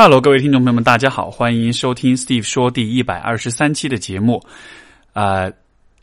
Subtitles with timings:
[0.00, 4.40] Hello，各位听众朋友们，大家好，欢迎收听 Steve 说第一百二十三期的节目。
[5.12, 5.50] 啊，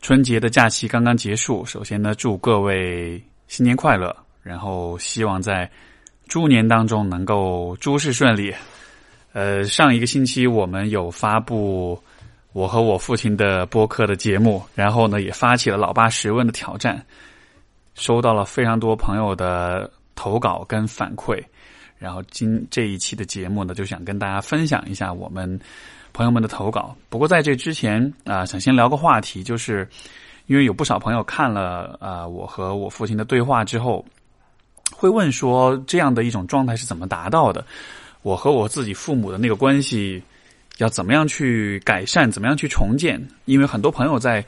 [0.02, 5.70] 春节的假期刚刚结束，首先呢，祝各位新年快乐，然后希望在
[6.28, 8.54] 猪年当中能够诸事顺利。
[9.32, 11.98] 呃，上一个星期我们有发布
[12.52, 17.02] 我和我父亲的播客的节目，然后呢，也发起了老爸十问的挑战，
[17.94, 21.42] 收到了非常多朋友的投稿跟反馈。
[21.98, 25.58] 然后今这一期的节目呢，就想跟大家分享一下我们
[26.12, 26.94] 朋友们的投稿。
[27.08, 29.88] 不过在这之前啊，想先聊个话题，就是
[30.46, 34.04] 因为有不少朋友看了啊我和我父亲的对话之后，
[34.92, 37.64] 会问说这样的一种状态是怎么达到的？
[38.20, 40.22] 我和我自己父母的那个关系
[40.76, 42.30] 要怎么样去改善？
[42.30, 43.18] 怎么样去重建？
[43.46, 44.44] 因为很多朋友在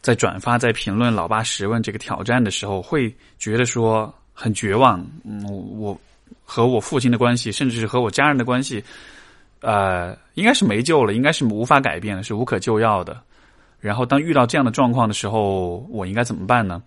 [0.00, 5.04] 在转发、在评论“老爸十问”这个挑战的时候，会觉得说很绝望。
[5.24, 5.42] 嗯，
[5.78, 5.98] 我。
[6.44, 8.82] 和我父亲的关系，甚至是和我家人的关系，
[9.60, 13.20] 呃，应该是没救了，应该是无法改变的，是无可救药的。
[13.80, 16.82] 然后，当遇到这样的状况的时候，我应该怎么办呢？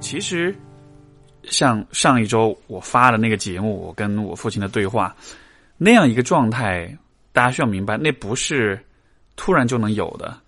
[0.00, 0.54] 其实。
[1.50, 5.14] 像上一周我发的那个节目，我跟我父亲的对话，
[5.76, 6.96] 那样一个状态，
[7.32, 8.78] 大家需要明白，那不是
[9.34, 10.38] 突然就能有的。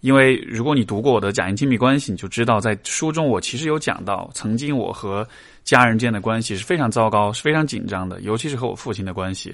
[0.00, 5.26] 因为如果你读过我的《假性亲密关系》，你就知道，在书中我其实有讲到，曾经我和
[5.64, 9.52] 家人间的关系是非常糟糕、是非常紧张的，尤其是和我父亲的关系。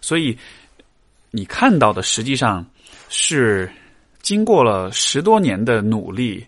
[0.00, 0.36] 所以
[1.30, 2.64] 你看到的，实际上
[3.10, 3.70] 是
[4.22, 6.46] 经过了十多年的努力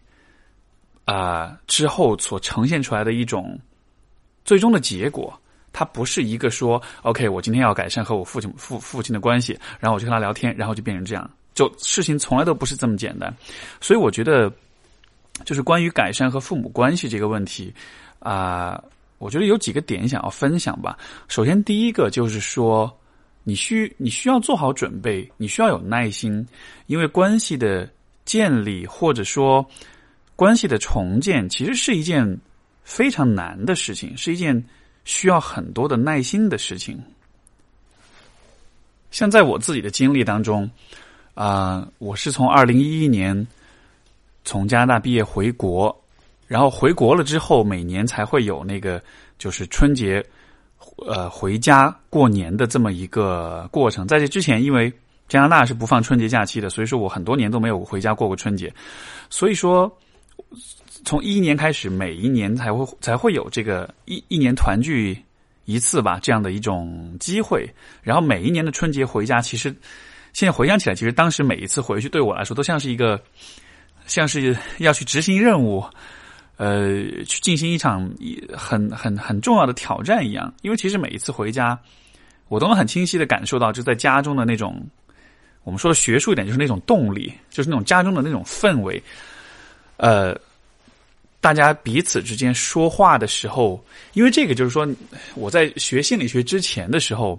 [1.04, 3.58] 啊之后所呈现出来的一种。
[4.44, 5.32] 最终的结果，
[5.72, 11.30] 它不是一个说 “OK”，我今天要改善和我父亲父父亲的关系，然后我就跟他聊天，然后就变成这样。
[11.54, 13.34] 就事情从来都不是这么简单。
[13.80, 14.52] 所以我觉得，
[15.44, 17.72] 就是关于改善和父母关系这个问题
[18.18, 18.82] 啊，
[19.18, 20.98] 我觉得有几个点想要分享吧。
[21.28, 22.90] 首先，第一个就是说，
[23.44, 26.46] 你需你需要做好准备，你需要有耐心，
[26.86, 27.88] 因为关系的
[28.24, 29.64] 建立或者说
[30.36, 32.38] 关系的重建，其实是一件。
[32.94, 34.62] 非常难的事情，是一件
[35.06, 37.02] 需要很多的耐心的事情。
[39.10, 40.70] 像在我自己的经历当中，
[41.32, 43.46] 啊，我是从二零一一年
[44.44, 46.04] 从加拿大毕业回国，
[46.46, 49.02] 然后回国了之后，每年才会有那个
[49.38, 50.22] 就是春节
[51.06, 54.06] 呃回家过年的这么一个过程。
[54.06, 54.92] 在这之前，因为
[55.28, 58.70] 加拿大是不放春节假期的，所以说我很多年都没有回家过过春节。
[59.30, 59.90] 所以说。
[61.04, 65.16] 从一一年开始，每一年才会才会有这个一一年团聚
[65.64, 67.68] 一次吧，这样的一种机会。
[68.02, 69.74] 然后每一年的春节回家，其实
[70.32, 73.20] 现在回想起来，其实当时每一次回去对我来说，都像是一个
[74.06, 75.84] 像是要去执行任务，
[76.56, 78.08] 呃，去进行一场
[78.56, 80.54] 很很很重要的挑战一样。
[80.62, 81.78] 因为其实每一次回家，
[82.48, 84.80] 我都能很清晰的感受到，就在家中的那种
[85.64, 89.02] 我们说的学术一点，就是那种动力，就是那种家中的那种氛围，
[89.96, 90.38] 呃。
[91.42, 94.86] 大家彼此之间说话的时候，因为这个就是说，
[95.34, 97.36] 我在学心理学之前的时候，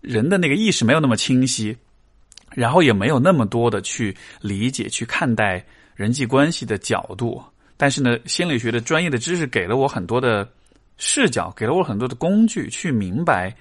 [0.00, 1.76] 人的那个意识没有那么清晰，
[2.50, 7.40] 然后也没有那么多的去理解、去看待人际关系的角度。
[7.76, 10.50] 但是呢，心理学的专业的知识给了我很多的
[10.98, 13.54] 视角，给了我很多的工具，去明白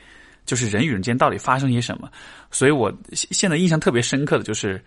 [0.48, 2.10] 就是人与人间到底发生些什么。
[2.50, 4.84] 所以我现在印象特别深刻的就是。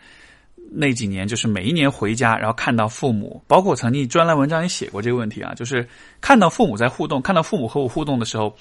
[0.70, 5.86] 那几年，就是每一年回家，然后看到父母，包括我曾经专栏文章也写过这个问题啊，就是
[6.20, 8.52] 看到父母在互动，看到父母和我互动的时候，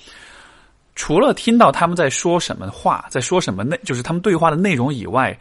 [0.95, 5.35] 除了听到他们在说什么话，在说什么内，就是他们对话的内容以外，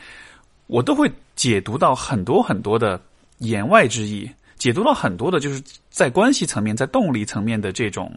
[0.67, 2.99] 我都会解读到很多很多的
[3.39, 8.11] 言外之意，解读到很多的就是在关系层面、在动力层面的这种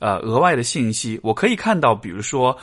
[0.00, 1.20] 呃额外的信息。
[1.22, 2.56] 我可以看到，比如说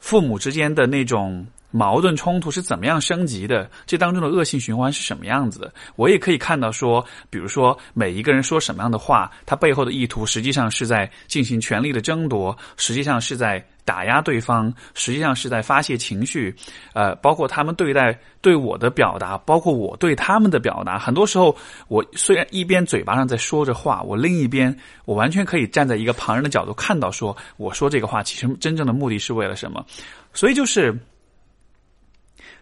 [0.00, 1.46] 父母之间的那种。
[1.70, 3.70] 矛盾冲突是怎么样升级的？
[3.86, 5.72] 这当中的恶性循环是什么样子的？
[5.96, 16.54] 我也可以看到说，比如说每一个人说什么样的话，他背后的意图实际上是在进行权力的争夺，实际上是在打压对方，实际上是在发泄情绪。
[16.94, 21.54] 呃，包括他们对待对我的表达，包括我对他们的表达，很多时候
[21.88, 24.74] 我虽然一边嘴巴上在说着话，我另一边
[25.04, 29.84] 我完全可以站在一个旁人的角度看到，说我说这个话其实真正的目的是为了什么？
[30.32, 30.98] 所以就是。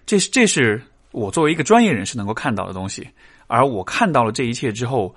[0.07, 0.81] 这是这是
[1.11, 3.07] 我作为一个专业人士能够看到的东西，
[3.49, 5.15] 而我看到了这一切之后，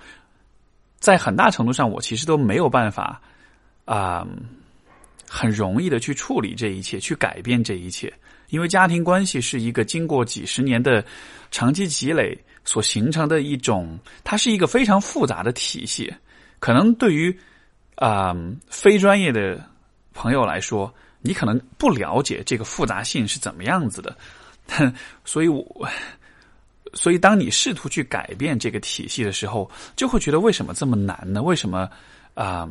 [1.00, 3.22] 在很大程度上，我其实都没有办法
[3.86, 4.28] 啊
[5.28, 8.12] 很容易的去处理这一切，去改变这一切。
[8.50, 11.06] 因为家庭关系是一个经过几十年的
[11.52, 16.12] 长期积累所形成的一种，它是一个非常复杂的体系。
[16.60, 17.38] 可能对于
[17.94, 18.36] 啊
[18.68, 19.64] 非专业的
[20.16, 20.92] 朋友来说，
[21.22, 24.18] 你可能不了解这个复杂性是怎么样子的。
[25.26, 25.90] 所以，我
[26.94, 31.42] 所以当你试图去改变这个体系的时候，就会觉得为什么这么难呢？
[31.42, 31.90] 为什么
[32.34, 32.70] 啊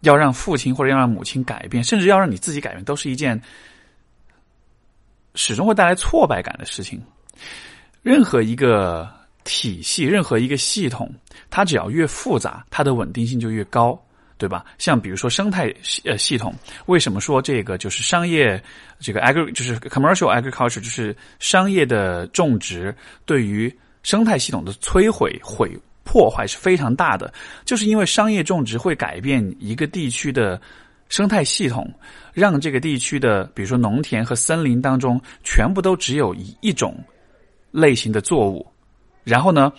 [0.00, 3.40] 要让父亲或者要让母亲改变，甚至要让你自己改变，都是一件。
[5.36, 7.00] 始终会带来挫败感的事情。
[8.02, 9.08] 任何一个
[9.44, 11.08] 体系，任何一个系统，
[11.48, 13.96] 它只要越复杂，它的稳定性就越高，
[14.40, 14.64] 对吧？
[14.78, 16.52] 像比如说生态系呃系统，
[16.86, 18.60] 为什么说这个就是商业
[18.98, 22.92] 这个 agri 就是 commercial agriculture 就是商业的种植
[23.26, 23.72] 对于
[24.02, 27.32] 生态系统的摧毁毁破坏是非常大的，
[27.64, 30.60] 就是因为商业种植会改变一个地区的。
[31.10, 31.92] 生态系统
[32.32, 36.96] 让这个地区的，比如说农田和森林当中，全部都只有一一种
[37.72, 38.64] 类型的作物。
[39.24, 39.72] 然后呢，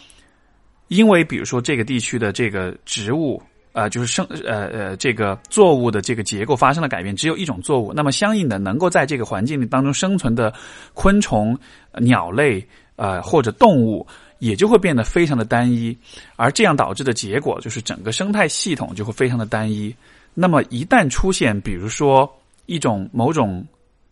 [0.90, 3.42] 因为比如说这个地区的这个植物
[3.73, 10.53] 啊，就是生呃呃这个作物的这个结构发生了改变，只有一种作物，那么相应的能够在这个环境当中生存的
[10.94, 11.57] 昆虫、
[12.00, 12.65] 鸟类
[12.95, 14.06] 呃或者动物
[14.39, 15.97] 也就会变得非常的单一，
[16.35, 19.95] 而这样导致的结果就是整个生态系统就会非常的单一。
[20.33, 22.29] 那么一旦出现，比如说
[22.65, 23.65] 一种某种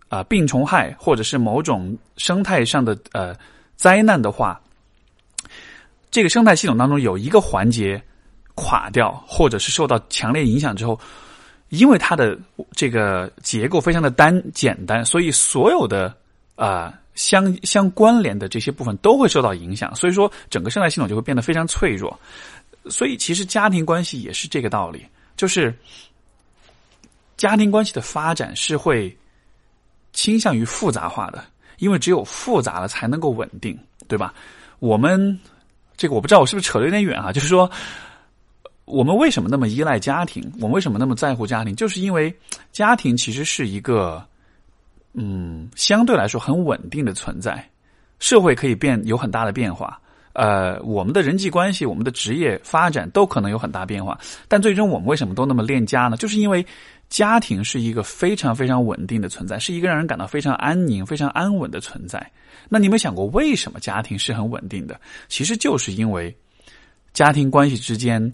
[0.07, 3.35] 啊病虫害，或者是某种生态上的呃
[3.75, 4.59] 灾难的话，
[6.11, 8.01] 这个生态系统当中有一个环节
[8.59, 10.99] 垮掉，或者是受到强烈影响之后，
[11.69, 12.37] 因为它的
[12.71, 16.15] 这个结构非常的单简单，所以所有的
[16.55, 22.19] 啊相相关联的这些部分都会受到影响，所以说整个生态系统就会变得非常脆弱。
[22.89, 25.05] 所以其实家庭关系也是这个道理，
[25.35, 25.73] 就是。
[27.37, 29.17] 家庭关系的发展是会
[30.11, 31.41] 倾向于复杂化的，
[31.77, 33.79] 因为只有复杂了才能够稳定，
[34.09, 34.33] 对吧？
[34.79, 35.39] 我们
[35.95, 37.71] 这个我不知道我是不是扯得有点远啊，就是说，
[38.89, 40.43] 我们为什么那么依赖家庭？
[40.55, 41.75] 我们为什么那么在乎家庭？
[41.75, 42.33] 就是因为
[42.71, 44.25] 家庭其实是一个
[45.13, 47.63] 嗯相对来说很稳定的存在。
[48.19, 49.97] 社会可以变有很大的变化，
[50.33, 56.17] 呃，我们的人际关系、我们的职业发展都可能有很大变化，但最终我们为什么都那么恋家呢？
[56.17, 56.65] 就是因为。
[57.09, 62.31] 家庭是一个非常非常稳定的存在，是一个让人感到非常安宁、非常安稳的存在。
[62.69, 65.01] 那你有没有想过，为什么家庭是很稳定的？
[65.27, 66.31] 其实就是因为
[67.11, 68.31] 家庭关系之间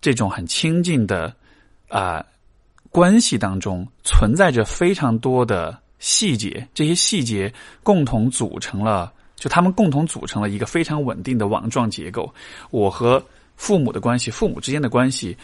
[0.00, 1.34] 这种很亲近的
[1.88, 2.24] 啊
[2.90, 7.52] 关系当中，存在着非常多的细节，这些细节
[7.82, 12.32] 共同组成了，就他们共同组成了一个非常稳定的网状结构。
[12.70, 13.22] 我和
[13.56, 15.36] 父母的关系，父母之间的关系。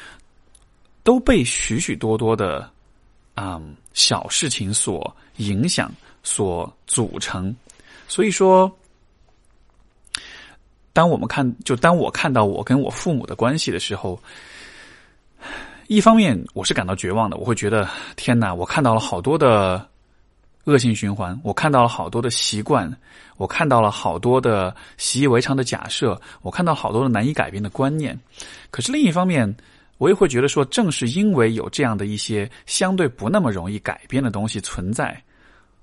[1.06, 2.69] 都被许许多多的
[3.37, 3.62] 啊
[3.94, 5.88] 小事情所影响、
[6.25, 7.55] 所组成，
[8.08, 8.69] 所以说，
[10.96, 14.19] 当我们看，就当我看到我跟我父母的关系的时候，
[15.88, 19.87] 一方面我是感到绝望的，我会觉得天哪，我看到了好多的
[20.64, 22.90] 恶性循环，我看到了好多的习惯，
[23.37, 28.19] 我看到了好多的习以为常的假设，我看到好多的难以改变的观念。
[28.70, 29.54] 可是另一方面，
[29.98, 35.22] 我也会觉得说，正是因为有这样的一些相对不那么容易改变的东西存在，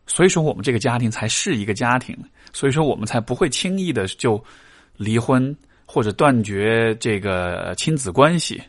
[0.07, 2.17] 所以说我们这个家庭才是一个家庭，
[2.51, 4.43] 所以说我们才不会轻易的就
[4.97, 8.61] 离婚或者断绝这个亲子关系，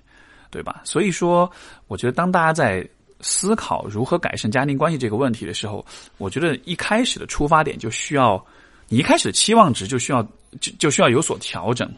[0.51, 0.81] 对吧？
[0.85, 1.51] 所以说，
[1.89, 2.87] 我觉得当大家在
[3.21, 5.85] 思考如何改善家庭关系这个问题的时候，
[6.19, 8.45] 我觉得一开始的出发点就需要。
[8.87, 10.23] 你一开始的期望值就需要
[10.61, 11.91] 就就需要有所调整。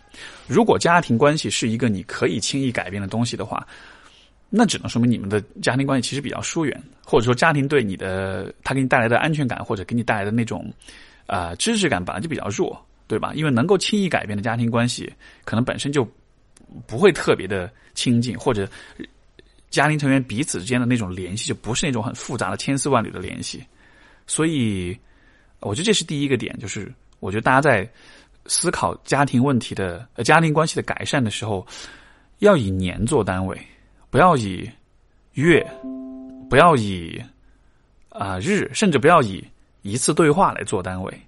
[0.47, 3.67] 如果家庭关系是一个你可以轻易改变的东西的话，
[4.49, 10.73] 那只能说明你们的家庭关系其实比较疏远，或者说家庭对你的他给你带来的安全感或者给你带来的那种
[11.27, 13.33] 啊支持感本来就比较弱，对吧？
[13.35, 15.13] 因为能够轻易改变的家庭关系，
[15.45, 16.07] 可能本身就
[16.87, 18.69] 不会特别的亲近，或者
[19.71, 23.65] 家庭成员彼此之间的那种联系就不是那种很复杂的千丝万缕的联系，
[24.27, 24.97] 所以。
[25.61, 27.91] 我觉得这是第一个点，就是我觉得大家在
[28.45, 31.67] 思考家庭问题的、呃家庭关系的改善的时候，
[32.41, 33.59] 要以年做单位，
[34.11, 34.71] 不要以
[35.33, 35.67] 月，
[36.51, 37.21] 不要以
[38.11, 39.43] 啊日，甚至不要以
[39.81, 41.21] 一次对话来做单位。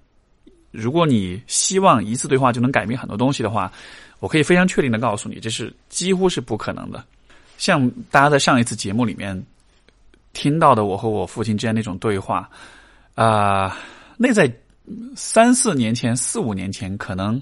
[0.71, 3.71] 如果你希望一次对话就能改变很多东西的话，
[4.19, 7.03] 我可以非常确定的告诉你，这是几乎是不可能的。
[7.57, 9.41] 像大家在上一次节目里面
[10.33, 12.49] 听到的我和我父亲之间那种对话，
[13.15, 13.77] 啊。
[14.21, 14.51] 那在
[15.15, 17.41] 三四年前、四五年前，可能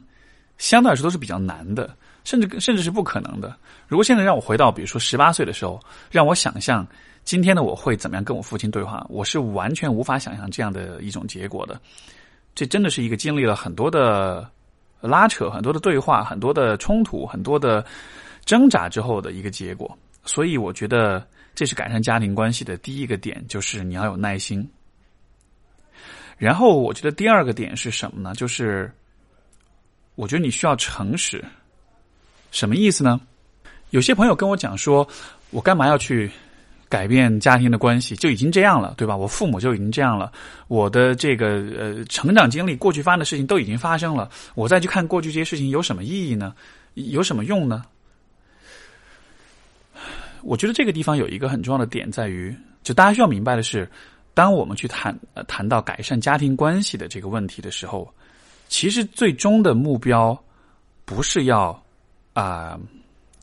[0.59, 3.55] 相对来说都是比较难的，甚至甚至是不可能的。
[3.87, 5.79] 如果现在让我回到，比如说十八岁的时候，
[6.11, 6.85] 让我想象
[7.23, 9.03] 今天的我会怎么样跟我父亲对话？
[9.09, 11.81] 我是完全无法想象这样的一种结果的。
[12.57, 14.49] 这真的是一个经历了很多的
[14.99, 17.85] 拉扯、很多的对话、很多的冲突、很多的
[18.45, 19.95] 挣扎之后的一个结果。
[20.25, 21.23] 所以，我觉得
[21.53, 24.67] 这是改善家庭关系的第一个点，就是你要有耐心。
[26.35, 28.33] 然后，我觉得第二个点是什么呢？
[28.33, 28.91] 就是
[30.15, 31.45] 我觉得你需要诚实。
[32.49, 33.21] 什么意思呢？
[33.91, 35.07] 有些朋友跟我讲说，
[35.51, 36.31] 我干嘛要去？
[36.89, 39.15] 改变家庭的关系就已经这样了，对吧？
[39.15, 40.31] 我父母就已经这样了，
[40.67, 46.55] 我的这个呃成长经历，过去发生的事情都已经发生了，我再去看过去这些事情有什么意义呢？
[46.93, 47.83] 有什么用呢？
[50.43, 53.89] 我觉得这个地方有一个很重要的点在于，就大家需要明白的是，
[54.33, 58.07] 当我们去谈呃谈到改善家庭关系的这个问题的时候，
[58.69, 60.41] 其实最终的目标
[61.03, 61.83] 不是要
[62.33, 62.79] 啊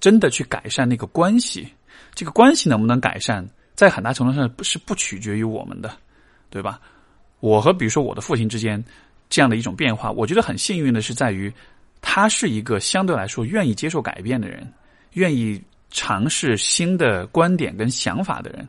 [0.01, 1.69] 真的去改善那个关系。
[2.15, 5.91] 这个关系能不能改善，在很大程度上是不取决于我们的，
[6.49, 6.81] 对吧？
[7.41, 8.83] 我和比如说我的父亲之间
[9.29, 11.53] 这样的一种变化，我觉得很幸运的是在于，
[12.01, 14.67] 他是一个相对来说愿意接受改变的人，
[15.13, 18.67] 愿意尝试新的观点跟想法的人，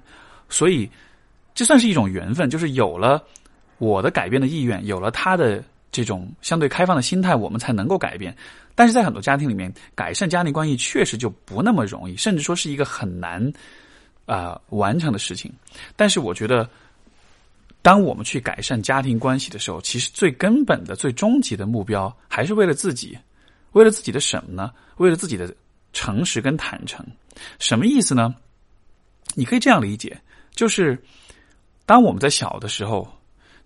[0.49, 0.89] 所以
[1.53, 3.23] 这算是一种缘分，就是有了
[3.77, 5.63] 我的改变的意愿，有了他的
[5.95, 8.35] 这种相对开放的心态，我们才能够改变。
[8.75, 13.53] 但是在很多家庭里面，改善家庭关系确实就不那么容易，甚至说是一个很难
[14.25, 15.49] 啊完成的事情。
[15.95, 16.69] 但是我觉得，
[17.81, 23.17] 当我们去改善家庭关系的时候，其实最根本的、最终极的目标还是为了自己，
[23.71, 24.73] 为了自己的什么呢？
[24.97, 25.55] 为了自己的
[25.93, 27.05] 诚实跟坦诚。
[27.59, 28.35] 什么意思呢？
[29.35, 30.21] 你可以这样理解，
[30.51, 31.01] 就是
[31.85, 33.07] 当我们在小的时候。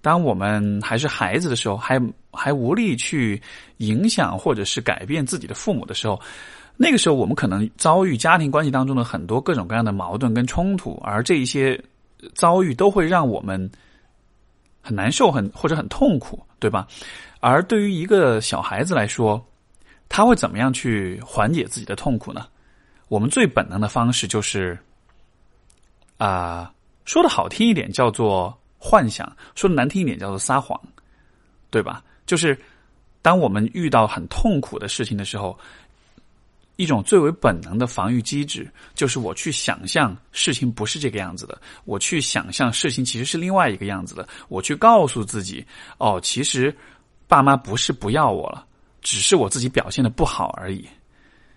[0.02, 2.02] 当我们还是孩子的时候，还
[2.32, 3.42] 还无力去
[3.78, 6.20] 影响或者是改变自己的父母的时候，
[6.78, 11.78] 那个时候我们可能遭遇家庭关系当中的很多各种各样的矛盾跟冲突，而这一些
[12.34, 13.70] 遭遇都会让我们
[14.82, 16.88] 很难受，很或者很痛苦，对吧？
[17.42, 19.46] 而对于一个小孩子来说，
[20.08, 22.48] 他会怎么样去缓解自己的痛苦呢？
[23.10, 24.80] 我们最本能的方式就是
[26.18, 26.72] 啊，
[27.04, 28.58] 说的好听一点，叫做。
[28.80, 30.82] 幻想说的难听一点叫做撒谎，
[31.70, 32.04] 对吧？
[32.26, 32.58] 就是
[33.22, 35.56] 当我们遇到很痛苦的事情的时候，
[36.78, 45.64] 一种最为本能的防御机制，就是我去想象事情不是这个样子的，我去想象事情其实是另外一个样子的，我去告诉自己，
[45.98, 46.76] 哦，其实
[47.28, 48.66] 爸妈不是不要我了，
[49.02, 50.88] 只是我自己表现的不好而已，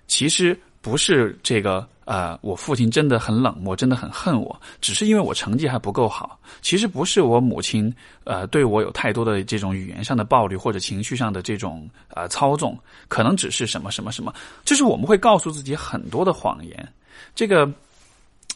[0.07, 0.59] 其实。
[0.83, 6.39] 不是这个，呃，我父亲真的很冷漠，真的很恨我，只是因为我成绩还不够好。
[6.61, 7.95] 其实不是我母亲，
[8.25, 12.77] 呃，对我有太多的这种语言上的暴力或者情绪上的这种呃操纵，
[13.09, 16.89] 可能只是什么什么什么，就是我们会告诉自己很多的谎言。
[17.35, 17.71] 这个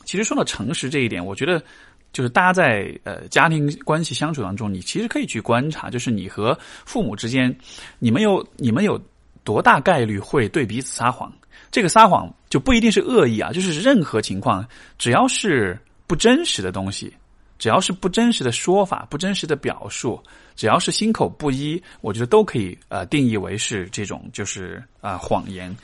[0.04, 1.62] 其实说到诚实这一点，我觉得
[2.12, 7.56] 就是大家在呃家庭关系相处当中，你其实可以去观察，就是你和父母之间，
[7.98, 9.00] 你们有你们有
[9.44, 11.32] 多大概率会对彼此撒谎。
[11.70, 14.66] 这个撒谎就不一定是恶意啊，就是任何情况，
[14.98, 17.12] 只要是不真实的东西，
[17.58, 20.18] 只要是不真实的说法、不真实的表述，
[20.54, 25.74] 只要是心口不一，我觉得都可以呃定义为是这种就是啊谎言。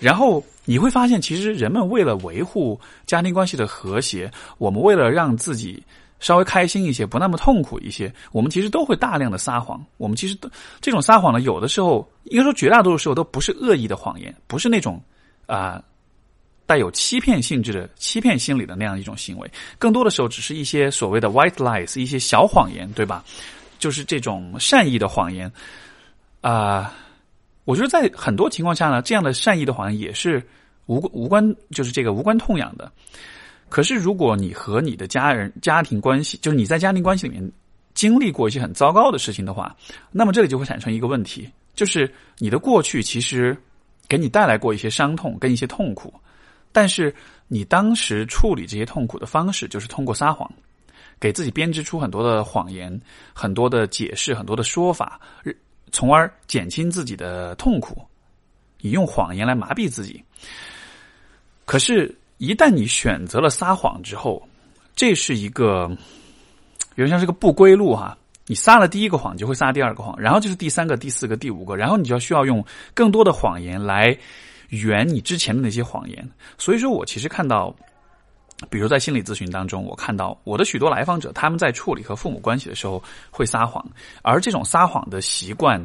[0.00, 5.82] 然后你会发现，其实人们为了维护家庭关系的和谐，我们为了让自己
[6.20, 9.84] 稍微开心一些，不那么痛苦一些，我们其实都会大量的撒谎。
[9.96, 10.48] 我们其实都
[10.80, 15.00] 这种撒谎呢，有的时候应该说绝大多数时候都不是恶意的谎言，不是那种。
[15.46, 15.82] 啊，
[16.66, 23.22] 带有欺骗性质的欺骗心理的那样一种行为，更多的时候只是一些所谓的 white lies，一些小谎言，对吧？
[23.78, 25.50] 就是这种善意的谎言。
[26.40, 26.94] 啊，
[27.64, 30.42] 我觉得在很多情况下呢，这样的善意的谎言也是
[30.86, 32.90] 无无关，就是这个无关痛痒的。
[33.68, 37.52] 可是，如果你和你的家人家庭关系，就是你在家庭关系里面
[37.92, 39.76] 经历过一些很糟糕的事情的话，
[40.10, 43.54] 那么这里就会产生一个问题，就是你的过去其实。
[44.08, 46.12] 给你带来过一些伤痛跟一些痛苦，
[46.72, 47.14] 但是
[47.48, 50.50] 你当时处理这些痛苦的方式就是通过撒谎，
[51.18, 53.00] 给自己编织出很多的谎言、
[53.32, 55.20] 很多的解释、很多的说法，
[55.92, 58.02] 从而减轻自己的痛苦。
[58.80, 60.22] 你用谎言来麻痹自己。
[61.64, 64.46] 可是，一旦你选择了撒谎之后，
[64.94, 65.90] 这是一个，
[66.96, 68.18] 有点像是个不归路哈。
[68.46, 74.16] 你撒了第一个谎，就会撒第二个谎，然后就是第三个、第四个、第五个，然后你就要需要用更多的谎言来
[74.68, 76.28] 圆你之前的那些谎言。
[76.58, 77.74] 所以说我其实看到，
[78.68, 83.84] 比如在心理咨询当中，我看到我的许多来访者，他们在处理和父母关系的时候会撒谎，
[84.22, 85.82] 而这种撒谎的习惯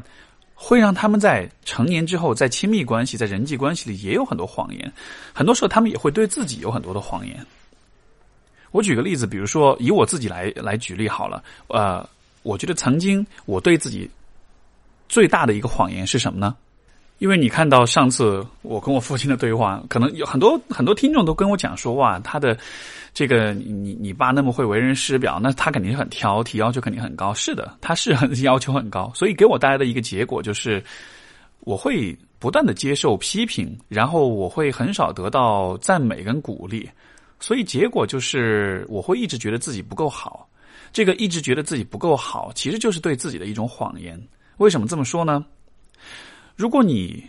[0.54, 4.92] 会让他们在成年之后，在亲密关系、在人际关系里也有很多谎言。
[5.34, 7.46] 很多时候，他们也会对自己有很多的谎言。
[8.72, 11.42] 我举个例子，比如说以我自己来来举例好了。
[11.70, 12.08] 呃，
[12.44, 14.10] 我觉得曾经我对自己
[15.08, 16.56] 最大的一个谎言是什么呢？
[17.18, 22.58] 因为你看到上次我跟我父亲的对话，可能有很多很多听众都跟我讲说，哇，他的
[23.14, 27.34] 这个你你爸那么会为人师表，那他肯定是很挑剔，要求肯定很高。
[27.34, 30.82] 是的，他是很要求很高，所以给我带来的一个结果就是，
[31.60, 36.90] 我会不断的接受批评，然后我会很少得到赞美跟鼓励。
[37.42, 40.48] 所以结果就是，我会一直觉得自己不够好。
[40.92, 44.20] 这个一直觉得自己不够好，其实就是对自己的一种谎言。
[44.58, 45.46] 为什么这么说呢？
[46.56, 47.24] 如果你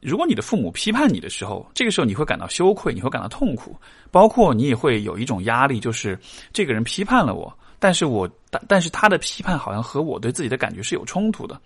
[0.00, 3.76] 如果你的父母批判你的时候，这个时候你会感到羞愧，你会感到痛苦，
[4.10, 6.18] 包括你也会有一种压力，就是
[6.52, 11.60] 这个人批判了我，但是我但但是他的批判好像和我对自己的感觉是有冲突的，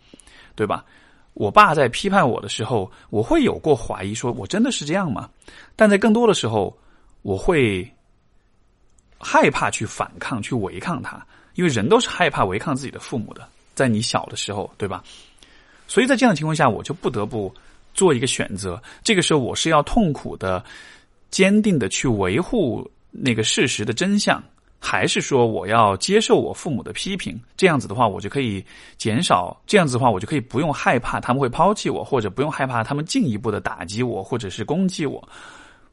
[0.55, 0.85] 对吧？
[1.35, 5.29] 我爸在批判我的时候，我会有过怀疑，说我真的是这样吗？
[5.77, 6.77] 但在更多的时候。
[7.23, 7.87] 我会
[9.19, 13.47] 害怕去反抗、去违抗他，因为人都是害怕违抗自己的父母的。
[13.75, 15.05] 在你小的时候，对吧？
[15.87, 17.55] 所以在这样的情况下，我就不得不
[17.95, 18.83] 做一个选择。
[19.05, 20.65] 这个时候，我是要痛苦的、
[21.31, 24.43] 坚定的去维护那个事实的真相，
[24.81, 27.41] 还是说我要接受我父母的批评？
[27.57, 28.65] 这样子的话，我就可以
[28.97, 35.27] 减少；这样子的话，我就可以不用害怕他们会抛弃我，或者不用害怕他们进一步的打击我，或者是攻击我。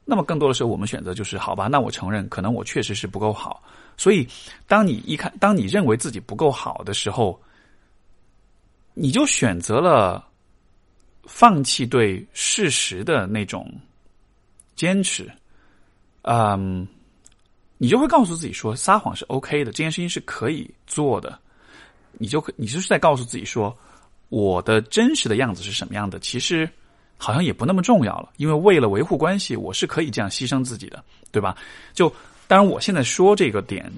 [0.08, 3.64] 那么更多的时候，我们选择就是好吧，那我承认，可能我确实是不够好。
[3.98, 4.28] 所以，
[4.68, 7.42] 当你一看，当你认为自己不够好的时候，
[8.94, 10.24] 你就选择了
[11.24, 13.68] 放弃对事实的那种
[14.76, 15.28] 坚持。
[16.22, 16.88] 嗯，
[17.80, 21.40] 你就会告诉自己说，撒谎是 OK 的，这件事情是可以做的。
[22.20, 23.76] 你就你就是在告诉自己说，
[24.30, 26.20] 我的真实的样子是什么样的？
[26.20, 26.70] 其实。
[27.26, 31.58] 好像也不那么重要了，因为为了维护关系，我是可以这样牺牲自己的，对吧？
[31.92, 32.08] 就
[32.48, 33.92] 当然，我现在说这个点，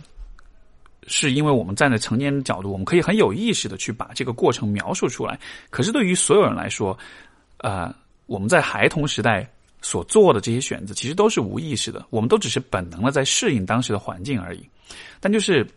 [1.07, 5.37] 是因为我们站在成年的角度，我们可以很有意识的去把这个过程描述出来。
[5.69, 6.97] 可是对于所有人来说，
[7.57, 7.93] 呃，
[8.27, 9.45] 我们在孩童时代
[9.81, 14.65] 所做的这些选择，其实都是无意识的，我们都只是本能的在适应当时的环境而已。
[15.19, 15.67] 但就是，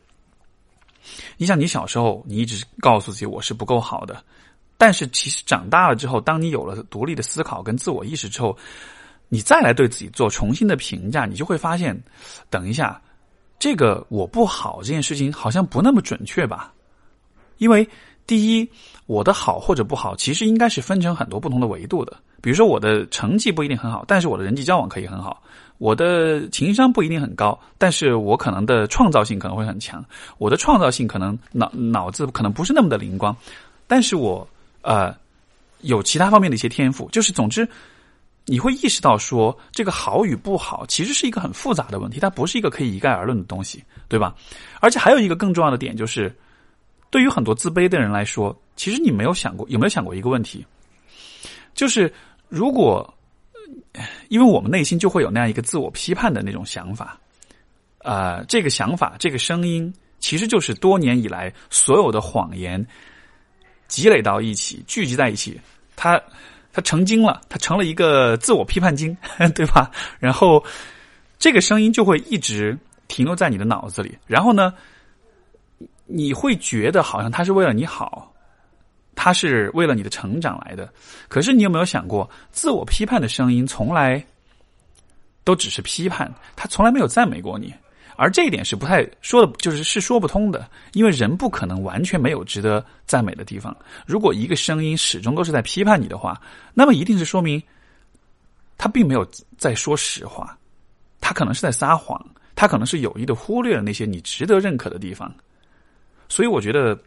[1.36, 4.22] 你想，你小时候，你一直告诉自己我是不够好的。
[4.82, 8.56] 但是，其实长大了之后，当你有了独立的思考跟自我意识之后，
[9.28, 11.94] 你再来对自己做重新的评价，你就会发现，
[12.48, 12.98] 等一下，
[13.58, 16.72] 这个我不好这件事情好像不那么准确吧？
[17.58, 17.86] 因为
[18.26, 18.66] 第一，
[19.04, 22.16] 我的好或者不好，其实应该是分成很多不同的维度的。
[22.40, 25.36] 比如说，我的成绩不一定很好，但是我的人际交往可以很好；
[25.76, 30.02] 我的情商不一定很高，但是我可能的创造性可能会很强。
[30.38, 33.36] 我的创造性可能脑脑子可能不是那么的灵光，
[33.86, 34.48] 但是我。
[34.82, 35.14] 呃，
[35.82, 37.68] 有其他方面的一些天赋，就是总之，
[38.46, 44.34] 你会意识到说，这个好与不好其实是一个很复杂的问题，它不是一个可以一概而论的东西，对吧？
[44.80, 46.34] 而且还有一个更重要的点，就是
[47.10, 50.64] 对于很多自卑的人来说，其实你没有想过，有没有想过一个问题，
[51.74, 52.12] 就是
[52.48, 53.14] 如果，
[54.28, 57.18] 因为我们内心就会有那样一个自我批判的那种想法，
[57.98, 62.84] 啊，这个想法，这个声音，其实就是多年以来所有的谎言。
[63.90, 65.60] 积累到一起，聚集在一起，
[65.96, 66.18] 它
[66.72, 69.14] 它成精了，它成了一个自我批判精，
[69.54, 69.90] 对吧？
[70.20, 70.64] 然后
[71.38, 74.72] 这个声音就会一直停留在你的脑子里，然后呢，
[76.06, 78.32] 你会觉得好像它是为了你好，
[79.16, 80.88] 它是为了你的成长来的。
[81.28, 84.24] 可是你有没有想过，自我批判的声音从来
[85.42, 87.74] 都只是批判，它从来没有赞美过你。
[88.20, 93.74] 而这一点是不太说的，就是是说不通的，因为人不可能完全没有值得赞美的地方。
[94.06, 96.38] 如果一个声音始终都是在批判你的话，
[96.74, 97.62] 那么一定是说明
[98.76, 100.54] 他并没有在说实话，
[101.18, 102.22] 他可能是在撒谎，
[102.54, 105.34] 他可能是有意的忽略了那些你值得认可的地方。
[106.28, 106.98] 所以，我觉得，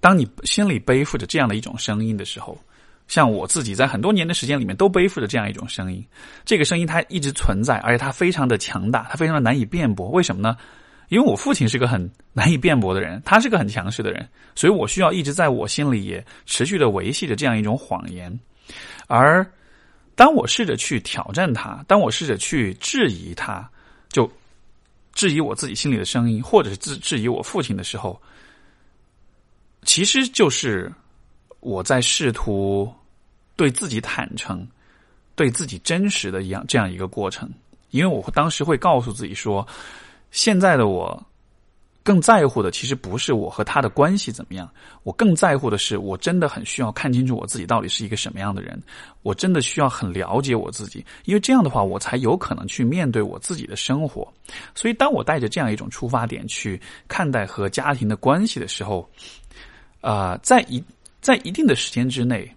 [0.00, 2.58] 当你心里背负着这样的一种声音的时候。
[3.12, 6.02] 像我自己在很多年的时间里面都背负着这样一种声音，
[6.46, 10.08] 这个声音它一直存在，而且它非常的强大，它非常的难以辩驳。
[10.08, 10.56] 为什么呢？
[11.10, 18.40] 因为我父亲是个很难以辩驳的人，他是个很强势的人，所以我需要一直在我心里也持续的维系着这样一种谎言。
[19.08, 19.46] 而
[20.14, 23.70] 当我试着去挑战他，当我试着去质疑他，
[24.08, 24.26] 就
[25.12, 28.18] 质疑我自己心里的声音，或者是质质疑我父亲的时候，
[29.82, 30.90] 其实就是
[31.60, 32.90] 我在试图。
[33.62, 34.66] 对自己坦诚，
[35.36, 37.48] 对自己真实的一样这样一个过程，
[37.90, 39.64] 因为我当时会告诉自己说，
[40.32, 41.24] 现在的我
[42.02, 44.68] 更在乎的其实不是我和他的关系怎么样，
[45.04, 48.82] 我更在乎的是，我真的很需要看清楚我自己到底是一个什么样的人，
[49.22, 54.26] 我真的需要很了解我自己，因为这样的话，我才有可能去面对我自己的生活。
[54.74, 59.08] 所以，当我带着这样一种出发点去看待和家庭的关系的时候，
[60.00, 60.82] 啊，在一
[61.20, 62.52] 在一定的时间之内，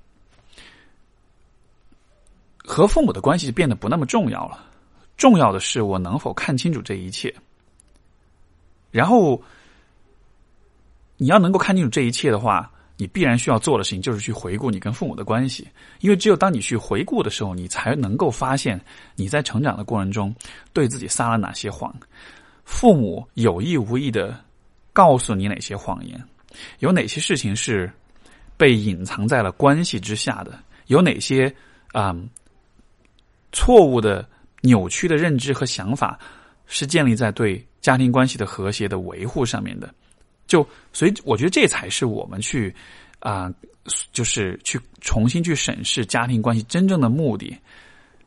[2.66, 4.66] 和父母的关系变得不那么重要了。
[5.18, 7.34] 重要的是，我能否看清楚这一切。
[8.92, 9.42] 然后，
[11.18, 15.68] 你要能够看清楚这一切的话，你必然需要做的事情就是去回顾你跟父母的关系，
[16.00, 18.80] 因为只有当你去回顾的时候，你才能够发现
[19.16, 20.34] 你在成长的过程中
[20.74, 21.94] 对自己撒了哪些谎，
[22.64, 24.38] 父母有意无意的
[24.92, 26.22] 告诉你哪些谎言，
[26.80, 27.92] 有哪些事情是
[28.56, 31.54] 被隐藏在了关系之下的，有哪些
[31.92, 32.16] 啊
[33.56, 34.24] 错误的、
[34.62, 36.20] 扭曲的认知和想法
[36.68, 37.66] 是建立在对。
[37.86, 39.94] 家庭关系的和谐的维护上面的，
[40.48, 42.74] 就所以我觉得这才是我们去
[43.20, 43.54] 啊，
[44.12, 47.56] 就是去重新去审视家庭关系真正的目的。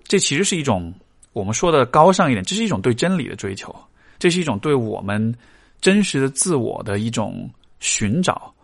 [0.05, 0.95] 这其实是一种
[1.33, 3.75] 我们说的高尚一点，这是一种对真理的追求，
[4.17, 5.35] 这是一种对我们
[5.81, 8.55] 真实的自我的一种寻找。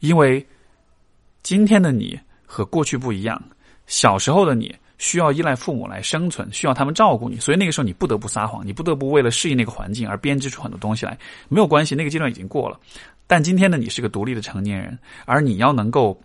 [0.00, 0.46] 因为
[1.42, 3.42] 今天的你和过去不一样，
[3.86, 4.76] 小时候的你。
[5.04, 11.18] 需要依赖父母来生存，需要他们照顾你，所以那个时候你不得不撒谎，你不得不为了适应那个环境而编织出很多东西来。
[11.50, 12.80] 没有关系，那个阶段已经过了。
[13.26, 16.18] 但今天呢你是个独立的成年人，而你要能够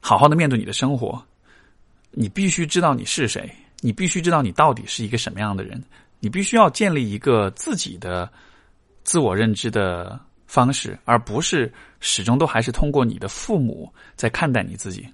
[0.00, 1.24] 好好的面对你的生活，
[2.10, 3.48] 你必须知道你是谁，
[3.82, 5.80] 你必须知道你到底是一个什么样的人，
[6.18, 8.28] 你必须要建立一个自己的
[9.04, 15.06] 自我认知的方式，而不是始终都还是通过你的父母在看待你自己。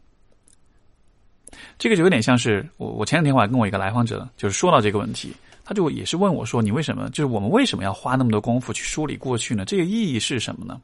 [1.78, 5.32] 这个就有点像是我，我前两天我还跟我一个来访者，就是说到这个问题，
[5.64, 7.08] 他就也是问我说：“你为什么？
[7.10, 9.64] 就是我们为什么要花那么多功夫去梳理过去呢？
[9.66, 10.80] 这个意义是什么呢？”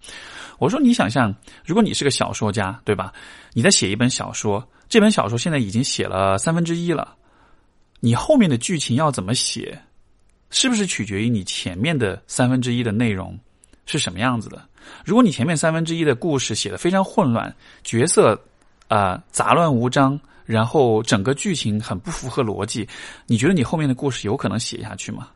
[0.60, 1.34] 我说：“你想象，
[1.64, 3.12] 如果你是个小说家，对吧？
[3.54, 7.16] 你在写一本小说，这本小说现在已经写了三分之一了，
[8.00, 9.80] 你后面的剧情要怎么写，
[10.50, 13.38] 是不是取决于你前面的三分之一的内容
[13.86, 14.62] 是什么样子的？
[15.02, 18.38] 如果你前面三分之一的故事写的非常混乱，角色
[18.88, 22.86] 啊杂乱无章。”然后整个剧情很不符合逻辑，
[23.26, 25.28] 你觉得你后面的故事有可能写下去吗？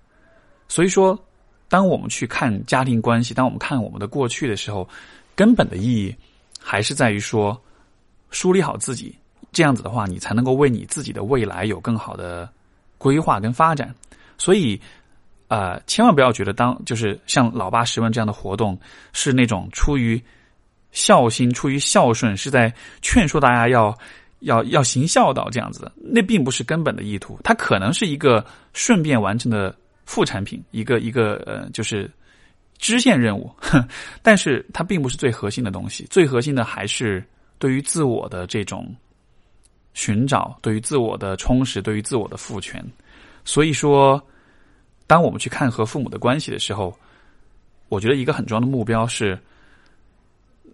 [0.69, 1.19] 所以说，
[1.67, 4.87] 当我们去看家庭关系，当我们看我们的过去的时候，
[5.35, 6.15] 根本的意义
[6.61, 7.59] 还是在于说
[8.31, 9.17] 梳理好自己，
[9.51, 12.47] 这样子的话，你才能够为你自己的未来有更好的
[12.99, 13.95] 规划跟发展。
[14.37, 14.79] 所以，
[15.49, 18.79] 呃，千万不要觉得当就是像老八十问这样的活动
[19.15, 20.23] 是那种出于
[20.93, 23.97] 孝心、出于孝顺，是在劝说大家要。
[24.41, 29.75] 要要行孝道这样子的，那并不是根本的意图，它可能是一个顺便完成的
[30.05, 32.09] 副产品，一个一个呃，就是
[32.79, 33.51] 支线任务，
[34.23, 36.07] 但是它并不是最核心的东西。
[36.09, 37.25] 最核心的还是
[37.59, 38.95] 对于自我的这种
[39.93, 42.85] 寻找，对于自我的充实，对于自我的赋权。
[43.45, 44.25] 所以说，
[45.09, 46.97] 当我们去看和父母的关系的时候，
[47.89, 49.37] 我觉得一个很重要的目标是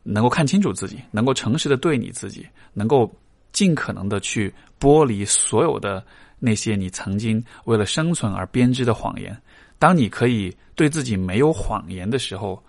[0.03, 3.11] 能够看清楚自己，能够诚实的对你自己，能够。
[3.55, 6.05] 尽可能的去剥离所有的
[6.39, 9.35] 那些你曾经为了生存而编织的谎言。
[9.79, 12.63] 当你可以对自己没有谎言的时候，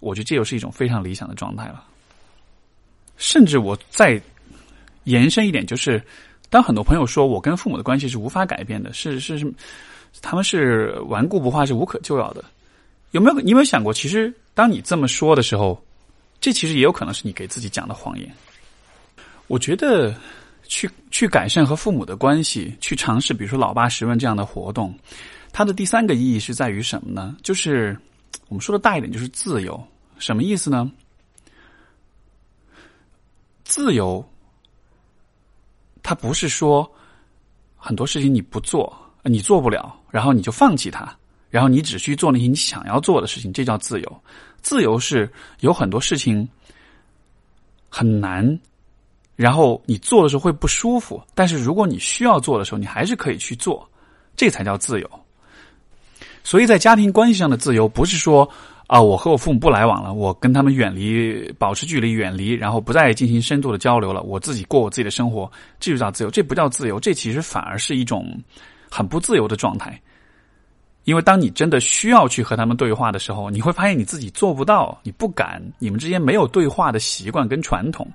[0.00, 1.84] 我觉得这又是一种非常理想的状态了。
[3.16, 4.20] 甚至我再
[5.04, 6.02] 延伸一点，就是
[6.48, 9.52] 当很多朋友说我跟父母的关系是无法改变的，是是是，
[10.22, 12.42] 他们是顽固不化，是无可救药的。
[13.10, 15.82] 有没有你有没有想过，其实当你这么说的时候，
[16.40, 18.32] 这其实也有可能是你给自己讲的谎言。
[19.50, 20.14] 我觉得，
[20.68, 24.96] 去去改善和父母的关系，去尝试比如说“老爸十问”这样的活动，
[25.50, 27.36] 它的第三个意义是在于什么呢？
[27.42, 27.98] 就是
[28.46, 29.84] 我们说的大一点，就是自由。
[30.20, 30.88] 什么意思呢？
[33.64, 34.24] 自由，
[36.00, 36.88] 它不是说
[37.76, 41.12] 很多事情你不做，你做不了，然后你就放弃它，
[41.48, 44.22] 然后你只需做那些你想要做的事情，这叫自由。
[44.62, 46.48] 自由是有很多事情
[47.88, 48.56] 很难。
[49.40, 53.88] 然后你做的时候会不舒服，但是如果你需要做的时候，你还是可以去做，
[54.36, 55.10] 这才叫自由。
[56.44, 58.46] 所以在家庭关系上的自由，不是说
[58.86, 66.30] 啊，我和我父母不来往了，我跟他们远离，保持距离，远离，然后不再进行深度的交流了，我自己过我自己的生活，这就叫自由。
[66.30, 68.38] 这不叫自由，这其实反而是一种
[68.90, 69.98] 很不自由的状态。
[71.04, 78.06] 因为当你真的需要去和他们对话的时候，你会发现你自己做不到，你不敢，你们之间没有对话的习惯跟传统。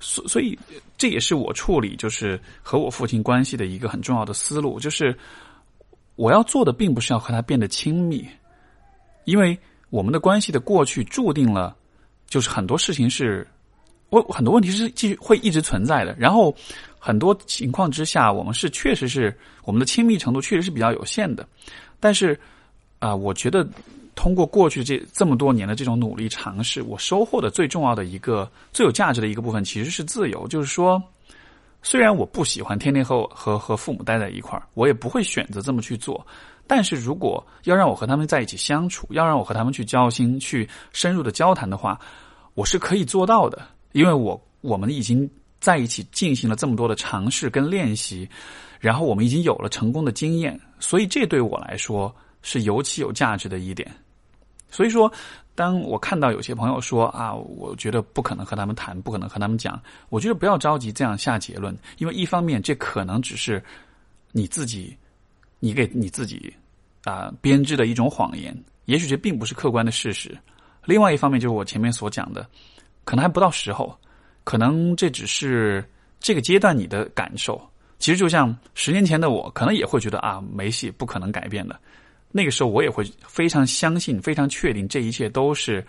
[0.00, 0.58] 所所以，
[0.96, 5.16] 这也是我处理就是和我父亲关系的一个很重要的思路，就是
[6.16, 8.26] 我要做的并不是要和他变得亲密，
[9.24, 9.58] 因为
[9.90, 11.76] 我们的关系的过去注定了，
[12.26, 13.46] 就是很多事情是，
[14.10, 16.14] 我很多问题是继续会一直存在的。
[16.18, 16.54] 然后
[16.98, 21.46] 很多情况之下，我们是确实是我们的亲密程度确实是比较有限的。
[21.98, 22.38] 但是
[23.00, 23.68] 啊，我觉得
[24.18, 30.44] 通过过去这这么多年的这种努力尝试，我收获的最重要的一个最有价值的一个部分，其实是自由。
[30.48, 31.00] 就是说，
[31.84, 36.26] 虽然我不喜欢天天和和和父母待在一块儿，我也不会选择这么去做。
[36.66, 41.96] 但是如果要让我和他们在一起相处，要让我和他们去交心、去深入的交谈的话，
[42.54, 48.28] 我是可以做到的，因为我我们已经在一起进行了这么多的尝试跟练习，
[48.80, 53.88] 然后我们已经有了成功的经验，所以这对我来说是尤其有价值的一点。
[54.70, 55.12] 所以说，
[55.54, 63.62] 当我看到有些朋友说啊，我觉得不可能和他们谈，不可能和他们讲，我觉得不要着急这样下结论，因为一方面这可能只是
[64.32, 64.96] 你自己。
[65.60, 66.54] 你给你自己
[67.02, 70.38] 啊编织的一种谎言，也许这并不是客观的事实。
[70.84, 72.48] 另外一方面，就是我前面所讲的，
[73.02, 73.98] 可能还不到时候，
[74.44, 75.84] 可能这只是
[76.20, 77.60] 这个阶段你的感受。
[77.98, 81.76] 其实就像十年前的我，可能也会觉得啊没戏，不可能改变的。
[82.30, 85.84] 那个时候我也会非常相信、非常确定，这一切都是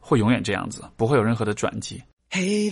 [0.00, 2.02] 会永远这样子，不会有任何的转机。
[2.30, 2.70] Hey,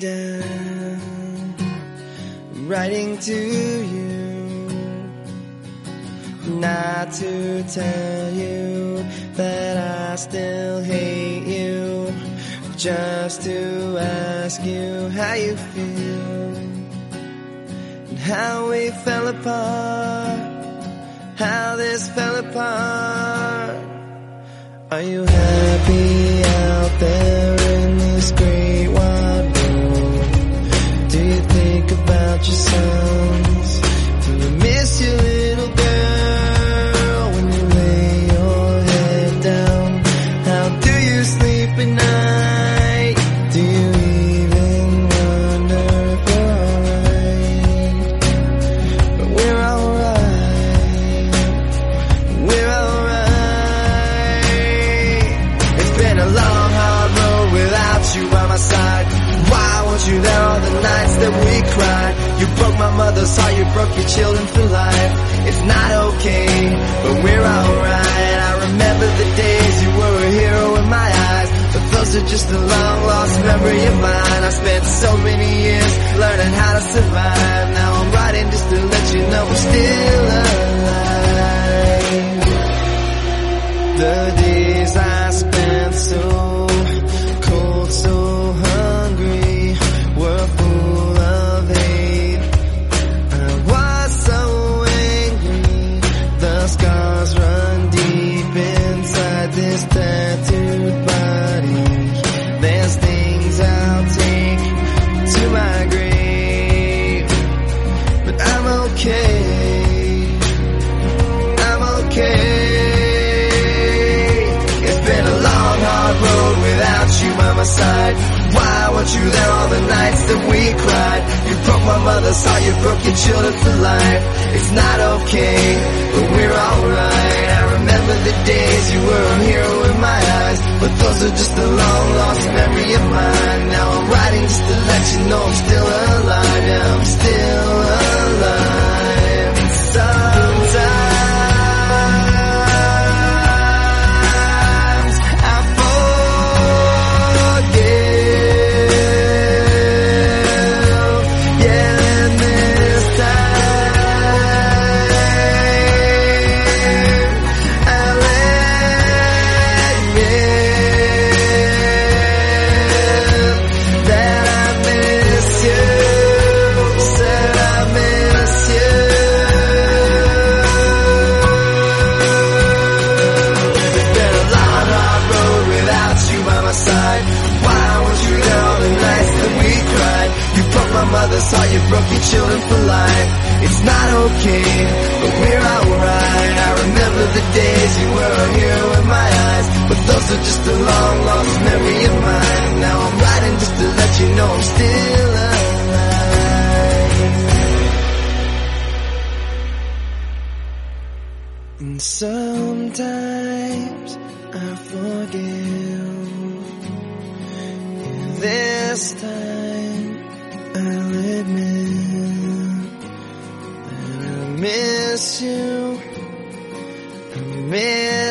[2.68, 4.16] writing to you.
[6.48, 12.14] not to tell you that I still hate you,
[12.76, 16.56] just to ask you how you feel
[18.08, 20.45] and how we fell apart,
[21.36, 23.76] how this fell apart.
[24.90, 31.10] Are you happy out there in this great wide world?
[31.10, 33.80] Do you think about your sons?
[34.24, 35.35] Do you miss your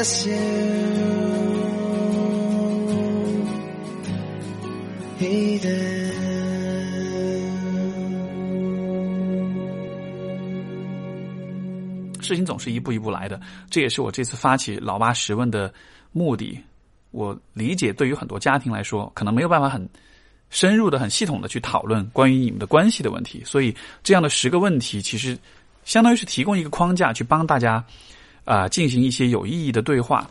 [0.03, 0.29] 事
[12.35, 15.73] 情总是一步一步来的，这也是我这次发起“老八十问”的
[16.11, 16.59] 目的。
[17.11, 19.87] 我理解，对于很多家庭来说，可能没有办法很
[20.49, 25.37] 深入的、很系统的去讨论关于你们的关系的问题，所以这样的十个问题，其实
[25.83, 27.85] 相当于是提供一个框架，去帮大家。
[28.45, 30.25] 啊进行一些有意义的对话。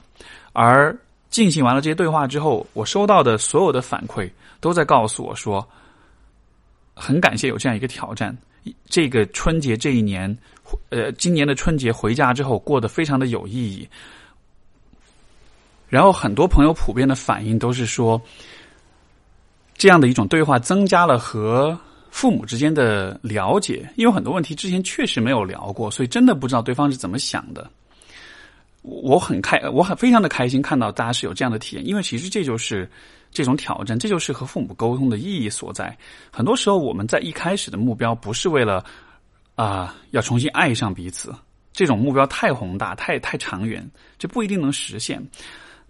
[0.52, 0.96] 而
[1.28, 5.68] 进行完了这些对话之后，我收到的所有的反馈都在告诉我说，
[6.94, 8.36] 很感谢有这样一个挑战。
[8.88, 10.34] 这个春节这一年，
[10.88, 13.86] 呃，今年的春节回家之后过得非常的有意义。
[15.88, 18.20] 然后很多朋友普遍的反应都是说，
[19.76, 21.78] 这样的一种对话增加了和
[22.10, 27.68] 父母之间的了解，因为很多问题之前确实没有聊过，所以真的不知道对方是怎么想的。
[28.84, 32.86] 我很开，我很非常的开心看到大家是有这样的体验，因为其实这就是
[33.30, 35.96] 这种挑战，这就是和父母沟通的意义所在。
[36.30, 38.84] 很多时候我们在一开始的目标不是为了
[39.54, 41.34] 啊要重新爱上彼此，
[41.72, 45.18] 这种目标太宏大、太太长远，这不一定能实现。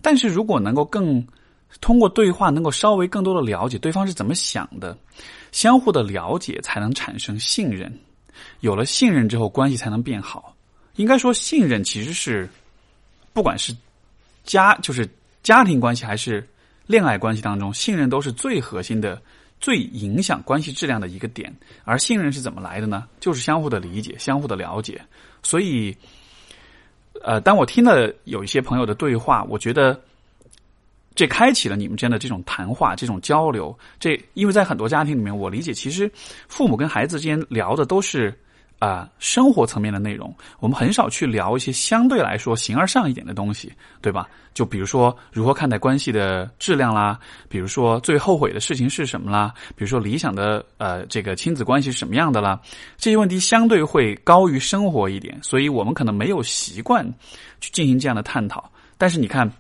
[0.01, 1.27] 但是如果能够更
[1.81, 4.97] 通过对话，能够稍微更多的了解对方是怎么想的，
[5.51, 7.93] 相互的了解才能产生信任，
[8.61, 10.55] 有了信任之后，关系才能变好。
[10.95, 12.49] 应该说，信任其实是。
[13.35, 13.77] 不管是
[14.45, 15.07] 家，就是
[15.43, 16.47] 家庭关系，还是
[16.87, 19.21] 恋爱关系当中，信任都是最核心的、
[19.61, 21.53] 最影响关系质量的一个点。
[21.85, 23.09] 而信任是怎么来的呢？
[23.19, 25.03] 就是相互的理解、相互的了解。
[25.43, 25.95] 所以，
[27.23, 30.01] 呃，当我听了有一些朋友的对话，我觉得
[31.17, 33.77] 这开启了你们之间的这种谈话、这种交流。
[33.99, 36.09] 这因为在很多家庭里面，我理解，其实
[36.49, 38.33] 父母跟孩子之间聊的都是。
[38.85, 44.29] 啊，生活层面的内容，我们很少去聊一些相对来说形而上一点的东西，对吧？
[44.53, 47.19] 就比如说如何看待关系的质量啦，
[47.49, 52.61] 比如说最后悔的事情是什么啦，比如说理想的呃这个亲子关系是什么样的啦，
[52.99, 57.11] 这些问题相对会高于生活一点，所以我们可能没有习惯
[57.63, 58.71] 去进行这样的探讨。
[58.99, 59.51] 但是你看，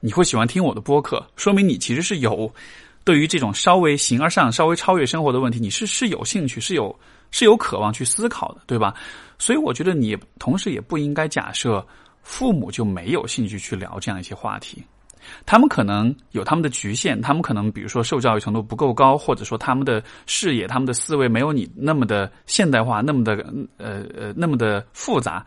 [0.00, 2.52] 你会喜欢听我的播客，说明你其实是有
[3.02, 6.94] 对于这种稍微形而上、稍微超越生活的问题，你是是有兴趣，是有。
[7.34, 8.94] 是有渴望去思考的，对吧？
[9.40, 11.84] 所以我觉得你同时也不应该假设
[12.22, 14.80] 父母就没有兴趣去聊这样一些话题。
[15.44, 23.32] 他们可能有他们的局限，他们可能比如说受教育程度不够高，或者说他们的视野、他们的思维没有你那么的现代化，那么的
[23.78, 25.44] 呃呃那么的复杂。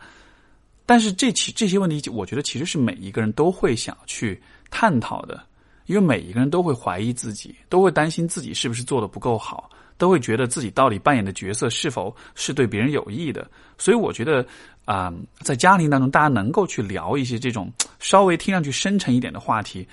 [0.84, 4.38] 但是这其这些问题，我觉得其实是每一个人都会想去
[4.70, 5.42] 探讨的，
[5.86, 9.70] 因为每一个人都会怀疑自己，都会担心自己是不是做的不够好。
[9.98, 14.46] 都会觉得自己到底扮演的角色是否是对别人有益的，所以我觉得
[14.86, 19.86] 啊，在家庭当中，大家能够去聊一些这种稍微听上去深沉一点的话题，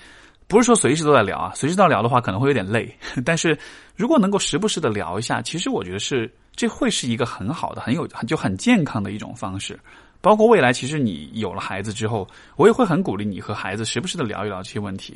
[0.48, 2.96] 不是说随时都在聊啊，随时都聊的话可能会有点累。
[3.26, 3.58] 但是
[3.96, 9.78] 如果能够时不时的聊一下，其实我觉得是这会是一个很好的、很有很就很健康的一种方式。
[10.22, 15.16] 包括未来，其实你有了孩子之后，我也会很鼓励你和孩子时不时的聊一聊这些问题。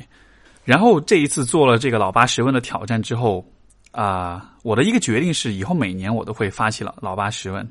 [0.64, 3.44] 然后这一次做了这个老八十问的挑战之后。
[3.92, 7.68] 啊，我的一个决定是，以后每年我都会发起老老八十问，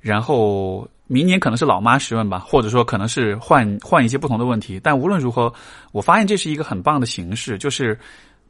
[0.00, 4.78] 然后明年可能是老妈十问吧，或者说可能是换换一些不同的问题。
[4.78, 5.52] 但无论如何，
[5.90, 7.98] 我发现这是一个很棒的形式，就是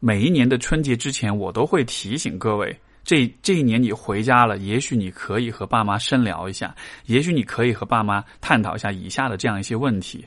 [0.00, 6.74] 每一年的春节之前，我都会提醒各位，这这一年你回家了，也许你可以和爸妈深聊一下，
[7.06, 10.26] 也许你可以和爸妈探讨一下以下的这样一些问题。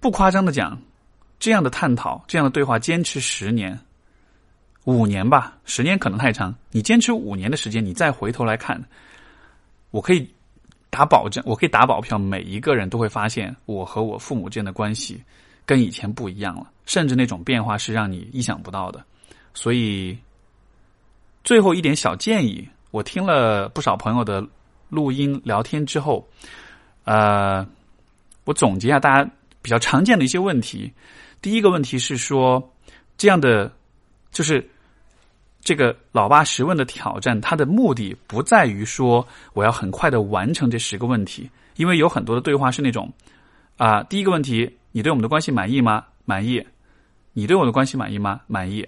[0.00, 0.76] 不夸张的讲，
[1.38, 3.78] 这样的探讨，这样的对话，坚持十年。
[4.84, 6.54] 五年吧，十年可能太长。
[6.70, 8.78] 你坚持五年的时间，你再回头来看，
[9.90, 10.28] 我可以
[10.90, 15.22] 打保证，我可以打保票，每一个人都会发现我和我父母之间的关系
[15.64, 19.02] 跟以前不一样了，甚至那种变化是让你意想不到的。
[19.54, 20.18] 所以，
[21.44, 24.46] 最后一点小建议，我听了不少朋友的
[24.90, 26.28] 录音聊天之后，
[27.04, 27.66] 呃，
[28.44, 29.30] 我总结一下大家
[29.62, 30.92] 比较常见的一些问题。
[31.40, 32.70] 第一个问题是说，
[33.16, 33.72] 这样的
[34.30, 34.62] 就是。
[35.64, 43.10] 这个老爸十问的挑战，它的目的不在于说我要很快的完成这十个问题，因为有很多的对话是那种
[43.78, 46.04] 啊，第一个问题，你对我们的关系满意吗？
[46.26, 46.64] 满意。
[47.32, 48.40] 你对我的关系满意吗？
[48.46, 48.86] 满意。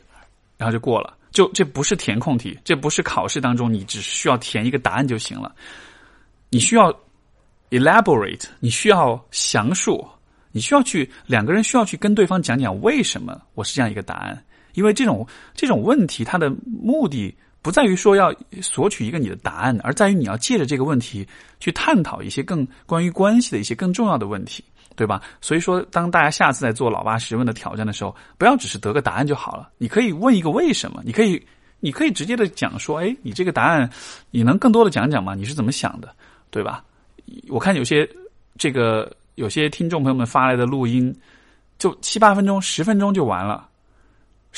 [0.59, 5.55] 然后就过了，就这不是填空题，这不是考试当中你只需要填一个答案就行了。
[6.51, 6.95] 你需要
[7.71, 10.07] elaborate，你需要详述，
[10.53, 14.45] 你需要去两个人需要去跟对方讲讲为什么我是这样一个答案。
[14.77, 21.27] 因为这种这种问题，它的目的不在于说要索取一个你的答案，而在于你要借着这个问题
[21.59, 24.63] 去探讨一些更关于关系的一些更重要的问题。
[24.99, 25.21] 对吧？
[25.43, 31.47] 所以说，当大家下次在做老八十问的挑战的时候，不要只是得个答案就好了，你可以问一个为什么，你可以，
[31.81, 33.91] 你可以直接的讲说，哎，你这个答案，
[34.31, 35.35] 你能更多的讲讲吗？
[35.35, 36.09] 你是怎么想的，
[36.49, 36.83] 对吧？
[37.51, 38.09] 我看有些
[38.57, 41.15] 这个有些听众朋友们发来的录音，
[41.79, 43.69] 就七八分钟、十分钟就完了，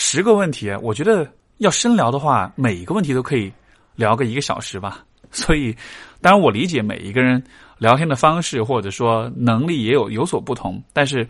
[0.01, 3.53] 十个问题，我觉得要深聊的话，每一个问题都可以
[3.97, 5.05] 聊个一个小时吧。
[5.33, 5.77] 所以，
[6.21, 7.43] 当然我理解每一个人。
[7.79, 11.25] 聊天的方式或者说能力也有有所不同，但是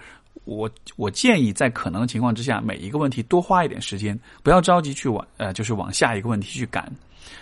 [0.44, 6.90] 我我建议在可能的情况之下，每一个问题多花一点时间，不要着急去往呃，就是往下一个问题去赶，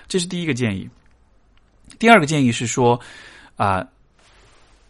[0.08, 0.90] 这是第一个建议。
[2.00, 3.00] 第二个建议是说
[3.54, 3.86] 啊，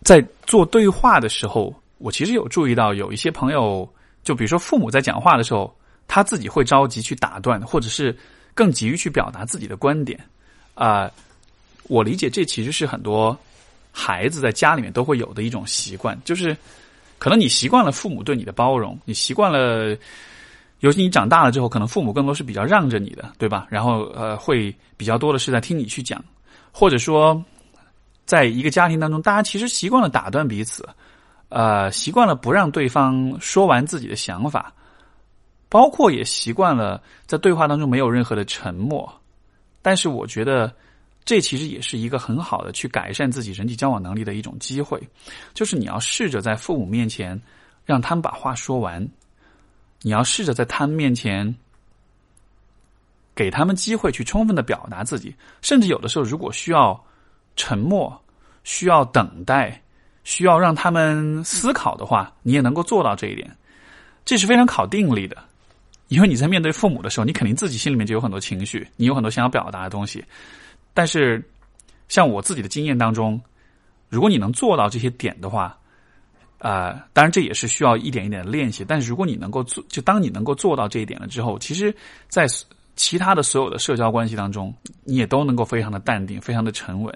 [0.03, 3.87] 在做对话的时候，我其实有注意到有一些朋友，
[4.25, 5.71] 就比如说父母在讲话的时候，
[6.09, 8.17] 他自己会着急去打断，或者是
[8.55, 10.19] 更急于去表达自己的观点
[10.75, 11.11] 啊。
[11.85, 13.39] 我理解这其实是很多。
[13.99, 16.55] 孩子在家里面都会有的一种习惯，就是
[17.19, 19.97] 可能你习惯了父母对你的包容，你习惯了，
[20.81, 23.67] 尤其你长大了之后，可能父母更多是比较让着你的，对吧？
[23.71, 26.23] 然后呃，会比较多的是在听你去讲，
[26.73, 27.43] 或者说，
[28.27, 30.87] 在一个家庭当中，大家其实习惯了打断彼此，
[31.49, 34.71] 呃，习惯了不让对方说完自己的想法，
[35.69, 39.21] 包括也习惯了在对话当中没有任何的沉默。
[39.83, 40.73] 但是我觉得。
[41.29, 45.03] 这其实也是一个很好的去改善自己人际交往能力的一种机会，
[45.55, 47.43] 就是你要试着在父母面前
[47.85, 49.05] 让他们把话说完，
[50.03, 51.53] 你要试着在他们面前
[53.35, 57.05] 给他们机会去充分的表达自己，甚至有的时候如果需要
[57.57, 58.17] 沉默、
[58.63, 59.83] 需要等待、
[60.23, 63.51] 需要让他们思考的话，你也能够做到这一点。
[64.25, 65.37] 这是非常考定力的，
[66.09, 70.25] 因为你在面对父母的时候，你肯定自己心里面就有很多情绪，你有很多想要表达的东西。
[70.95, 71.43] 但是，
[72.09, 73.41] 像我自己的经验当中，
[74.09, 75.77] 如果你能做到这些点的话，
[76.59, 78.85] 啊，当然这也是需要一点一点的练习。
[78.87, 81.95] 但是如果你能够做，就当你能够做到这一点了之后，其实，
[82.29, 82.47] 在
[82.95, 84.73] 其他的所有的社交关系当中，
[85.05, 87.15] 你也都能够非常的淡定，非常的沉稳。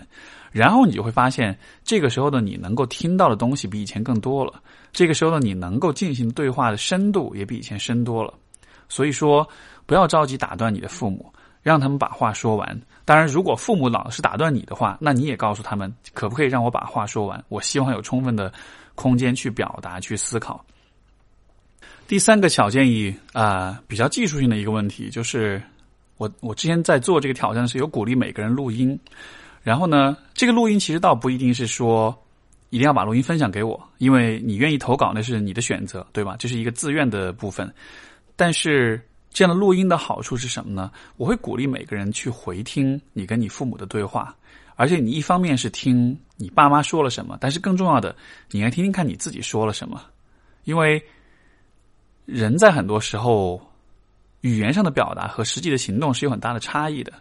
[0.52, 4.60] 然后你就会发现，这个时候的你能够听到的东西比以前更多了。
[4.92, 8.34] 这个时候的你能够进行对话的深度也比以前深多了。
[8.90, 9.48] 所以说，
[9.86, 11.32] 不要着急打断你的父母。
[11.62, 12.80] 让他们把话说完。
[13.04, 17.44] 当然，如果父母老是打断你的话，那你也告诉他们，可不可以让我把话说完？
[17.50, 18.50] 我希望有充分的
[18.94, 20.64] 空间去表达、去思考。
[22.08, 25.62] 第三个小建议啊，比较技术性的一个问题，就是
[26.16, 28.98] 我我之前在做这个挑战的时候，有鼓励每个人录音。
[29.62, 32.18] 然后呢，这个录音其实倒不一定是说
[32.70, 36.36] 一定要把录音分享给我，因为你愿意投稿那是你的选择，对吧？
[36.38, 37.70] 这是一个自愿的部分。
[38.40, 38.98] 但是。
[39.32, 40.90] 这样的录音的好处是什么呢？
[41.16, 44.34] 我会鼓励每个人去回听你跟你父母的对话，
[44.74, 48.12] 而且你一方面是听你爸妈说了什么，但是更重要的，
[48.50, 50.02] 你应该听听看你自己说了什么。
[50.64, 51.00] 因为
[52.26, 53.64] 人在很多时候
[54.40, 57.12] 语言上的表达和实际的行动是有很大的差异的。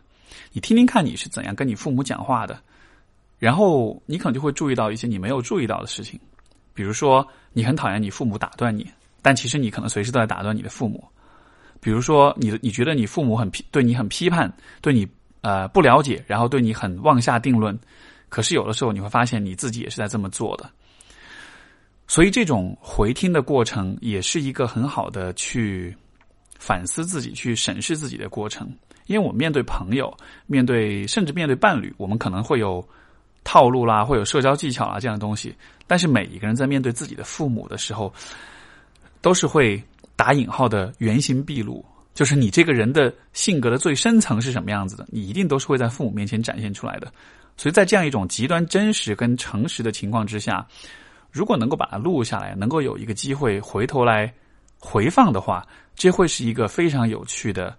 [0.51, 2.59] 你听听看你是怎样跟你父母讲话的，
[3.37, 6.19] 然后你可能就会注意到一些你没有注意到的事情，
[6.73, 8.89] 比如说你很讨厌你父母打断你，
[9.21, 11.03] 但其实你可能随时都在打断你的父母。
[11.81, 14.51] 比如说，你你觉得你父母很批对你很批判，
[14.81, 15.07] 对你
[15.41, 17.77] 呃不了解，然后对你很妄下定论，
[18.27, 20.69] 可是有的时候你会发现你自己也是在这么做的。
[22.07, 25.95] 所以这种回听的过程也是一个很好的去
[26.57, 28.69] 反思自己、去审视自己的过程。
[29.05, 30.15] 因为我们面对朋友、
[30.45, 32.85] 面对甚至面对伴侣，我们可能会有
[33.43, 35.55] 套路啦，会有社交技巧啦这样的东西。
[35.87, 38.13] 但是每一个人在面对自己的父母的时候，
[39.21, 39.81] 都是会。
[40.19, 41.81] 打引号的原形毕露，
[42.13, 47.09] 就是你这个人的性格的最深层是什么样子的，你一定都是会在父母面前展现出来的。
[47.55, 50.67] 所以在这样一种极端真实跟诚实的情况之下，
[51.31, 54.29] 如果能够把它录下来，能够有一个机会回头来
[54.77, 55.65] 回放的话，
[55.95, 57.73] 这会是一个非常有趣的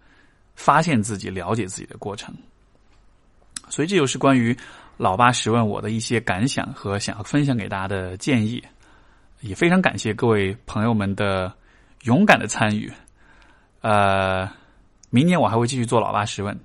[0.54, 2.34] 发现自己、了解自己的过程。
[3.68, 4.56] 所以这就是关于
[4.96, 8.64] 老八十问我的一些感想和想要分享给大家的建议，
[9.40, 11.52] 也非常感谢各位朋友们的。
[12.04, 12.90] 勇敢的参与，
[13.82, 14.50] 呃，
[15.10, 16.58] 明年我还会继续做老爸十问，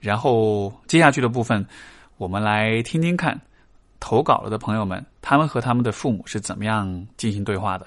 [0.00, 1.62] 然后接下去的部分，
[2.16, 3.38] 我们来听听看
[4.00, 7.86] 投稿了的朋友们，他们和他们的父母是怎么样进行对话的。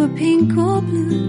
[0.00, 1.26] were pink or blue.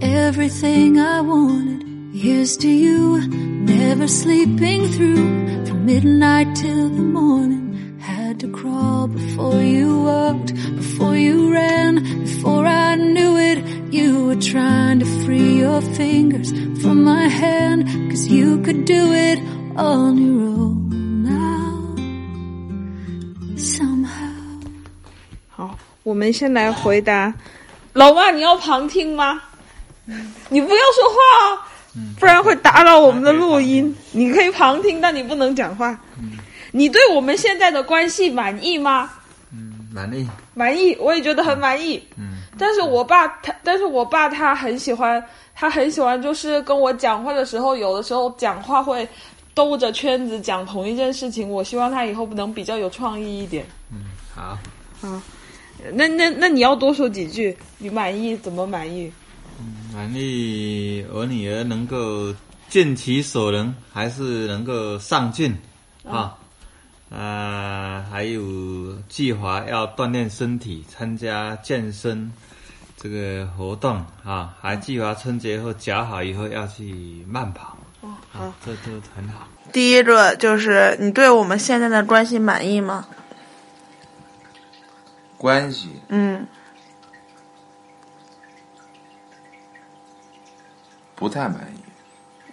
[0.00, 1.82] everything I wanted.
[2.14, 7.98] Here's to you, never sleeping through from midnight till the morning.
[8.00, 11.92] Had to crawl before you walked, before you ran,
[12.24, 13.58] before I knew it.
[13.96, 16.50] you were trying to free your fingers
[16.82, 19.38] from my hand, cause you could do it
[19.76, 21.96] on your own now.
[23.56, 24.60] Somehow.
[25.48, 27.32] 好，我们先来回答。
[27.93, 29.41] 老爸，你要旁听吗？
[30.49, 31.59] 你不要说话哦，
[32.19, 33.95] 不然会打扰我们的录音。
[34.11, 35.97] 你可以旁听，但你不能讲话。
[36.71, 39.09] 你对我们现在的关系满意吗？
[39.53, 40.27] 嗯满意。
[40.53, 42.01] 满意，我也觉得很满意。
[42.17, 45.23] 嗯，但是我爸他，但是我爸他很喜欢，
[45.53, 49.07] 他很喜欢，就是跟我讲话的时候，有的时候讲话会
[49.53, 51.49] 兜着圈子讲同一件事情。
[51.49, 53.65] 我希望他以后能比较有创意一点。
[53.91, 54.57] 嗯，好。
[55.01, 55.21] 好，
[55.93, 59.11] 那那那你要多说几句，你满意怎么满意？
[59.93, 62.33] 满意我女儿能够
[62.69, 65.55] 尽其所能，还是能够上进
[66.03, 66.37] 啊。
[67.09, 72.31] 呃，还有计划要锻炼身体，参加健身
[72.95, 77.77] 这个活动啊，还计划春节后脚好以后要去慢跑。
[77.99, 79.45] 哦，好，这都很好。
[79.73, 83.05] 第一个就是你对我们现在的关系满意吗？
[85.41, 86.45] 关系，嗯，
[91.15, 91.79] 不太满意。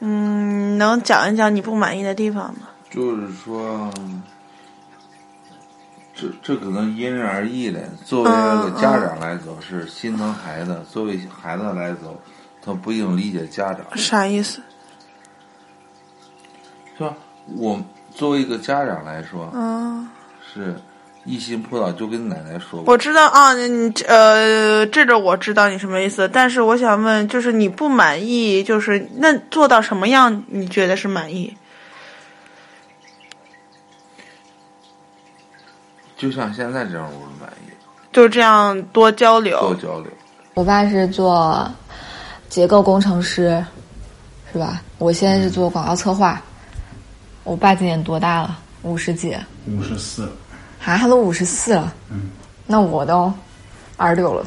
[0.00, 2.60] 嗯，能讲一讲你不满意的地方吗？
[2.88, 3.92] 就是说，
[6.14, 7.86] 这这可能因人而异的。
[8.06, 12.18] 作为一个家长来走是心疼孩子，作为孩子来走，
[12.62, 13.84] 他不一定理解家长。
[13.98, 14.62] 啥意思？
[16.96, 17.14] 是吧？
[17.54, 17.78] 我
[18.14, 20.08] 作为一个家长来说，嗯，
[20.40, 20.80] 是
[21.28, 22.90] 一心扑倒，就跟奶奶说过。
[22.92, 31.54] 我知道啊，你呃，这个我知道你什么意思，但是我想问，就是你不满意，就是那做到什么样你觉得是满意？
[36.16, 37.70] 就像现在这样，我是满意。
[38.10, 40.10] 就这样多交流，多交流。
[40.54, 41.70] 我爸是做
[42.48, 43.62] 结构工程师，
[44.50, 44.82] 是吧？
[44.96, 46.42] 我现在是做广告策划。
[47.44, 48.58] 我爸今年多大了？
[48.82, 49.36] 五十几？
[49.66, 50.26] 五十四。
[50.84, 51.94] 啊，他都五十四了。
[52.10, 52.30] 嗯。
[52.66, 53.32] 那我都
[53.96, 54.46] 二十六了。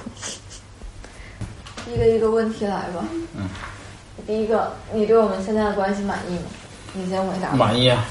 [1.91, 3.03] 一个一个问题来吧。
[3.35, 3.49] 嗯。
[4.25, 6.45] 第一个，你对我们现在的关系满意吗？
[6.93, 7.51] 你先回答。
[7.53, 8.05] 满意啊。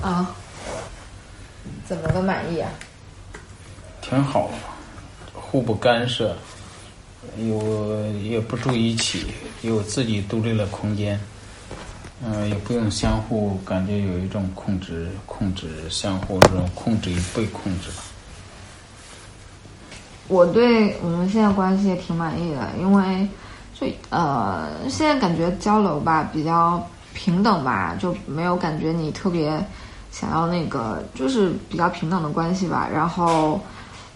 [0.00, 0.34] 啊。
[1.86, 2.70] 怎么个满意啊？
[4.02, 4.50] 挺好，
[5.32, 6.36] 互不干涉，
[7.38, 9.26] 有也不住一起，
[9.62, 11.18] 有自己独立的空间。
[12.20, 18.02] 嗯，也不用相互感觉有一种控制、控制相互这种控制与被控制吧。
[20.26, 23.28] 我对我们现在关系也挺满意的，因为
[23.72, 29.64] 就呃，现在感觉交流吧比较平等吧，就没有感觉你特别
[30.10, 32.88] 想要那个，就是比较平等的关系吧。
[32.92, 33.60] 然后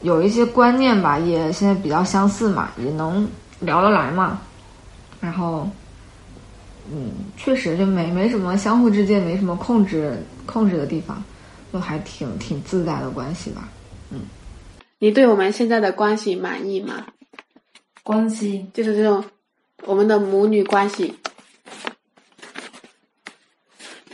[0.00, 3.26] 有一些观念吧，也现在比较相似嘛，也能
[3.60, 4.40] 聊得来嘛。
[5.20, 5.68] 然后。
[6.94, 10.14] 嗯，确实就没没什么相互之间没什么控制
[10.44, 11.22] 控制的地方，
[11.72, 13.68] 就还挺挺自在的关系吧。
[14.10, 14.20] 嗯，
[14.98, 17.06] 你对我们现在的关系满意吗？
[18.02, 19.24] 关系就是这种
[19.84, 21.14] 我们的母女关系。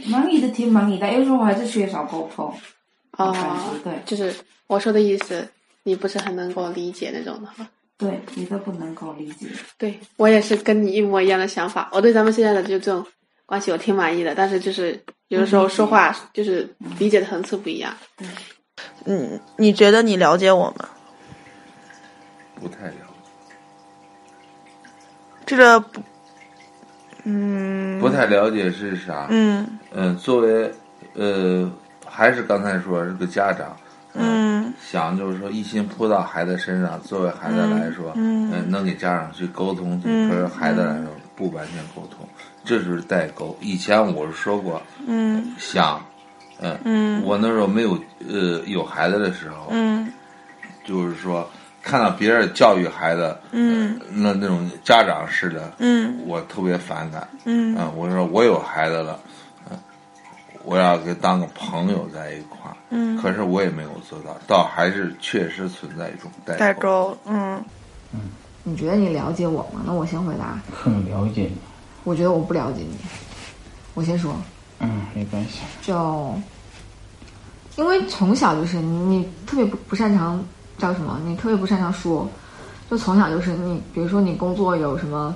[0.07, 2.55] 满意的挺满意的，有时候还是缺少沟通。
[3.17, 3.35] 哦，
[3.83, 4.33] 对，就是
[4.69, 5.49] 我说的意思，
[5.83, 7.69] 你不是很能够理解那种的哈。
[7.99, 9.49] 对，你都不能够理解。
[9.77, 11.91] 对我也是跟你一模一样的想法。
[11.93, 13.05] 我对咱们现在的就这种
[13.45, 14.33] 关系，我挺满意的。
[14.37, 17.93] 但是就是有的时候说话就是理解的层次不一样。
[19.05, 20.89] 嗯，你觉得你了解我吗？
[22.55, 23.55] 不太了解。
[25.45, 26.01] 这个不，
[27.25, 27.99] 嗯。
[28.01, 29.27] 不太了解是啥？
[29.29, 29.79] 嗯。
[29.91, 30.73] 嗯，作为
[31.15, 31.69] 呃，
[32.07, 33.77] 还是刚才说是个家长。
[34.15, 41.05] 嗯，想就是说一心扑到孩子身上，作为孩子来说，嗯，能给家长去沟通，可是孩子来说
[41.37, 42.27] 不完全沟通，
[42.65, 43.57] 这就是代沟。
[43.61, 46.05] 以前我是说过，嗯，想，
[46.61, 47.99] 嗯，嗯，我那时候没有
[48.29, 50.13] 呃有孩子的时候，嗯，
[50.85, 51.49] 就是说
[51.83, 59.21] 看到别人教育孩子，嗯，那那种家长式的，嗯，我特别反感，嗯，啊，我说我有孩子了。
[59.71, 59.79] 嗯
[60.65, 67.63] 我要跟当个朋友在一块儿，嗯，可是我也没有做到，倒还是确实存在一种代沟，嗯
[68.13, 68.21] 嗯。
[68.65, 69.83] 你觉得你了解我吗？
[69.87, 70.61] 那我先回答。
[70.73, 71.57] 很了解你。
[72.05, 72.97] 我觉得我不了解你。
[73.95, 74.35] 我先说。
[74.81, 75.61] 嗯，没关系。
[75.83, 76.35] 就
[77.77, 80.43] 因为从小就是你，你特别不不擅长
[80.77, 81.19] 叫什么？
[81.25, 82.29] 你特别不擅长说，
[82.91, 85.35] 就从小就是你，比如说你工作有什么。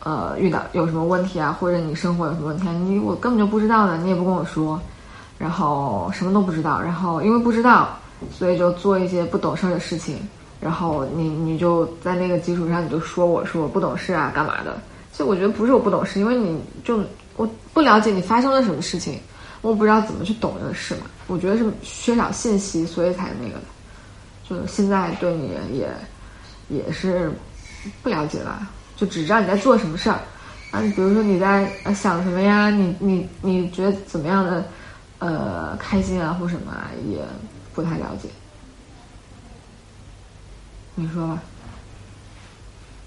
[0.00, 4.80] 呃，遇到有什么问题啊，或者你生活有什么问题，你我根本就不知道的，你也不跟我说，
[5.38, 7.98] 然后什么都不知道，然后因为不知道，
[8.32, 10.18] 所以就做一些不懂事儿的事情，
[10.60, 14.78] 然后你你就在那个基础上你就说我说我不懂事啊干嘛的？
[15.12, 17.00] 其实我觉得不是我不懂事，因为你就
[17.36, 19.20] 我不了解你发生了什么事情，
[19.62, 21.02] 我不知道怎么去懂这个事嘛。
[21.26, 23.64] 我觉得是缺少信息，所以才那个的。
[24.48, 25.88] 就现在对你也
[26.68, 27.32] 也是
[28.02, 30.20] 不了解吧，就只知道你在做什么事儿。
[30.70, 32.70] 啊，你比如说你在想什么呀？
[32.70, 34.64] 你你你觉得怎么样的
[35.26, 37.18] 呃开心啊或什么啊，也
[37.74, 38.28] 不太了解。
[40.94, 41.42] 你说吧。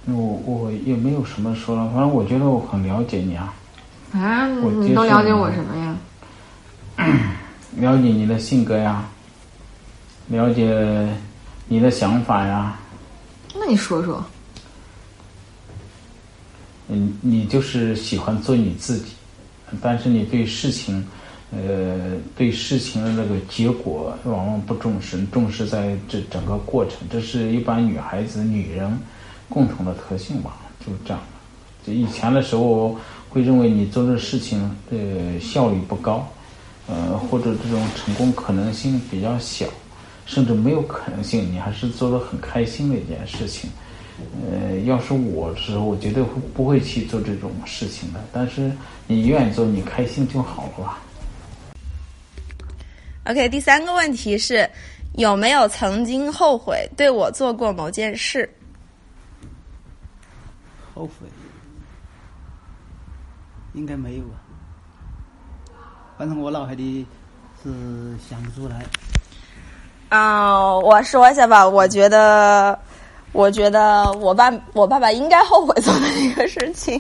[0.06, 0.16] 我
[0.46, 3.54] 我也没有什么说了，反正我觉得我很了解你啊，
[4.14, 5.96] 啊，你都了解我什么呀？
[7.78, 9.06] 了解你的性格呀，
[10.28, 11.08] 了解
[11.68, 12.80] 你的想法呀，
[13.56, 14.24] 那你说说。
[16.88, 19.14] 嗯，你就是喜欢做你自己，
[19.80, 21.06] 但是你对事情，
[21.52, 28.96] 呃，对事情的那个结果往往不重视，重视在这整个过程，这是一般女孩子、女人
[29.50, 31.20] 共同的特性吧，就这样。
[31.84, 32.96] 就以前的时候
[33.30, 36.28] 会认为你做的事情，呃，效率不高，
[36.88, 39.66] 呃，或者这种成功可能性比较小，
[40.28, 43.70] 甚至没有可能性，你还是做的很开心的一件事情。
[44.52, 48.20] 呃，要是我的时候，我绝对会不会去做这种事情的。
[48.32, 48.72] 但是
[49.08, 51.00] 你愿意做，你开心就好了吧。
[53.30, 54.68] OK，第三个问题是
[55.14, 58.52] 有没有曾经后悔对我做过某件事？
[60.96, 61.28] 后悔，
[63.74, 64.30] 应该没有吧？
[66.18, 67.06] 反正我脑海里
[67.62, 67.70] 是
[68.18, 68.84] 想不出来。
[70.10, 72.80] 嗯、我说一下吧，我觉得，
[73.32, 77.00] 我觉得我爸我爸爸应该后悔做的一个事情，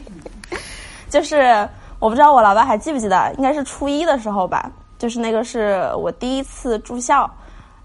[1.09, 1.67] 就是
[1.97, 7.27] 我不知道我老爸还记不记得，应该是初一的时候吧，就是那个是我第一次住校，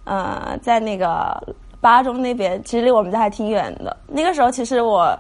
[0.05, 1.41] 呃，在那个
[1.81, 3.97] 八中那边，其实离我们家还挺远的。
[4.07, 5.17] 那个时候其实我，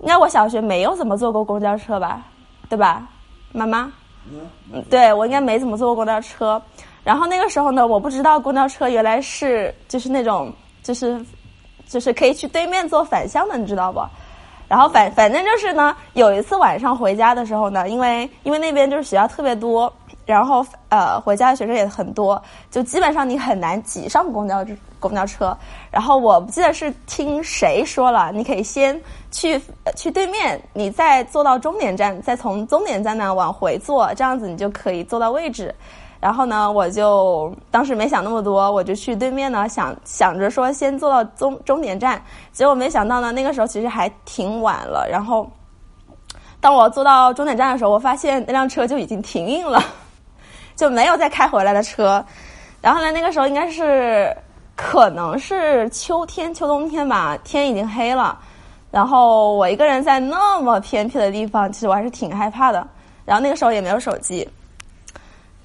[0.00, 2.20] 应该我小学没有怎么坐过公交车吧，
[2.68, 3.08] 对吧，
[3.52, 3.90] 妈妈？
[4.28, 6.60] 嗯，对我应该没怎么坐过公交车。
[7.04, 10.52] 然后那个时候呢，我不知道公交车原来是就是那种
[10.82, 11.24] 就是
[11.86, 14.00] 就是可以去对面坐反向的，你知道不？
[14.66, 19.92] 然后反反正就是呢，有一次晚上回家的时候呢，因为因为那边就是学校特别多，
[20.26, 24.64] 然后呃回家的学生也很多，就基本上你很难挤上公交
[24.98, 25.56] 公交车。
[25.90, 29.00] 然后我不记得是听谁说了，你可以先
[29.30, 29.60] 去
[29.96, 35.74] 去对面，你再坐到终点站，再从终点站呢往回坐，这样子你就可以坐到位置。
[36.20, 42.22] 然后呢，我就当时没想那么多，我就去对面呢，想想着说先坐到终终点站。
[42.50, 45.06] 结果没想到呢，那个时候其实还挺晚了。
[45.06, 45.46] 然后，
[46.62, 49.84] 当我坐到终点站的时候，我发现那辆车就已经停运了，
[50.76, 52.24] 就没有再开回来的车。
[52.80, 54.36] 然后呢，那个时候应该是
[54.76, 58.38] 可能是秋天、秋冬天吧，天已经黑了。
[58.90, 62.86] 然后我一个人在那么偏僻的地方，其实我还是挺害怕的。
[63.24, 64.48] 然后那个时候也没有手机。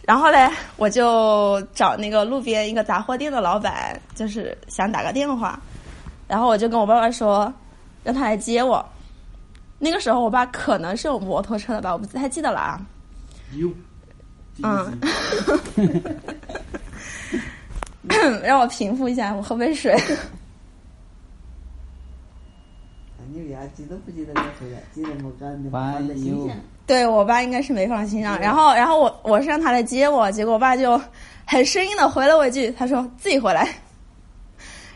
[0.03, 5.59] 然后嘞，我就找那个路边一个杂货店的老板，就是想打个电话，
[6.27, 7.53] 然后我就跟我爸爸说，
[8.03, 8.83] 让他来接我。
[9.77, 12.81] 那个时候我爸可能是有摩托车的吧，我不太记得了啊。
[14.61, 14.67] 有。
[14.67, 14.99] 嗯。
[18.43, 19.95] 让我平复一下，我喝杯水。
[23.75, 26.57] 记都不记得那回来，记得没干的，反放在心上。
[26.87, 30.99] 对我爸应该是没放心上，然后然后我我是让他来接我，结果我爸就
[31.45, 33.67] 很生硬的回了我一句，他说自己回来。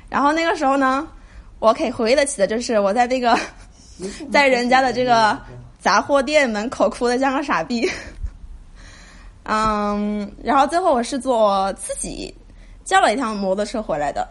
[0.09, 1.07] 然后那个时候呢，
[1.59, 3.37] 我可以回忆得起的就是我在那个
[4.31, 5.37] 在人家的这个
[5.79, 7.87] 杂货店门口哭的像个傻逼。
[9.43, 12.33] 嗯，然后最后我是坐自己
[12.83, 14.27] 叫了一趟摩托车回来的。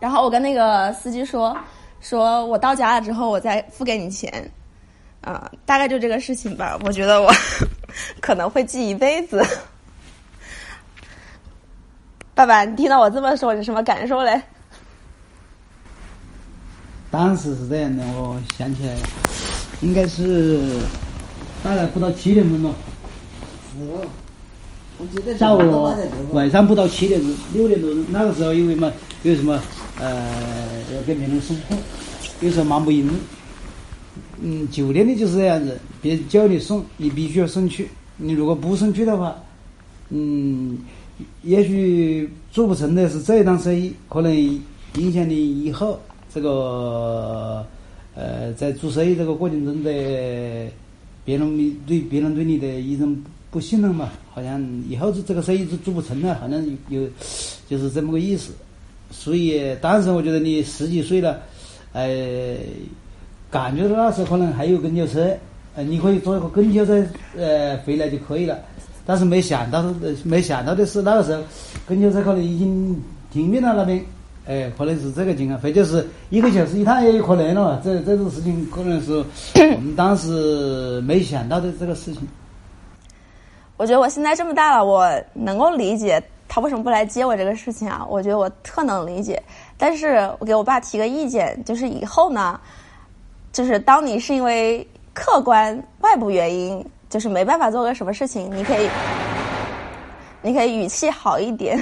[0.00, 1.56] 然后我跟那个司机说，
[2.00, 4.50] 说我到家了之后我再付给你钱，
[5.20, 6.78] 啊、大概就这个事情吧。
[6.84, 7.30] 我觉得我
[8.20, 9.44] 可能会记一辈子。
[12.34, 14.40] 爸爸，你听到我这么说，你什么感受嘞？
[17.10, 18.94] 当时是这样的，我想起来，
[19.80, 20.60] 应该是
[21.62, 22.74] 大概不到七点钟了，
[23.72, 24.00] 是哦，
[24.98, 25.58] 我记得下午
[26.32, 29.60] 晚上不到七点钟，六点多钟，那个时候因为嘛，有什么
[30.00, 31.76] 呃要给别人送货，
[32.40, 33.08] 有时候忙不赢。
[34.40, 37.88] 嗯，酒店里就是这样子，别人叫你送，你必须要送去。
[38.16, 39.36] 你如果不送去的话，
[40.10, 40.78] 嗯，
[41.42, 44.32] 也许做不成的是这一档生意，可能
[44.94, 45.98] 影响你以后
[46.32, 47.66] 这个
[48.18, 49.90] 呃在做生意这个过程中的
[51.24, 53.16] 别人对别人对你的一种
[53.48, 57.06] 不信任嘛，好像以后这这个生意就做不成了，好像有
[57.68, 58.52] 就是这么个意思。
[59.10, 61.40] 所以当时我觉得你十几岁了，
[61.92, 62.56] 呃，
[63.50, 65.32] 感觉到那时候可能还有公交车，
[65.76, 67.06] 呃，你可以坐一个公交车
[67.36, 68.58] 呃回来就可以了。
[69.06, 69.94] 但是没想到，
[70.24, 71.42] 没想到的是那个时候
[71.86, 73.00] 公交车可能已经
[73.32, 74.04] 停运了那边，
[74.48, 77.80] 哎，可能是这个情况，或者是一个小时一趟也有可能了。
[77.84, 79.12] 这这种事情可能是
[79.76, 82.26] 我们当时没想到的这个事情。
[83.76, 88.06] 我觉得我现在这么大了，我能够理解他为什么不来接我这个事情啊。
[88.08, 89.40] 我觉得我特能理解，
[89.76, 92.58] 但是我给我爸提个意见，就是以后呢，
[93.52, 98.88] 就是当你是因为客观外部原因，就是没办法做个什么事情，你可以，
[100.40, 101.78] 你可以语气好一点。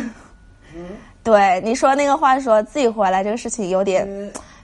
[1.27, 4.07] 对你说那个话，说自己回来这个事情有点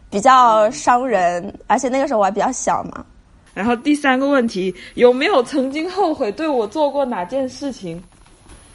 [0.08, 3.04] 比较伤人，而且那个时候我还比较小嘛。
[3.52, 8.00] 然后第三个问题，有没有曾经后悔对我做过哪件事情？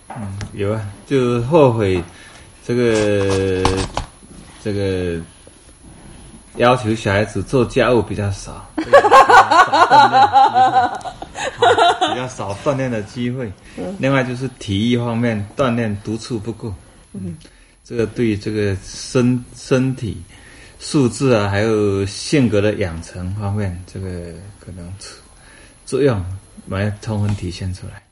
[0.09, 2.03] 嗯有啊，就后悔
[2.65, 3.63] 这个
[4.61, 5.17] 这个
[6.57, 8.83] 要求小孩子做家务比较少， 比
[12.15, 13.49] 较少锻炼的机会。
[13.97, 16.73] 另外就是体育方面锻炼督促不够，
[17.13, 17.35] 嗯，
[17.87, 20.21] 这个对这个身身体
[20.77, 24.09] 素质啊，还有性格的养成方面，这个
[24.59, 24.93] 可能
[25.85, 26.21] 作用
[26.65, 28.03] 没充分体现出来。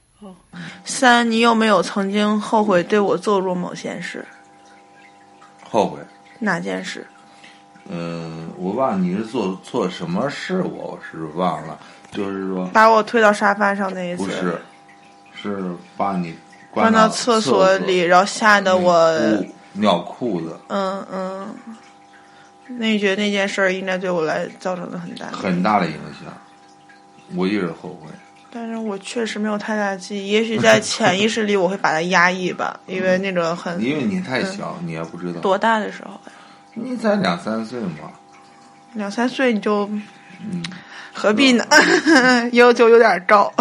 [0.86, 4.26] 三，你有没有曾经后悔对我做过某件事？
[5.70, 6.00] 后悔
[6.40, 7.06] 哪件事？
[7.90, 11.78] 嗯，我忘你是做做什么事，我是忘了。
[12.12, 14.24] 就是说，把我推到沙发上那一次。
[14.24, 14.58] 不是，
[15.36, 16.34] 是把你
[16.72, 19.14] 关到厕所里，然后吓得我
[19.76, 20.58] 尿裤子。
[20.68, 21.56] 嗯嗯，
[22.68, 26.34] 那你觉得那件事儿应该对我来造成了很大很大的影响？
[27.36, 28.10] 我一直后悔。
[28.52, 36.32] 但是我确实没有太大记忆，也许在潜意识里我会把它压抑吧，因为那个很因为你太小，你也不知道多大的时候呀？
[36.74, 38.12] 你才两三岁嘛，
[38.94, 39.86] 两三岁你就
[40.42, 40.64] 嗯
[41.14, 41.66] 何必呢？
[42.54, 43.52] 要求有点高。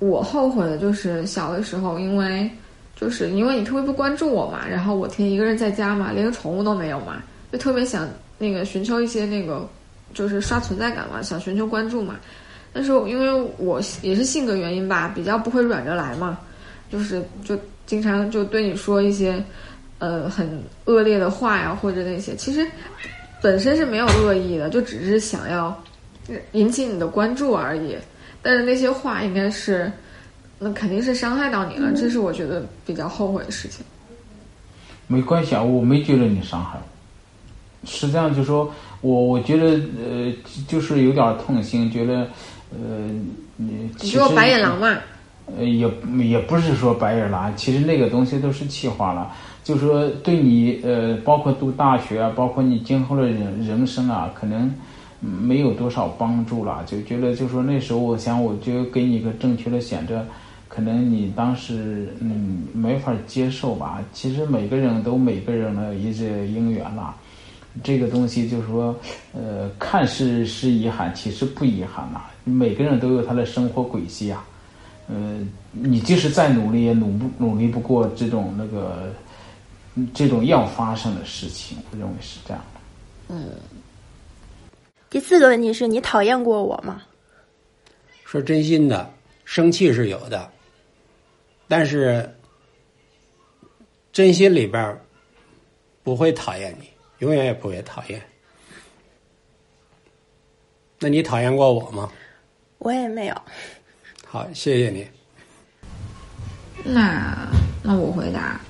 [0.00, 2.50] 我后悔的就是小的时候，因为
[3.02, 9.68] 就是因为你特别不关注我嘛，然后我天天一个人在家嘛，连个宠物都没有嘛，就特别想那个寻求一些那个
[10.14, 12.14] 就是刷存在感嘛，想寻求关注嘛。
[12.72, 16.38] 但是因为我也是性格原因吧，比较不会软着来嘛，
[16.92, 19.42] 就是就经常就对你说一些
[19.98, 22.64] 呃很恶劣的话呀，或者那些其实
[23.42, 25.76] 本身是没有恶意的，就只是想要
[26.52, 27.96] 引起你的关注而已。
[28.40, 29.90] 但是那些话应该是
[30.62, 33.84] 那肯定是伤害到你了，这是我觉得比较后悔的事情。
[35.08, 37.86] 没关系啊，我没觉得你伤害我。
[37.86, 40.32] 实际上就说我我觉得呃
[40.68, 42.26] 就是有点痛心，觉得。
[42.74, 42.78] 呃，
[43.56, 44.96] 你你说白眼狼嘛？
[45.58, 45.86] 呃，也
[46.24, 49.30] 也不是说白眼狼，其实那个东西都是气话了。
[49.62, 54.72] 就说对你呃，包括读大学啊，包括你今后的人人生啊，可能
[55.20, 56.82] 没有多少帮助了。
[56.86, 60.24] 就觉得就说那时候，我想我就给你一个正确的选择，
[60.74, 64.02] 可能你当时嗯没法接受吧。
[64.14, 67.14] 其实每个人都每个人的一些因缘啦。
[67.84, 68.98] 这个东西就是说，
[69.34, 72.22] 呃，看似是遗憾，其实不遗憾呐。
[72.44, 74.44] 每个人都有他的生活轨迹啊，
[75.08, 75.40] 呃，
[75.72, 79.12] 你即使再努力，也努不努力不过这种那个
[80.14, 81.76] 这种要发生的事情。
[81.90, 82.80] 我认为是这样的。
[83.34, 83.50] 嗯。
[85.10, 87.02] 第四个问题是你讨厌过我吗？
[88.24, 89.10] 说真心的，
[89.44, 90.50] 生气是有的，
[91.72, 92.28] 但是
[94.12, 95.00] 真心里边
[96.02, 96.86] 不会讨厌你。
[97.20, 98.20] 永远也不会讨厌。
[100.98, 102.12] 那你讨厌过我吗？
[102.76, 103.34] 我也没有。
[104.26, 105.06] 好，谢谢你。
[106.84, 107.48] 那
[107.82, 108.60] 那我回答，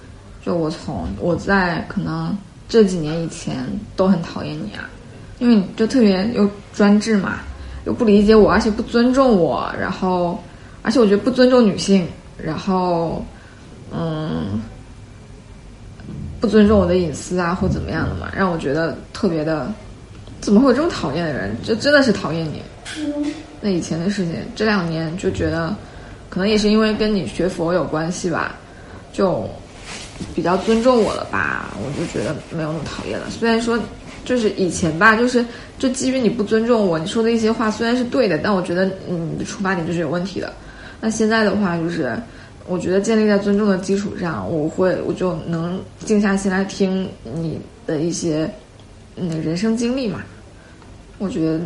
[0.47, 2.39] 就我从我在可能
[2.69, 4.89] 这几年以前都很讨厌你啊，
[5.41, 7.41] 因为你就特别又专制嘛，
[7.85, 10.41] 又不理解我，而且不尊重我，然后
[10.83, 13.25] 而且我觉得不尊重女性，然后
[13.93, 14.61] 嗯。
[16.41, 19.73] 不尊重我的隐私啊，或怎么样的嘛，让我觉得特别的，
[20.41, 21.57] 怎么会有这么讨厌的人？
[21.63, 22.61] 就真的是讨厌你。
[23.61, 25.73] 那以前的事情，这两年就觉得，
[26.29, 28.57] 可能也是因为跟你学佛有关系吧，
[29.13, 29.49] 就
[30.35, 33.31] 比较尊重我了吧，我就觉得没有那么讨厌了。
[33.31, 33.79] 虽然说，
[34.25, 35.47] 就是以前吧，就是
[35.79, 40.53] 就基于你不尊重我，你说的一些话虽然是对的，但我觉得，你的出发点就是有问题的。
[41.03, 42.17] 那现在的话就是。
[42.69, 48.49] 我觉得建立在尊重的基础上，我会我就能静下心来听你的一些
[49.17, 50.23] 那人生经历嘛。
[51.19, 51.61] 我觉得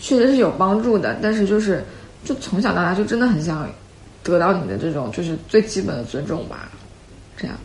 [0.00, 1.84] 确实是有帮助的，但是就是
[2.24, 3.70] 就从小到大就真的很想
[4.24, 6.68] 得到你的这种就是最基本的尊重吧，
[7.36, 7.56] 这样。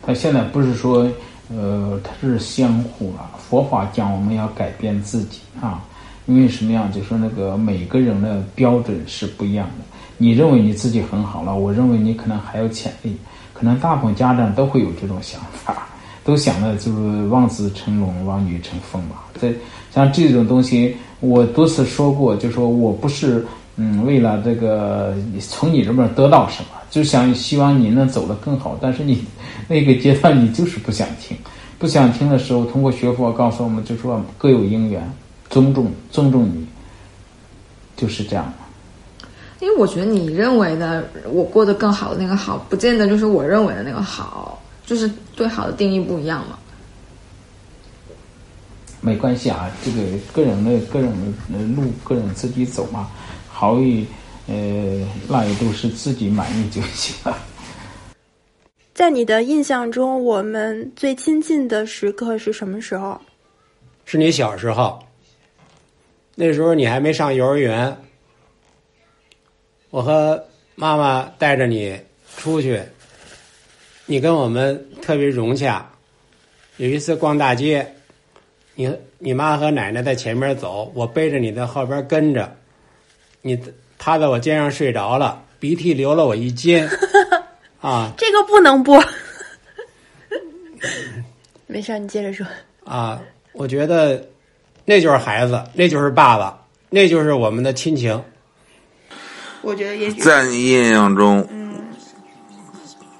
[0.00, 1.06] 他现在不是说，
[1.54, 3.30] 呃，他是相互了。
[3.50, 5.84] 佛法讲我们要改变自己啊，
[6.24, 6.90] 因为什么样？
[6.90, 9.84] 就说那个每个人的标准是不一样的。
[10.18, 13.16] 你认为你自己很好了，我认为你可能还有潜力。
[13.52, 15.88] 可能大部分家长都会有这种想法，
[16.22, 19.16] 都想的就是望子成龙、望女成凤嘛。
[19.40, 19.50] 这
[19.94, 23.46] 像这种东西，我多次说过，就说我不是
[23.76, 28.76] 嗯为了这个从你这边得到什么，就想希望你能走得更好。
[28.78, 29.24] 但是你
[29.68, 31.34] 那个阶段你就是不想听，
[31.78, 35.02] 不想听的时候，通过学佛告诉我们，就说各有因缘，
[35.48, 36.66] 尊重尊重你，
[37.96, 38.52] 就是这样。
[39.66, 46.56] 因为我觉得你认为的我过得更好的那个好，不见得就是我认为的那个好，就是对好的定义不一样嘛。
[49.00, 50.02] 没关系啊，这个
[50.32, 51.10] 个人的个人
[51.52, 53.10] 的路，个人自己走嘛，
[53.48, 54.06] 好与
[54.46, 54.54] 呃
[55.26, 57.36] 那也都是自己满意就行了。
[58.94, 63.20] 在你的印象中，我们最亲近的时刻是什么时候？
[64.04, 65.00] 是你小时候，
[66.36, 67.96] 那时候你还没上幼儿园，
[69.96, 70.44] 我和
[70.74, 71.98] 妈妈带着你
[72.36, 72.82] 出去，
[74.04, 75.90] 你跟我们特别融洽。
[76.76, 77.94] 有一次逛大街，
[78.74, 82.54] 你你妈和奶奶在前面走，我背着你在后边跟着，
[83.40, 83.58] 你
[83.96, 86.86] 趴在我肩上睡着了，鼻涕流了我一肩。
[87.80, 89.02] 啊，这个不能播。
[91.66, 92.46] 没事，你接着说。
[92.84, 93.22] 啊，
[93.52, 94.22] 我觉得
[94.84, 98.22] 那就是孩子，那就是爸爸，那就是我们的亲情。
[99.66, 101.74] 我觉得也许在你印象中，嗯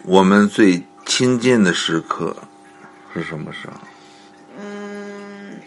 [0.05, 2.37] 我们最亲近的时刻
[3.13, 3.75] 是什么时候？
[4.57, 5.59] 嗯，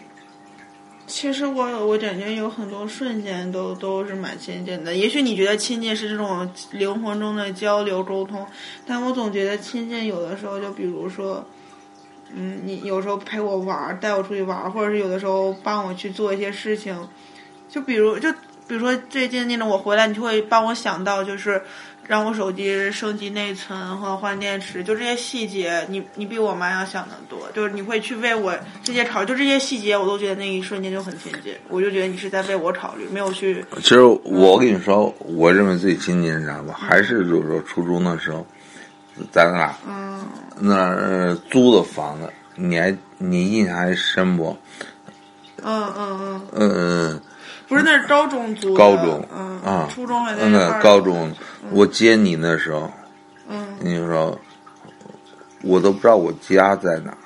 [1.06, 4.94] 其实我我感觉有很多瞬间都都是蛮亲近的。
[4.94, 8.46] 也许你觉得亲近是这种灵魂中的交流沟通，
[8.86, 11.44] 但我总觉得亲近有的时候，就比如说，
[12.32, 17.06] 嗯，你有时候陪我玩儿，带我出去玩儿，或者是有的时候帮我去做一些事情，
[17.68, 18.32] 就比如就
[18.70, 21.60] 比如说最近那种我回来，你就会帮我想到就是。
[22.08, 27.48] 让我手机升级内存和换电池，就这些细节，你你比我妈要想的多。
[27.54, 28.52] 就是你会去为我
[28.82, 31.54] 这些考虑，就这些细节，我都觉得那一瞬间就很亲近。
[31.68, 33.64] 我就觉得你是在为我考虑，没有去。
[33.76, 36.74] 其实我跟你说，我认为最亲近是啥吧？
[36.76, 38.44] 还是就是说初中的时候，
[39.30, 40.26] 咱俩嗯
[40.58, 44.58] 那儿租的房子，你还你印象还深不？
[45.62, 47.20] 嗯嗯嗯，嗯，
[47.70, 48.54] 不是，那是高中。
[48.76, 51.32] 高中嗯啊，初中还在那一块儿高中，
[51.70, 52.90] 我接你那时候，
[53.48, 54.36] 嗯你说
[55.62, 57.18] 我都不知道我家在哪儿，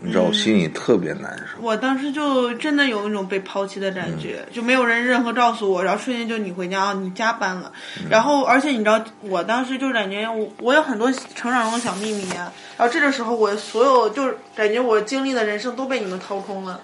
[0.00, 1.62] 你知道我心里特别难受。
[1.62, 7.72] 我当时就真的有一种被抛弃的感觉，就没有人任何告诉我，然后瞬间就你回家啊，你家搬了，
[8.10, 16.80] 然后而且你知道，我当时就感觉我我有很多成长中的小秘密啊，然后这个时候我所有就是感觉我经历的人生都被你们掏空了。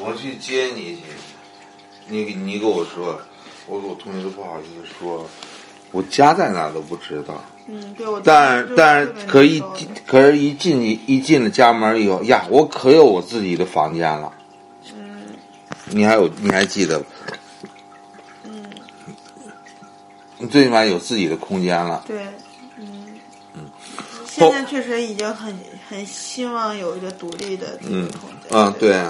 [0.00, 1.02] 我去接你去，
[2.08, 3.20] 你你跟我说，
[3.66, 5.26] 我跟我同学都不好意思说，
[5.90, 7.42] 我家在哪都不知道。
[7.66, 8.20] 嗯，对我。
[8.22, 14.32] 但但是可一进，可是一进去一进了家门以后呀，我可有我自己的房间了。
[14.94, 15.22] 嗯。
[15.86, 17.02] 你还有你还记得？
[18.44, 18.64] 嗯。
[20.38, 22.04] 你最起码有自己的空间了。
[22.06, 22.26] 对，
[22.76, 23.18] 嗯。
[23.54, 23.70] 嗯。
[24.26, 28.38] 现在确实已经很很希望有一个独立的自己嗯的空间。
[28.50, 29.04] 嗯，对。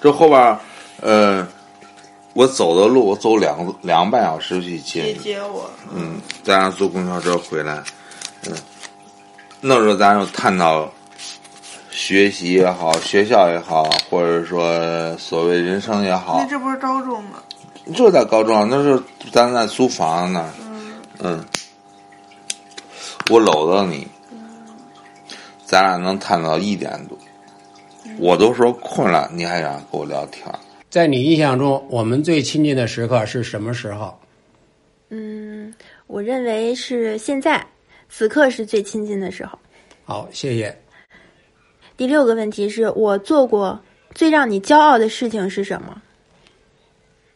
[0.00, 0.58] 这后边儿，
[1.00, 1.46] 呃，
[2.32, 5.18] 我走的路，我走两个两个半小时去接接你。
[5.18, 5.70] 接我。
[5.94, 7.82] 嗯，咱俩坐公交车回来，
[8.48, 8.56] 嗯，
[9.60, 10.90] 那时候咱就探讨
[11.90, 17.42] 学习也好，学校也好，或者说所谓人生也好那，这不是高中吗？
[17.94, 20.50] 就在高中，那时候咱在租房那儿。
[21.18, 21.44] 嗯。
[23.28, 24.08] 我搂着你，
[25.64, 27.16] 咱俩能探讨一点多。
[28.20, 30.46] 我都说困了，你还想跟我聊天？
[30.90, 34.14] 在你印象中，我们最亲近的时刻是什么时候？
[35.08, 35.72] 嗯，
[36.06, 37.66] 我认为是现在，
[38.10, 39.58] 此刻是最亲近的时候。
[40.04, 40.78] 好，谢谢。
[41.96, 43.80] 第六个问题是我做过
[44.14, 46.02] 最让你骄傲的事情是什么？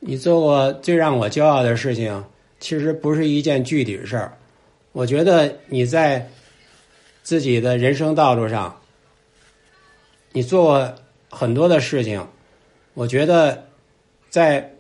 [0.01, 2.23] 你做过最让我骄傲的事情，
[2.61, 4.37] 其实不是一件具体的事儿。
[4.93, 6.29] 我觉得你在
[7.23, 8.79] 自己的人生道路上，
[10.35, 10.95] 你做过
[11.31, 12.27] 很多的事情。
[12.93, 13.69] 我觉得
[14.31, 14.75] 在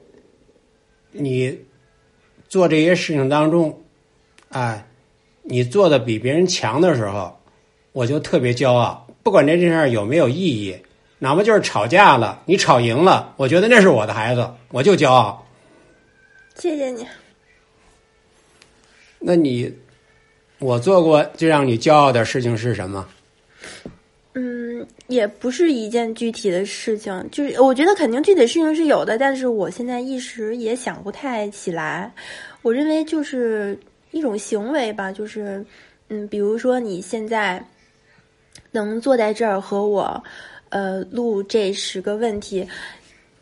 [1.12, 1.61] 你
[2.48, 3.82] 做这些事情当中，
[4.48, 4.84] 哎，
[5.42, 7.38] 你做的比别人强的时候，
[7.92, 9.07] 我就特别骄傲。
[9.22, 10.76] 不管这件事儿有没有意义，
[11.20, 15.46] 哪怕就是吵架了，你吵赢了，我觉得那是我的孩子，我就骄傲。
[16.57, 17.07] 谢谢你。
[19.20, 19.72] 那你
[20.59, 23.09] 我做过最让你骄傲的事情是什么？
[24.34, 24.63] 嗯，
[25.09, 32.12] 也不是一件具体的事情，就是我觉得肯定具体事情是有的，但是我现在一时也想不太起来。
[32.62, 33.79] 我认为就是
[34.11, 35.64] 一种行为吧，就是
[36.09, 37.62] 嗯，比如说你现在
[38.70, 40.22] 能坐在这儿和我
[40.70, 42.66] 呃录这十个问题。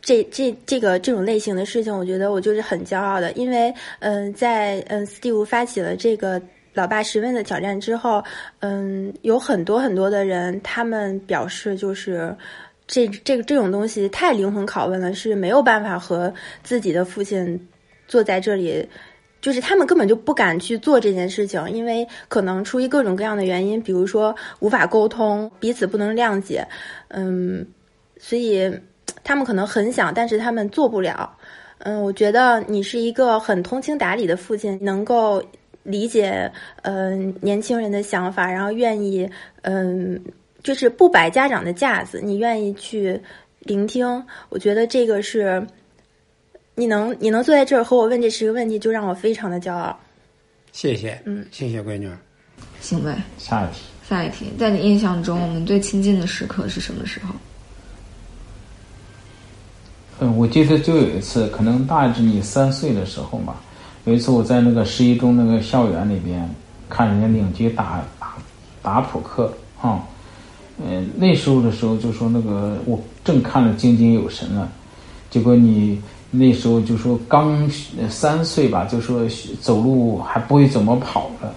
[0.05, 6.43] 这这这个这种类型的事情，我觉得我就是很骄傲的，因为嗯、在嗯 Steve 发起了这个
[6.75, 8.23] 老爸十问的挑战之后，
[8.61, 12.35] 嗯，有很多很多的人，他们表示就是
[12.87, 17.69] 这这个这种东西太灵魂拷问了，是没有办法和自己的父亲
[18.09, 18.89] 坐在这里。
[19.41, 26.65] 就是他们根本就不敢去做这件事情，因为可能出于各种各样的原因，比如说无法沟通，彼此不能谅解，
[27.09, 27.67] 嗯，
[28.21, 28.73] 所以
[29.25, 31.37] 他们可能很想，但是他们做不了。
[31.79, 35.43] 嗯，我觉得你是一个很通情达理的父亲，能够
[35.83, 36.51] 理解
[36.83, 39.29] 嗯、呃、年轻人的想法，然后愿意
[39.63, 43.21] 嗯、呃、就是不摆家长的架子，你愿意去
[43.61, 44.25] 聆听。
[44.49, 45.67] 我觉得这个是
[46.75, 49.99] 你能你能坐在这儿和我问这十个问题，就让我非常的骄傲。
[50.73, 52.11] 谢谢，嗯，谢谢闺女。
[52.81, 53.83] 行呗，下一题。
[54.09, 57.35] 下一题，在你印象中，我们最亲近的时刻是什么时候？
[60.21, 63.61] 嗯，我记得就有一次，可能大致你三岁的时候吧。
[64.05, 66.49] 有一次我在那个十一中那个校园里边
[66.89, 68.35] 看人家领级打打
[68.83, 70.03] 打扑克啊，
[70.85, 74.69] 嗯，那时候的时候就说那个我正看得津津有神了，
[75.31, 76.01] 结果你
[76.31, 77.71] 那时候就说刚
[78.09, 79.23] 三岁吧，就说
[79.61, 81.55] 走路还不会怎么跑了，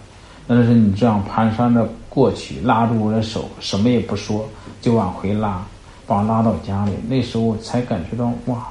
[0.48, 4.48] 但是你这样蹒跚着过去，拉住我的手，什么也不说，
[4.82, 5.66] 就往回拉。
[6.08, 8.68] 把我拉到家里，那时候才感觉到哇，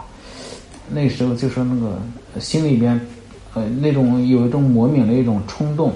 [0.89, 1.99] 那时候就说那个
[2.41, 3.01] 心里边，
[3.55, 5.93] 呃，那种有一种莫名的一种冲动。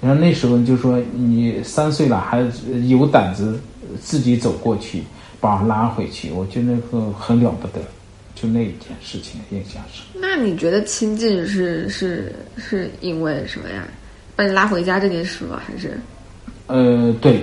[0.00, 2.40] 然后那时候就说你三岁了还
[2.88, 3.60] 有胆子
[4.00, 5.02] 自己走过去
[5.40, 7.80] 把我拉回去，我觉得那个很了不得，
[8.34, 10.04] 就那一件事情印象深。
[10.14, 13.86] 那你觉得亲近是是是因为什么呀？
[14.36, 15.60] 把你拉回家这件事吗？
[15.66, 15.98] 还是？
[16.66, 17.42] 呃，对。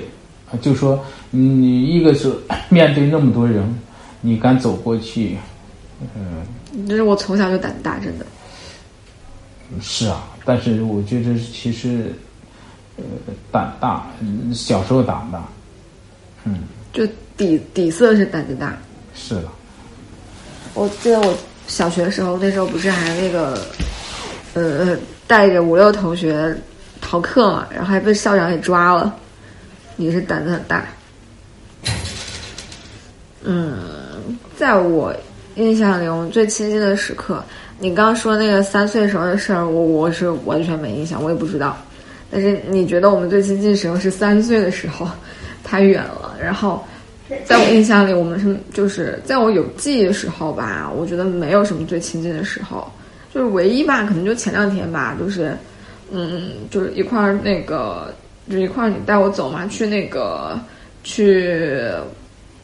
[0.62, 0.97] 就说
[1.30, 2.32] 你一个是
[2.70, 3.62] 面对那么多人，
[4.22, 5.36] 你敢走过去，
[6.16, 8.26] 嗯，就是我从小就胆大，真的。
[9.82, 12.13] 是啊，但是我觉得其实，
[12.95, 13.03] 呃，
[13.51, 14.05] 胆大，
[14.53, 15.43] 小时候胆大，
[16.45, 16.63] 嗯，
[16.93, 17.05] 就
[17.36, 18.78] 底底色是胆子大。
[19.13, 19.51] 是了。
[20.74, 21.38] 我记得我
[21.68, 23.59] 小学的时候，那时候不是还那个，
[24.53, 24.97] 呃，
[25.28, 26.55] 带着五六同学
[27.01, 29.15] 逃课嘛，然后还被校长给抓了。
[29.95, 30.86] 你是胆子很大，
[33.43, 35.11] 嗯，在我
[35.55, 37.43] 印象里，我们最亲近的时刻，
[37.80, 41.78] 你刚刚说那个三岁时候的事儿，我我是完全没印象，我也不知道。
[42.32, 45.07] 但是你觉得我们最亲近的时候是三岁的时候，
[45.63, 46.36] 太远了。
[46.41, 46.84] 然后，
[47.45, 52.91] 在我印象里，我们是就是在我有记忆的时候吧，我觉得没有什么最亲近的时候，
[53.34, 55.55] 就是唯一吧，可能就前两天吧，就是，
[56.11, 58.13] 嗯，就是一块儿那个。
[58.49, 60.57] 就一块儿，你带我走嘛，去那个
[61.03, 61.84] 去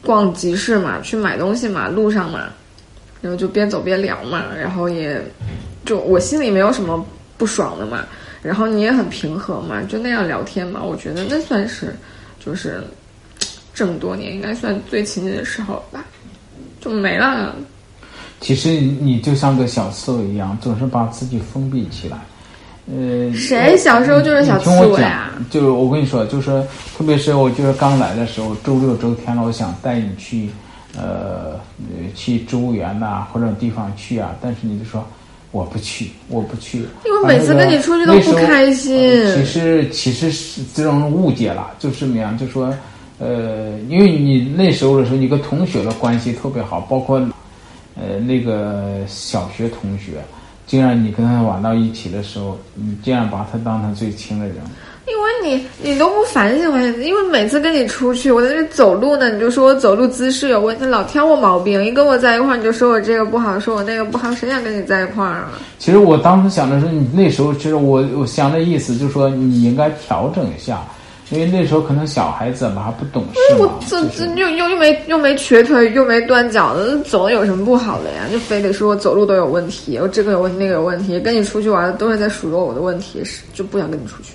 [0.02, 2.48] 逛集市嘛，去买东西嘛，路上嘛，
[3.24, 5.18] 然后就边走边聊嘛，然后也
[5.86, 7.02] 就我心里没有什么
[7.38, 8.04] 不爽的嘛，
[8.42, 11.96] 然后你也很平和嘛，就那样聊天嘛，我觉得那算是
[12.38, 12.84] 就是
[13.72, 16.04] 这么多年应该算最亲近的时候吧，
[16.82, 17.56] 就没了。
[18.42, 22.18] 其实你就像个小刺猬一样，总是把自己封闭起来。
[22.86, 25.32] 呃，谁小时候就是小刺猬啊？
[25.48, 26.62] 就是我跟你说，就是
[26.94, 30.50] 特别是我就是刚来的时候，周六周天了，我想带你去，
[30.96, 31.58] 呃，
[32.14, 35.04] 去植物园呐、或者地方去啊，但是你就说
[35.50, 36.86] 我不去，我不去。
[37.04, 38.96] 因为每次跟你出去都不开心。
[39.34, 42.36] 其实其实是这种误解了，就是什么样？
[42.38, 42.72] 就说，
[43.18, 47.18] 呃，因为你那时候的时候，你跟同学的关系特别好，包括
[47.96, 50.12] 呃那个小学同学。
[50.66, 54.56] 竟然你跟他玩到一起的时候，你竟然把他当成最亲的人。
[55.06, 61.84] 因为你你都不反省反省，因为每次跟你出去，我在这走路呢，你就说我走路姿势有问题，老挑我毛病。
[61.84, 65.52] 一跟我在一块儿，你就说我这个不好，说我那个不好，谁想跟你在一块儿啊？
[65.78, 70.82] 其实我当时想的是，你那时候其实我我想的意思就是说，你应该调整一下。
[71.30, 78.28] 因为那时候可能小孩子嘛还不懂事嘛，我这这又又又没又没瘸腿又没断脚的，走有什么不好的呀？
[78.30, 84.34] 就非得说我走路都有问题，我这个有问题那个有问题，跟你出去玩都是在数落我的问题，是就不想跟你出去。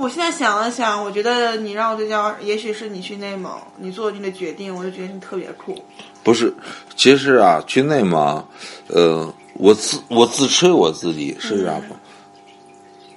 [0.00, 5.76] 我现在想了想，我觉得你让我对焦，也许是你去内蒙，你做你的决定，我就觉得你特别酷。
[6.22, 6.52] 不是，
[6.96, 8.44] 其实啊，去内蒙，
[8.88, 11.94] 呃，我自我自吹我自己是啥不？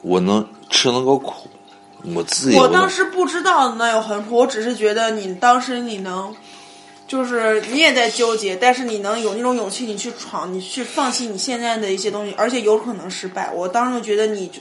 [0.01, 1.49] 我能吃那个苦，
[2.14, 6.36] 我自己我能当时不知道那有很苦，我只是觉得你当时你能，
[7.08, 13.51] 就是你也在纠结，但是你能有那种勇气，你去闯，你去放弃你现在的一些东西，而且有可能失败。
[13.51, 14.51] 我当时就觉得你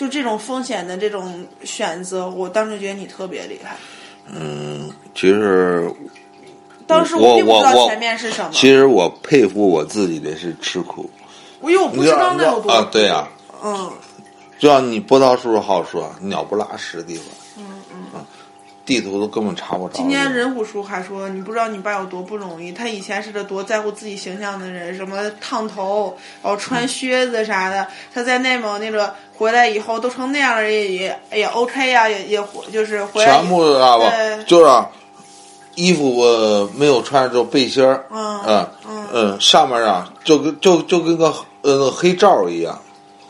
[0.00, 3.76] 就就这种风险的这种选择，我当时觉得你特别厉害。
[4.32, 5.92] 嗯，其实
[6.86, 11.10] 当时我并不知道前面是什么，其实我佩服我自己的是吃苦，
[11.60, 13.28] 我又不知道那有多啊，对呀、
[13.62, 13.92] 嗯
[14.58, 17.24] 就像你波涛叔叔好说，鸟不拉屎的地方。
[18.90, 19.94] 地图都根本查不着。
[19.94, 22.72] 今天任虎叔还说，你不知道你爸有多不容易。
[22.72, 27.86] 他以前是个多在乎自己形象的人，什么烫头，然后穿靴子啥的。
[28.12, 34.12] 他在内蒙那个回来以后都成那样了，也也也 OK 呀、也也就是回来全部知道吧？
[34.44, 34.84] 就是
[35.76, 41.32] 衣服我没有穿，就背心儿，嗯嗯嗯，上面啊就跟就就跟个
[41.62, 42.76] 呃黑罩一样，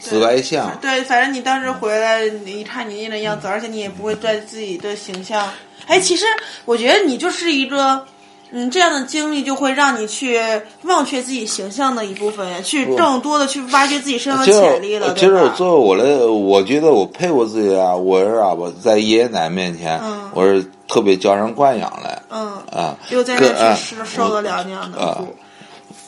[0.01, 0.65] 紫外线。
[0.81, 5.49] 对，反正你当时回来，你一看你那个样子，而且你也不会对自己的形象。
[5.87, 6.25] 哎，其实
[6.65, 8.07] 我觉得你就是一个，
[8.51, 10.41] 嗯，这样的经历就会让你去
[10.83, 15.55] 忘却自己形象的一部分，去更多的去挖掘自己身上的潜力了，其实对吧？
[15.57, 25.35] 作为我来，我觉得我佩服自己啊，我是啊，我在爷爷奶奶面前，嗯我是特别娇生惯养的嗯，啊，又在那吃吃受得了那样的啊苦。，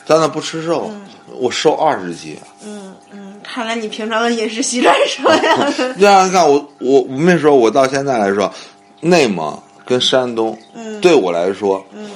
[0.05, 0.91] 但那不吃肉，
[1.39, 2.37] 我瘦二十斤。
[2.65, 2.82] 嗯嗯，
[3.53, 5.93] 看来你平常的饮食习惯是什么样的？
[5.93, 8.51] 这样看，我我我没说，我到现在来说，
[9.01, 12.09] 内蒙跟山东，嗯对我来说，嗯，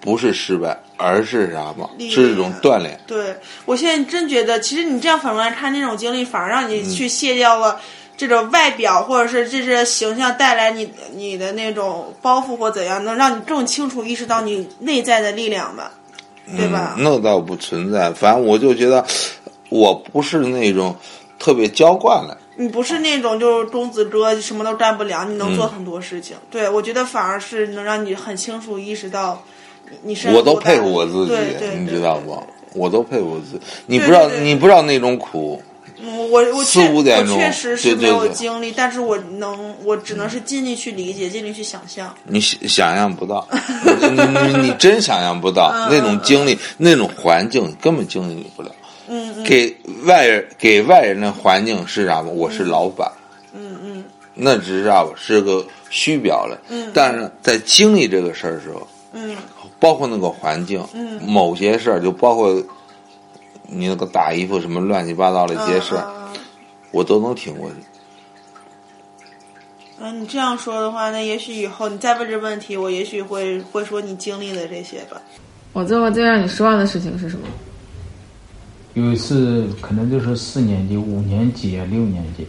[0.00, 1.90] 不是失败，而是啥嘛？
[1.98, 2.98] 历是一种锻炼。
[3.06, 3.36] 对
[3.66, 7.78] 我现在真觉得，其实你这样反过来看，那种经历反而让嗯你去卸掉了
[8.16, 15.92] 这种外表或者是这些形象带来你你的那种包袱或怎样，能让你更清楚意识到你内在的力量吧，
[16.56, 16.94] 对吧？
[16.96, 18.10] 嗯，那倒不存在。
[18.12, 19.04] 反正我就觉得，
[19.68, 20.94] 我不是那种
[21.38, 22.36] 特别娇惯的。
[22.56, 26.36] 你不是那种就是公子哥什么都干不了，你能做嗯很多事情。
[26.50, 29.42] 对我觉得反而是能让你很清楚意识到
[30.02, 31.32] 你是我都佩服我自己
[31.78, 32.42] 你知道不？
[32.74, 33.60] 我都佩服我自己。
[33.86, 35.62] 你不知道，你不知道那种苦。
[36.00, 42.14] 嗯，我我四五点钟确实是没有经历，但是我能，我只能是尽力去理解，尽力去想象。
[42.24, 43.46] 你想想象不到，
[44.12, 48.70] 你你你真想象不到嗯那种经历、那种环境，根本经历不了。
[49.08, 52.28] 嗯嗯，给外人给外人的环境是啥吗？
[52.28, 53.10] 我是老板，
[53.54, 54.04] 嗯嗯
[54.34, 55.10] 那只是啥吧？
[55.16, 56.58] 是个虚表了。
[56.68, 59.36] 嗯但是在经历这个事儿的时候，嗯
[59.80, 62.52] 包括那个环境，嗯某些事儿，就包括
[63.66, 66.40] 你那个打衣服什么乱七八糟的一些事儿，嗯
[66.90, 67.76] 我都能挺过去。
[70.00, 75.20] 嗯，你这样说的话，那也许以后你再问这问题，我也许会会说你经历的这些吧。
[75.72, 77.46] 我做过最让你失望的事情是什么？
[78.98, 82.46] 有一次可能就是四年级、五年级、六年级，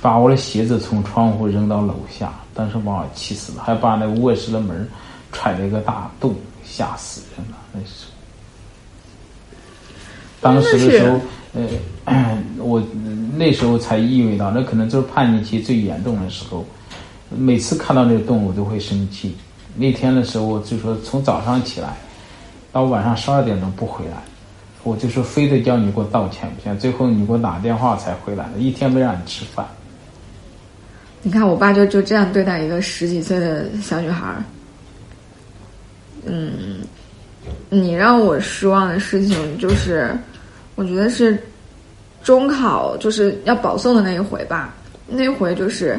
[0.00, 4.88] 把我的鞋子从窗户扔到楼下，当时把我气死了，还把那卧室的门
[5.32, 6.34] 踹了一个大洞，
[6.64, 7.56] 吓死人了。
[7.72, 8.12] 那时候，
[10.40, 11.20] 当时的时候，
[12.04, 12.82] 呃， 我
[13.36, 16.64] 那时候才意识到，那可能就是叛逆期最严重的时候。
[17.30, 19.36] 每次看到那个洞，我都会生气。
[19.76, 21.96] 那天的时候，就说从早上起来
[22.72, 24.22] 到晚上十二点钟不回来，
[24.82, 26.78] 我就说非得叫你给我道歉不行。
[26.78, 29.66] 最后你给我打电话才回来的，一天没让你吃饭。
[31.20, 34.44] 你看，我爸就就这样对待一个十几岁的小女孩儿。
[36.24, 36.78] 嗯，
[37.68, 40.16] 你让我失望的事情就是，
[40.76, 41.38] 我觉得是
[42.22, 44.74] 中考就是要保送的那一回吧。
[45.06, 45.98] 那回就是，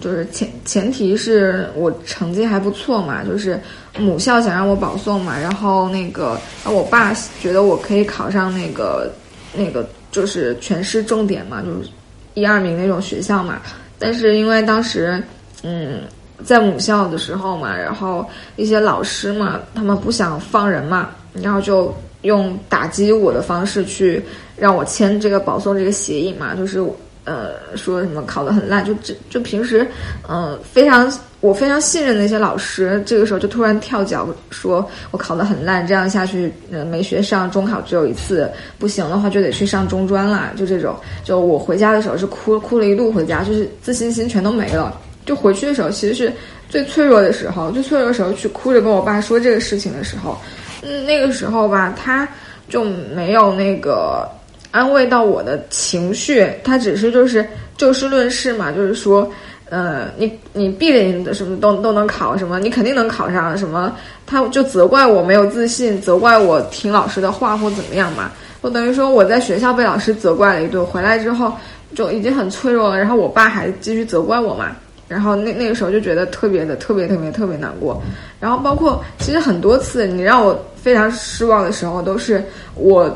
[0.00, 3.60] 就是前前提是我成绩还不错嘛，就是
[3.98, 9.10] 母校想让我保送嘛，然后那个我爸觉得我可以考上那个
[9.54, 11.88] 那个就是全市重点嘛，就是
[12.34, 13.60] 一二名那种学校嘛。
[13.98, 15.22] 但是因为当时，
[15.62, 16.02] 嗯，
[16.44, 18.24] 在母校的时候嘛，然后
[18.56, 21.92] 一些老师嘛，他们不想放人嘛，然后就
[22.22, 24.22] 用打击我的方式去
[24.56, 26.80] 让我签这个保送这个协议嘛，就是
[27.28, 29.86] 呃说什么考得很烂，就就就平时
[30.28, 44.98] 嗯、呃、非常我非常信任的一些老师，这个时候就突然跳脚说我考得很烂，这样下去呃没学上中考只有一次，不行的话就得去上中专啦，就这种，就我回家的时候是哭哭了一路回家，就是自信心全都没了。
[45.26, 46.32] 就回去的时候，其实是
[46.70, 50.38] 最脆弱的时候，最脆弱的时候去哭着跟我爸说这个事情的时候，
[50.82, 52.26] 嗯，那个时候吧，他
[52.66, 54.26] 就没有那个
[54.70, 57.46] 安慰到我的情绪，他只是就是
[57.76, 59.30] 就事论事嘛，就是说，
[59.70, 63.94] 呃，你你必定的什么都都能考什么，你肯定能考上什么，
[64.26, 68.30] 他就责怪我没有自信，责怪我听老师的话或怎么样嘛。
[68.60, 71.52] 我等于说我在学校被老师责怪了一顿，回来之后
[71.94, 74.76] 就已经很脆弱了，然后我爸还继续责怪我嘛。
[75.06, 78.02] 然后那那个时候就觉得特别的特别特别特别难过，
[78.38, 83.08] 然后包括其实很多次你让我非常失望的时候，都是我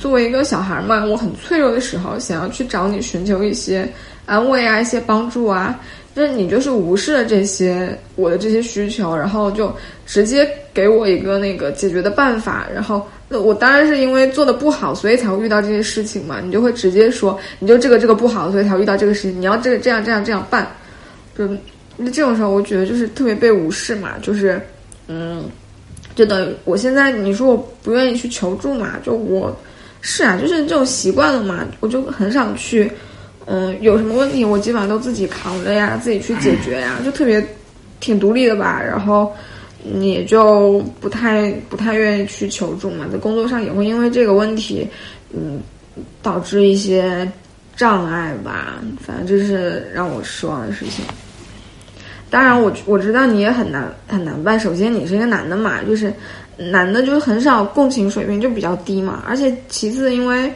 [0.00, 3.86] 作为一个小孩嘛，我很脆弱的时候，想要去找你寻求一些
[4.24, 5.78] 安慰啊，一些帮助啊，
[6.14, 9.70] 但是你就是无视了这些我的这些需求，然后就
[10.06, 20.66] 直接给我一个那个解决的办法，然后那我当然是因为做的不好，所以才会遇到这些事情嘛，你就会直接说你就这个这个不好，所以才会遇到这个事情，你要这个这样这样这样办。
[21.36, 21.46] 就
[21.98, 24.58] 那这种时候，我觉得就是特别被无视嘛，就是，
[25.08, 25.44] 嗯，
[26.14, 29.54] 就等于我现在你说我不愿意去求助嘛，就我
[30.00, 32.90] 是啊，就是这种习惯了嘛，我就很少去，
[33.46, 37.44] 嗯，有什么问题我基本上都自己扛着呀，自己去解决呀，就特别
[38.00, 39.30] 挺独立的吧，然后
[40.00, 44.88] 也就不太不太愿意去求助嘛，在工作上也会因为这个问题，
[45.32, 45.60] 嗯，
[46.22, 47.30] 导致一些
[47.76, 51.04] 障碍吧，反正这是让我失望的事情。
[52.30, 54.58] 当然我，我知道你也很难很难办。
[54.58, 56.12] 首先，你是一个男的嘛，就是
[56.70, 59.22] 男的就很少共情水平就比较低嘛。
[59.26, 60.52] 而且其次，因为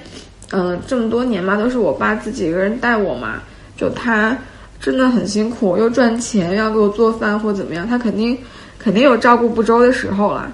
[0.51, 3.43] 嗯、呃这么多年嘛，都是我爸自己一个人带我嘛，
[3.77, 4.37] 就他
[4.81, 8.37] 真的很辛苦，又赚钱，要给我做饭或怎么样，他肯定
[8.79, 10.53] 肯定有照顾不周的时候啦。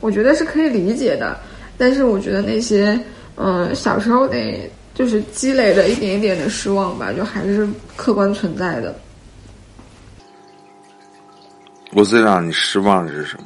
[0.00, 1.36] 我觉得是可以理解的，
[1.76, 2.98] 但是我觉得那些
[3.34, 8.94] 嗯、小时候得就是积累的一点一点的失望吧，就还是客观存在的。
[11.92, 13.44] 我最让你失望的是什么？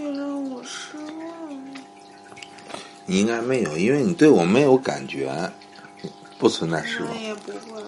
[0.00, 1.58] 最让我失望。
[3.04, 5.30] 你应该没有，因为你对我没有感觉，
[6.38, 7.20] 不存在失望那。
[7.20, 7.82] 也不会。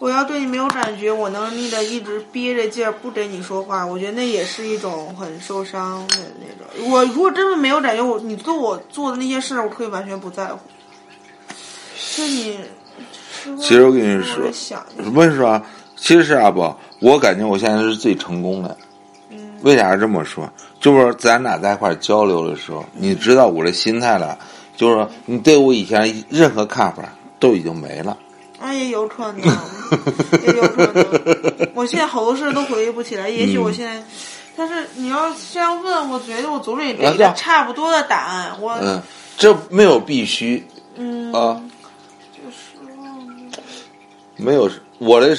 [0.00, 6.90] 我要对你没有感觉，我能力的一直憋着劲儿不跟你说话，我觉得那也是一种很受伤的那种。
[6.90, 10.58] 我如果真的没有感觉，我你对我做的那些事，我可以完全不在乎。
[11.96, 12.58] 是你，
[13.58, 15.64] 其实我跟你说我在想，我跟你说啊，
[15.94, 18.76] 其实是啊不，我感觉我现在是最成功的。
[19.62, 20.48] 为啥这么说？
[20.86, 24.38] 就是咱俩在一块儿交流的时候，你知道我的心态了，
[24.76, 27.02] 就是说你对我以前任何看法
[27.40, 28.16] 都已经没了。
[28.60, 29.40] 哎，也有可能，
[30.46, 31.68] 也有可能。
[31.74, 34.00] 我现在好多事都回忆不起来，也许我现在，
[34.56, 38.52] 但是你要这样问，我觉得我总得给一个差不多的答案。
[38.60, 39.02] 我，嗯，
[39.36, 40.64] 这没有必须
[40.94, 41.60] 嗯，啊，
[42.32, 42.86] 就是
[44.36, 45.36] 没有我的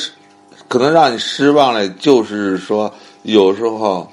[0.67, 2.93] 可能让你失望了，就是说
[3.23, 4.11] 有时候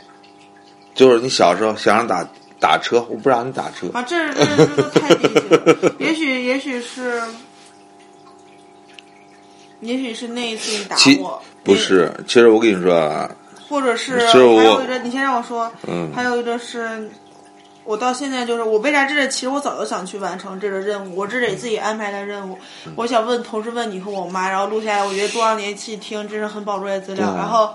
[0.94, 2.24] 就是你小时候想让打
[2.60, 3.88] 打车，我不让你打车。
[3.92, 5.94] 啊，这这这都太低级了。
[5.98, 7.20] 也许也许是，
[9.80, 13.28] 也许是那一次你打其我，不是，其实我跟你说啊，
[13.68, 17.10] 或者是还有一个，你先让我说，嗯还有一个是，
[17.82, 22.56] 我到现在就是我为啥这个，其实我早就想去完成这个任务，我这是给自己安排的任务，
[22.86, 27.74] 嗯我想问同事问你和我妈，然后录下来，我觉得多少年去听，真是很宝贵的资料，然后。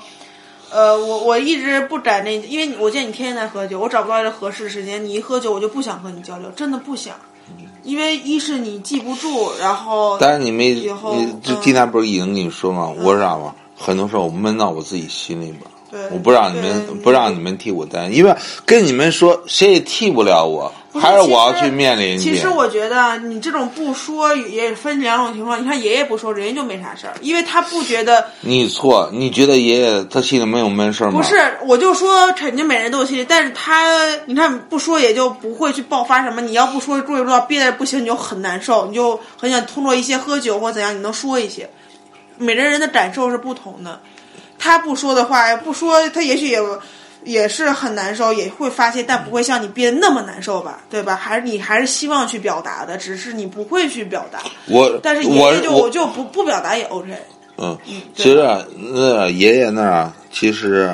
[0.71, 5.03] 呃，我我一直不改那，因为我见你天天在喝酒，我找不到一个合适的时间。
[5.03, 7.15] 你一喝酒，我就不想和你交流，真的不想，
[7.83, 12.93] 因为一是你记不住，然后但是你没，以后你这嗯今天不是已经跟你说吗？
[12.99, 13.55] 我知道吗？
[13.75, 18.35] 很多时候我闷到我自己心里边，对我不让你们不让你们替我担，因为
[18.65, 22.35] 跟你们说谁也替不了我，是还是我要去面临去。
[22.35, 25.59] 其实我觉得你这种不说也分两种情况。
[25.61, 31.19] 你看爷爷不说，人家就没啥事儿，因为他不觉得你错，你觉得爷爷他心里没有闷事儿吗？
[31.19, 31.35] 不是，
[31.65, 33.85] 我就说肯定每人都有心里，但是他
[34.25, 36.41] 你看不说也就不会去爆发什么。
[36.41, 41.69] 你要不说注意不到憋着不行，你就很难受，你就很想通过一些喝酒或怎样，你能说一些。
[42.37, 43.99] 每个人的感受是不同的，
[44.59, 46.59] 他不说的话，不说他也许也
[47.23, 50.81] 也是很难受，也会发泄，但不会像你憋得那么难受吧？
[50.89, 51.15] 对吧？
[51.15, 54.39] 还是你还是希望去表达的，只是你不会去表达。
[54.67, 57.13] 我，但是爷爷就我就不不表达也 OK。
[57.57, 57.77] 嗯，
[58.15, 60.89] 其实啊那爷爷那儿啊，其实，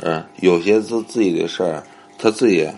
[0.00, 1.82] 嗯，有些自自己的事儿，
[2.16, 2.68] 他自己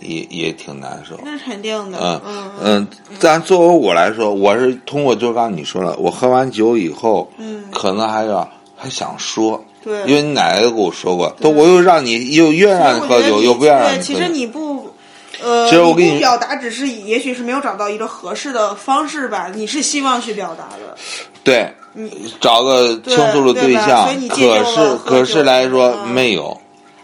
[0.00, 1.18] 也也挺难受。
[1.24, 2.88] 那肯定的，嗯嗯嗯，
[3.18, 8.48] 但作为我来说，我是通过就刚你说了，我喝完酒以后，嗯，可能还要
[8.80, 10.00] 还想说，对。
[10.06, 14.34] 因为你奶奶都跟我说过，都我又让你又越让你喝酒，又不愿让对，其实你喝酒。
[14.34, 14.94] 你不，
[15.42, 19.50] 呃，其实我跟你不表达，只是也许是没有找到一个合适的方式吧。
[19.54, 20.96] 你是希望去表达的，
[21.44, 26.58] 对，你找个倾诉的对象可是可是来说嗯没有，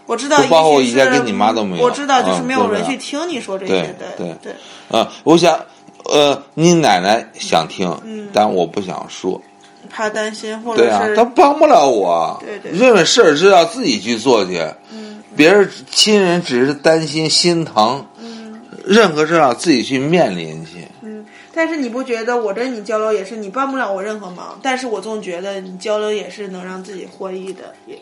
[0.05, 1.83] 我知道，就包括我以前跟你妈都没有。
[1.83, 4.35] 我知道，就是嗯没有人去听你说这对些，对对。
[4.43, 4.99] 对。
[4.99, 5.59] 啊，我想，
[6.05, 8.27] 呃，你奶奶想听，嗯。
[8.31, 9.41] 但我不想说。
[9.89, 12.37] 怕担心，或者对啊是，他帮不了我。
[12.43, 14.59] 对对认为事儿是要自己去做去。
[14.91, 20.87] 嗯别人亲人只是担心心疼，嗯任何事儿要自己去面临去。
[21.01, 21.25] 嗯。
[21.53, 27.73] 但是你不觉得我跟你交流也是你帮不了我任何忙，但是我总觉得你交流也是能让自己获益的。
[27.85, 27.99] 也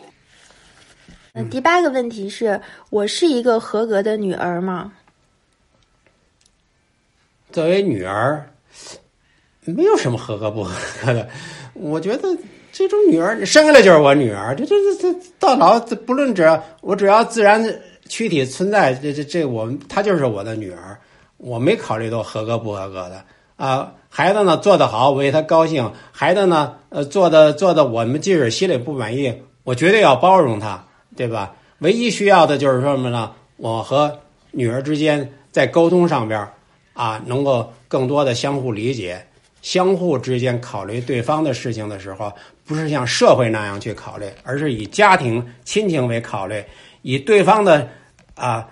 [1.34, 2.58] 嗯，第八个问题是
[2.88, 4.92] 我是一个合格的女儿吗？
[7.52, 8.50] 作为女儿，
[9.64, 10.72] 没有什么合格不合
[11.04, 11.28] 格的。
[11.80, 12.28] 我觉得
[12.72, 17.64] 这种女儿生下来就是我女儿，这这这这到老不论只要我只要自然
[18.08, 20.98] 躯体存在，这这这我她就是我的女儿，
[21.38, 23.24] 我没考虑到合格不合格的
[23.56, 23.92] 啊。
[24.08, 30.82] 孩子呢做得好，我为他高兴；孩子呢，呃，做的做的我们即使心里不满意，我绝对要包容他，
[31.14, 31.54] 对吧？
[31.80, 33.32] 唯一需要的就是说什么呢？
[33.58, 34.18] 我和
[34.52, 36.48] 女儿之间在沟通上边
[36.94, 39.26] 啊，能够更多的相互理解，
[39.66, 42.32] 相互之间考虑对方的事情的时候，
[42.64, 46.62] 不是像社会那样去考虑，而是以家庭亲情为考虑，
[47.02, 47.88] 以对方的
[48.36, 48.64] 啊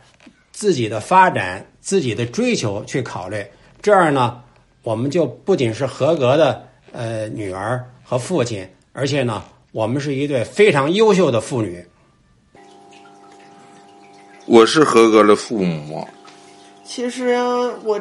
[0.53, 3.45] 自己的发展、自己的追求去考虑。
[3.83, 4.41] 这样呢，
[4.85, 9.43] 我们就不仅是合格的呃女儿和父亲，而且呢，
[9.73, 11.85] 我们是一对非常优秀的父女。
[14.47, 16.07] 我是合格的父母，
[16.85, 17.35] 其实
[17.83, 18.01] 我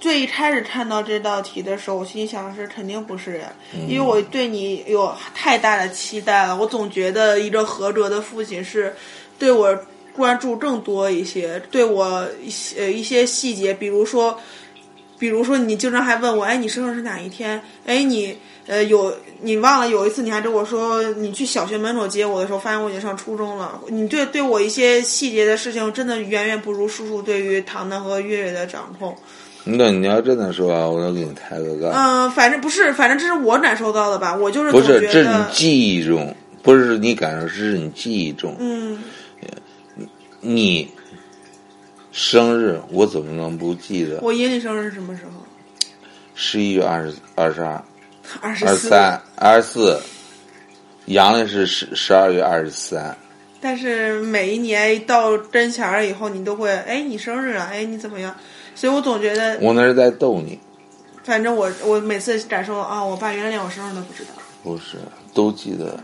[0.00, 6.56] 最一开始看到这道题的时候，我心想是肯定不是呀，嗯因为我对你有太大的期待了。
[6.56, 8.96] 我总觉得一个合格的父亲是
[9.38, 9.78] 对我
[10.14, 14.40] 关注更多一些，对我一些呃一些细节，比如说。
[15.20, 17.62] 比如说，你经常还问我，哎，你生日是哪一天？
[17.84, 23.82] 哎，你呃有你忘了有一次你还跟我说，你去小学门口接我的时候，发现我已经上初中了。
[23.88, 29.14] 你对对我一些细节的事情，真的远远不如叔叔对于糖糖和月月的掌控。
[29.64, 31.90] 那你要真的说啊，我能给你抬个杠。
[31.92, 34.34] 嗯、反正不是，反正这是我感受到的吧。
[34.34, 38.56] 我就是不是，这是你，记忆中，不是你感受，是你记忆中。
[38.58, 38.98] 嗯，
[40.40, 40.90] 你
[42.10, 44.18] 生日我怎么能不记得？
[44.22, 45.32] 我阴历生日是什么时候？
[46.34, 47.84] 十一月二十二十二、
[48.40, 50.00] 二十二十三、二十四，
[51.04, 53.14] 阳历是十十二月二十三。
[53.60, 58.34] 但是每一年到跟前儿以后，你都会，哎，你生日啊，哎，你怎么样？
[58.80, 60.58] 所以我总觉得，我那是在逗你，
[61.22, 64.30] 反正我我每次感受啊，我爸原来连我生日都不知道。
[64.62, 64.96] 不是
[65.34, 66.00] 都记得。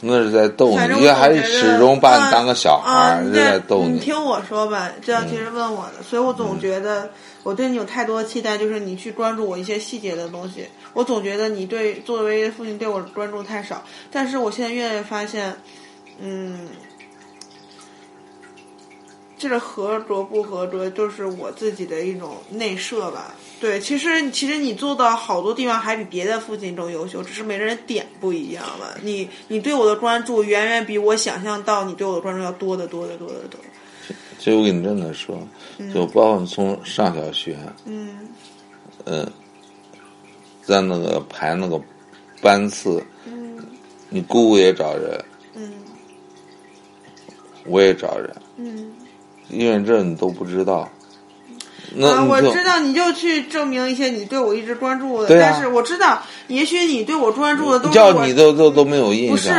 [0.00, 3.92] 那是在逗你你，因为还始终把你当个小孩啊儿，是在逗你。
[3.92, 7.08] 你听我说吧，这道题是问我的，所以我总觉得
[7.44, 10.66] 我对你有太多的期待，就是你去关注我一些细节的东西。
[10.92, 13.80] 我总觉得你对作为父亲对我关注太少，
[14.10, 15.54] 但是我现在越来越发现，
[16.20, 16.66] 嗯，
[19.42, 23.34] 这个合格不合格，就是我自己的一种内设吧。
[23.60, 28.96] 对，其实其实你做的好多地方还比别的父亲更优秀，只是每个人点不一样了。
[29.02, 33.58] 你你对我的关注远远比我想象到你对我的关注要多得多得多得多。
[34.38, 35.36] 其实我跟你真的说，
[35.92, 38.28] 就包括从上小学，嗯
[39.06, 39.28] 嗯，
[40.62, 41.80] 在那个排那个
[42.40, 43.58] 班次，嗯
[44.08, 45.24] 你姑姑也找人，
[45.54, 45.72] 嗯
[47.66, 48.92] 我也找人，嗯。
[49.52, 50.90] 因为这你都不知道。
[51.94, 59.52] 那啊，我知道，你就去证明一些你对我一直关注的，但是我知道，也许你对我专注的都是叫你都都都没有印不是。，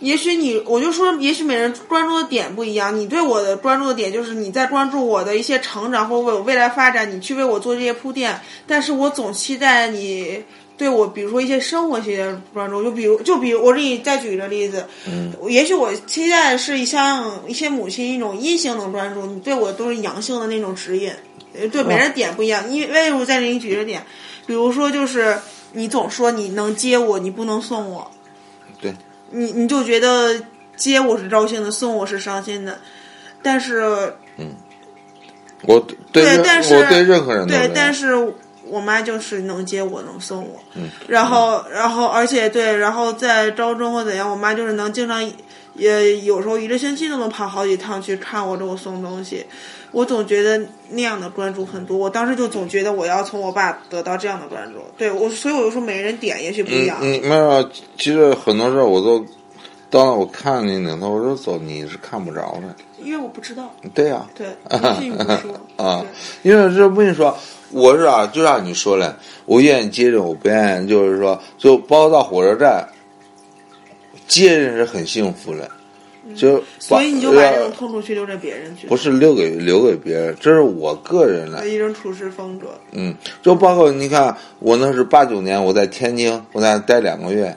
[0.00, 2.94] 也许你，我就说，也许每人关注的点不一样。
[2.94, 8.38] 你对我的关注的点就是你在关注我的一些成长或为我未来发展，你去为我做这些铺垫。
[8.66, 10.42] 但是我总期待你
[10.80, 21.12] 对我，比如说一些生活系的专注，就比如，就比如我给你再举一个例子，嗯，也许我期待的是像一些母亲一种阴性的专注，你对我都是阳性的那种指引。
[21.52, 24.02] 呃对每人点不一样，因为为什么再给你举个点？
[24.46, 25.36] 比如说，就是
[25.72, 28.10] 你总说你能接我，你不能送我。
[28.80, 28.94] 对。
[29.32, 30.42] 你你就觉得
[30.76, 32.78] 接我是高兴的，送我是伤心的，
[33.42, 34.54] 但是嗯
[35.64, 35.78] 我
[36.10, 38.32] 对任但是我对任何人都对，但是
[38.70, 45.20] 我妈就是能接我，能送我，嗯然后然后而且对，然后在高中或怎样，我妈就是能经常
[45.74, 49.44] 也有时候一个星期都能跑好几趟去看我，给我送东西。
[49.92, 54.78] 我总觉得那样的关注很多，我当时就总觉得我要从我爸得到这样的关注。
[54.96, 56.98] 对我，所以我就说每个人点也许不一样。
[57.00, 57.68] 嗯，没有，
[57.98, 59.26] 其实很多事儿我都，
[59.90, 62.76] 当我看你领头，我说走，你是看不着的。
[63.02, 63.68] 因为我不知道。
[63.92, 64.46] 对呀、 对，
[65.00, 65.60] 你不说。
[65.76, 66.04] 啊，
[66.42, 67.36] 因为这我跟你说，
[67.72, 69.16] 我是啊，就像你说了，
[69.46, 72.88] 我愿意接人，我不愿意，就是说，就包括到火车站，
[74.26, 75.70] 接人是很幸福的，
[76.34, 81.60] 就嗯所以你就把呃这种痛处去留给别人去，不是留给留给别人，这是我个人的。
[81.60, 81.68] 的。
[81.68, 82.66] 一种处事风格。
[82.92, 87.56] 嗯，就包括你看，我那是八九年，我在天津，我在那待两个月，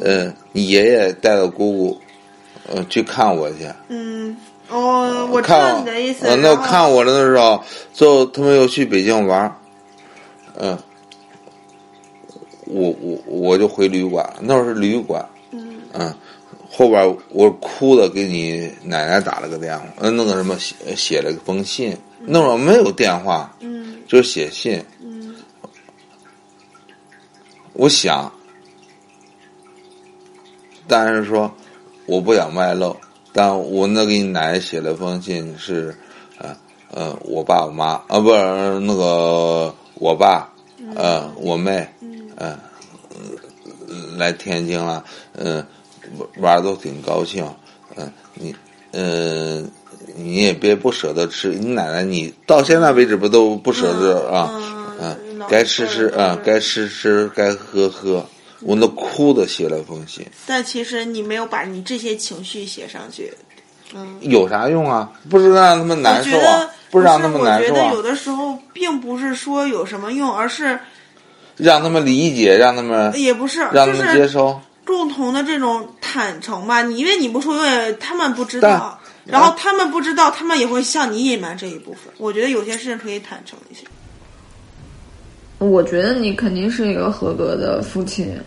[0.00, 2.00] 嗯，你爷爷带着姑姑，
[2.68, 4.36] 呃，去看我去，嗯，
[4.70, 6.26] 哦，我知道看你的意思。
[6.26, 9.56] 呃，那看我的那时候，最后他们又去北京玩儿，
[10.58, 10.78] 嗯，
[12.66, 15.24] 我我我就回旅馆，那会是旅馆，
[15.92, 16.14] 嗯，
[16.70, 25.34] 后边我哭的给你奶奶打了个电话，嗯，那个什么写写了个封信，那会儿没有电话，嗯就是写信，嗯
[27.72, 28.32] 我想，
[30.86, 31.50] 但是说
[32.06, 32.96] 我不想外露，
[33.32, 35.94] 但我那给你奶奶写了封信是，
[36.38, 36.56] 呃
[36.92, 40.52] 呃，我爸我妈啊，不是那个我爸，
[40.96, 42.58] 呃，我妹，嗯、呃，
[44.16, 45.04] 来天津了，
[45.36, 45.64] 嗯、
[46.38, 47.48] 玩儿都挺高兴，
[47.96, 48.54] 嗯、你，
[48.92, 49.70] 嗯、
[50.16, 54.50] 你也别不舍得吃，你奶奶你到现在为止不都不舍得啊，
[55.00, 55.16] 嗯、
[55.48, 58.26] 该吃吃啊、该吃吃，该喝喝，
[59.20, 63.30] 哭的写了封信，但其实你没有把你这些情绪写上去。
[63.94, 65.12] 嗯，有啥用啊？
[65.28, 70.78] 不是让他们难受啊不是让他们难受啊我觉得有，的时候并不是说有什么用，而是
[71.58, 74.58] 让他们理解，让他们也不是，让他们就是接受。
[74.86, 76.82] 共同的这种坦诚吧。
[76.82, 82.10] 你因为你不说，永远他们不知道，然后他们不知道，他们也会向你隐瞒这一部分。
[82.16, 83.82] 我觉得有些事情可以坦诚一些。
[85.58, 88.40] 我觉得你肯定是一个合格的父亲，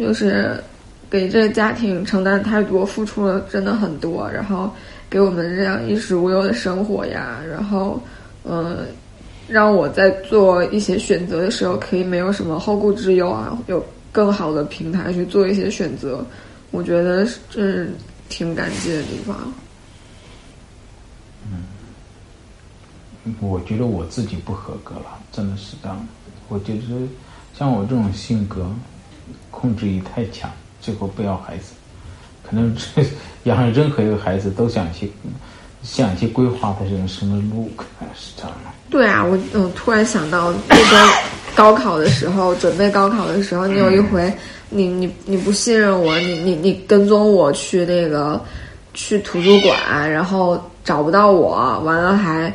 [0.00, 0.58] 就是
[1.08, 4.70] 给这个家庭承担太多，付出了真的很多，然后
[5.08, 8.02] 给我们这样衣食无忧的生活呀，然后
[8.44, 8.86] 嗯、
[9.46, 16.24] 让我在做一些选择的时候可以没有什么后顾之忧啊，有更好的平台去做一些选择，
[16.70, 17.92] 我觉得是这是
[18.28, 19.36] 挺感激的地方。
[23.38, 26.08] 我觉得我自己不合格了，真的是这样。
[26.48, 26.80] 我觉得
[27.56, 28.68] 像我这种性格，
[29.50, 30.50] 控制欲太强，
[30.80, 31.72] 最后不要孩子。
[32.48, 33.02] 可能这
[33.44, 35.10] 养任何一个孩子都想去
[35.82, 38.70] 想去规划他人生的路，可能是这样的。
[38.90, 41.08] 对啊，我嗯突然想到那个
[41.54, 44.32] 高考的时候，准备高考的时候，你有一回，
[44.68, 48.42] 你你你不信任我，你你你跟踪我去那个
[48.94, 52.52] 去图书馆，然后找不到我，完了还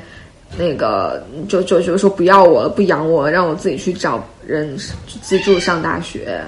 [0.58, 4.78] 那个就就就说不要我了，不养我了，让我自己去找人
[5.22, 6.44] 资助上大学。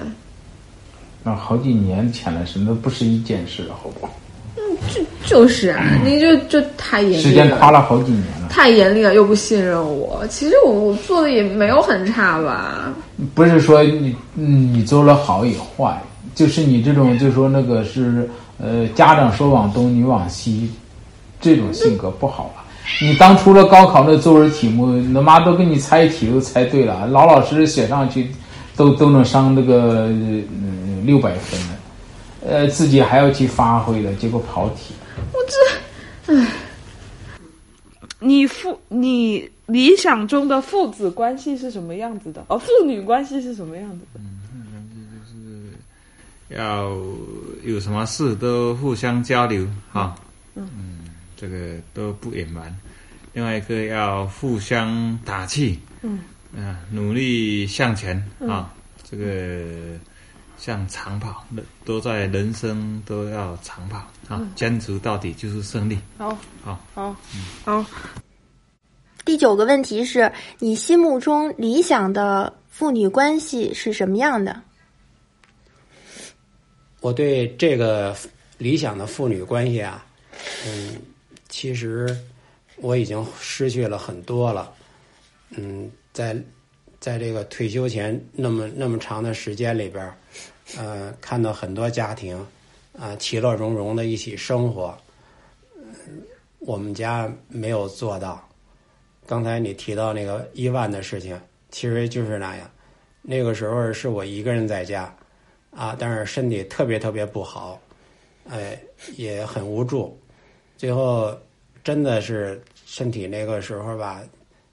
[1.27, 4.13] 那好几年前的事，那不是一件事，好不好？
[4.93, 8.47] 就就是啊， 你就就太严厉了，时间跨了好几年了。
[8.49, 10.25] 太严厉了，又不信任我。
[10.29, 12.93] 其实我我做的也没有很差吧。
[13.35, 16.01] 不是说你嗯你做了好与坏，
[16.33, 20.71] 就是你这种就说那个是呃家长说往东你往西，
[21.41, 22.63] 这种性格不好了。
[23.01, 28.31] 你当初的高考那作文题目，他妈都给你猜题都猜对了，老老实实写上去，
[28.77, 31.79] 都都能上那个嗯六百分了，
[32.45, 34.93] 呃自己还要去发挥的，结果跑题。
[35.33, 35.39] 我
[36.25, 36.51] 这，唉，
[38.19, 42.45] 你父你理想中的父子关系是什么样子的？
[42.47, 44.21] 哦，父女关系是什么样子的？
[46.55, 46.95] 要
[47.65, 50.15] 有什么事都互相交流哈，
[50.55, 50.69] 嗯
[51.35, 52.73] 这个都不隐瞒。
[53.33, 56.19] 另外一个要互相打气，嗯
[56.57, 58.73] 啊，努力向前嗯啊，
[59.03, 59.95] 这个
[60.57, 61.45] 像长跑，
[61.85, 65.97] 都在人生都要长跑啊嗯，坚持到底就是胜利。
[66.17, 67.15] 好，好，好，
[67.63, 67.85] 好。
[69.23, 74.59] 第九个问题是你心目中理想的父女关系是什么样的？
[77.01, 78.15] 我对这个
[78.57, 80.03] 理想的父女关系啊，
[80.65, 80.95] 嗯，
[81.49, 82.17] 其实
[82.77, 84.73] 我已经失去了很多了。
[85.51, 86.35] 嗯，在
[86.99, 90.17] 在这个退休前那么那么长的时间里边儿，
[90.75, 92.43] 呃，看到很多家庭
[92.97, 94.97] 啊、其乐融融的一起生活，
[96.57, 98.43] 我们家没有做到。
[99.27, 101.39] 刚才你提到那个伊万的事情，
[101.69, 102.67] 其实就是那样。
[103.21, 105.15] 那个时候是我一个人在家，
[105.69, 107.79] 啊，但是身体特别特别不好，
[108.49, 108.75] 哎，
[109.17, 110.19] 也很无助。
[110.77, 111.37] 最后
[111.83, 114.23] 真的是身体那个时候吧，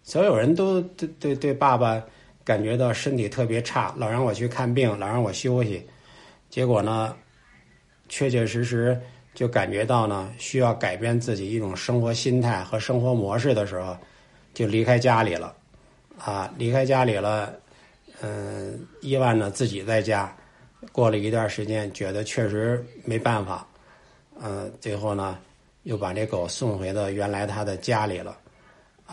[0.05, 2.01] 所有人都对对对爸爸
[2.44, 5.85] 感觉到身体特别差，老让我去看病，老让我休息。
[6.51, 7.16] 结果呢，
[8.09, 9.01] 确确实实
[9.35, 13.97] 就感觉到呢，需要改变自己一种生活心态和生活模式的时候，
[14.52, 15.56] 就离开家里了。
[16.16, 17.52] 啊，离开家里了，
[18.20, 20.32] 嗯，伊万呢自己在家
[20.93, 23.66] 过了一段时间，觉得确实没办法，
[24.39, 25.39] 呃，最后呢
[25.82, 28.36] 又把这狗送回到原来它的家里了，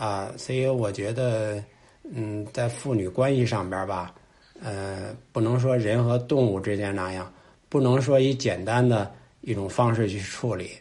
[0.02, 1.62] 啊，所以我觉得，
[2.02, 4.12] 嗯，在父女关系上边吧，
[4.60, 7.32] 呃，不能说人和动物之间那样，
[7.68, 10.72] 不能说以简单的一种方式去处理，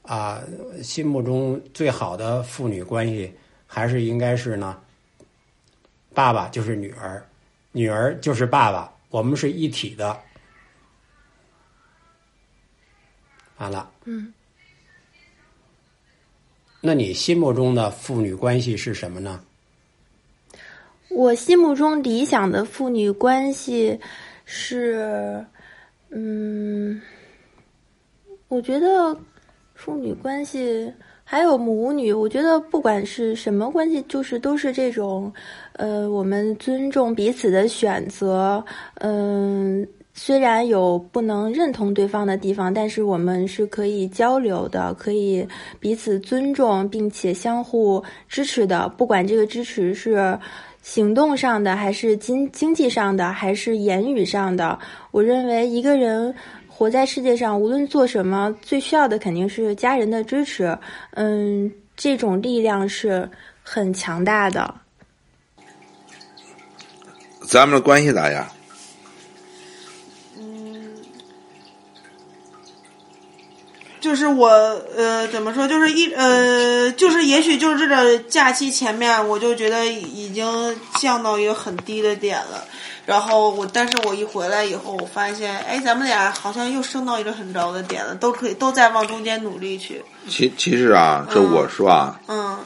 [0.00, 0.42] 啊，
[0.82, 3.30] 心目中最好的父女关系
[3.66, 4.80] 还是应该是呢，
[6.14, 7.22] 爸爸就是女儿，
[7.70, 10.18] 女儿就是爸爸，我们是一体的。
[13.58, 14.33] 完了，嗯，
[16.86, 19.40] 那你心目中的父女关系是什么呢？
[21.08, 23.98] 我心目中理想的父女关系
[24.44, 25.42] 是，
[26.10, 27.00] 嗯，
[28.48, 29.16] 我觉得
[29.74, 30.92] 父女关系
[31.24, 35.32] 还有母女，我觉得不管是什么关系，就是都是这种，
[35.76, 38.62] 呃，我们尊重彼此的选择，
[38.96, 39.88] 嗯。
[40.16, 45.46] 虽然有不能认同对方的地方，但是我们是可以交流的，可以
[45.80, 48.88] 彼此尊重，并且相互支持的。
[48.90, 50.38] 不管这个支持是
[50.82, 54.78] 行动上的，还是经经济上的，还是言语上的，
[55.10, 56.32] 我认为一个人
[56.68, 60.78] 活在世界上，无论做什么，最需要的肯定是家人的支持。
[61.14, 63.28] 嗯，这种力量是
[63.64, 64.72] 很强大的。
[67.40, 68.46] 咱们的关系咋样？
[74.04, 74.48] 就是我
[74.94, 75.66] 呃，怎么说？
[75.66, 82.62] 就是一呃，就是也许就是这个假期前面，我就觉得已经降到一个很低的点了。
[83.06, 90.04] 然后我，但是我一回来以后，我发现，哎，咱们俩好像又升到一个很高的点了，都可以都在往中间努力去。
[90.28, 92.58] 其其实啊，这我说啊，嗯，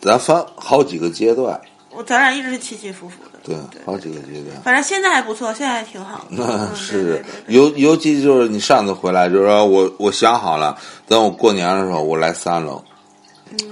[0.00, 1.60] 咱分好几个阶段。
[1.90, 3.37] 我咱俩一直是起起伏伏的。
[3.48, 4.60] 对，好几个阶段。
[4.62, 6.26] 反正现在还不错，现在还挺好。
[6.28, 10.76] 那是尤尤其就是你上次回来，就是说我我想好了，
[11.06, 12.82] 等我过年的时候我来三楼，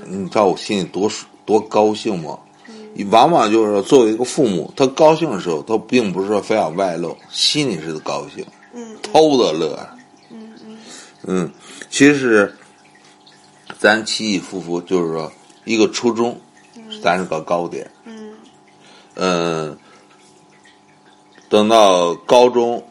[0.06, 1.10] 你知道我心里多
[1.44, 2.38] 多高兴吗？
[3.10, 8.42] 往往就是说，作为一个父母，他高兴的时候，他并不是说非要外露，心里是高兴，
[9.02, 9.78] 偷的乐。
[10.30, 10.78] 嗯嗯。
[11.24, 11.52] 嗯，
[11.90, 12.50] 其实
[13.78, 15.30] 咱起起伏伏，就是说
[15.64, 16.40] 一个初衷，
[17.02, 17.86] 咱是个高点。
[19.16, 19.76] 嗯，
[21.48, 22.82] 等到高中，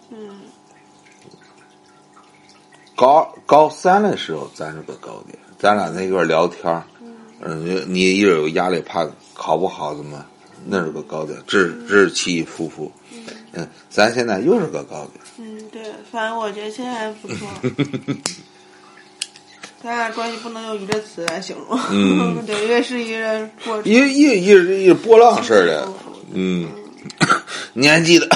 [2.96, 5.38] 高高三的时候，咱是个高点。
[5.58, 6.84] 咱俩在一块聊天
[7.42, 10.26] 嗯，你一直有压力，怕考不好，怎么？
[10.68, 12.92] 那是个高点，这这是起起伏伏。
[13.54, 15.24] 嗯，咱现在又是个高点。
[15.38, 15.82] 嗯，对，
[16.12, 17.48] 反正我觉得现在还不错。
[19.84, 21.80] 咱俩关系不能用一个词来形容。
[21.92, 25.88] 嗯， 对，越是一个过，一一一一波浪式的。
[26.32, 26.70] 嗯，
[27.74, 28.28] 你还记得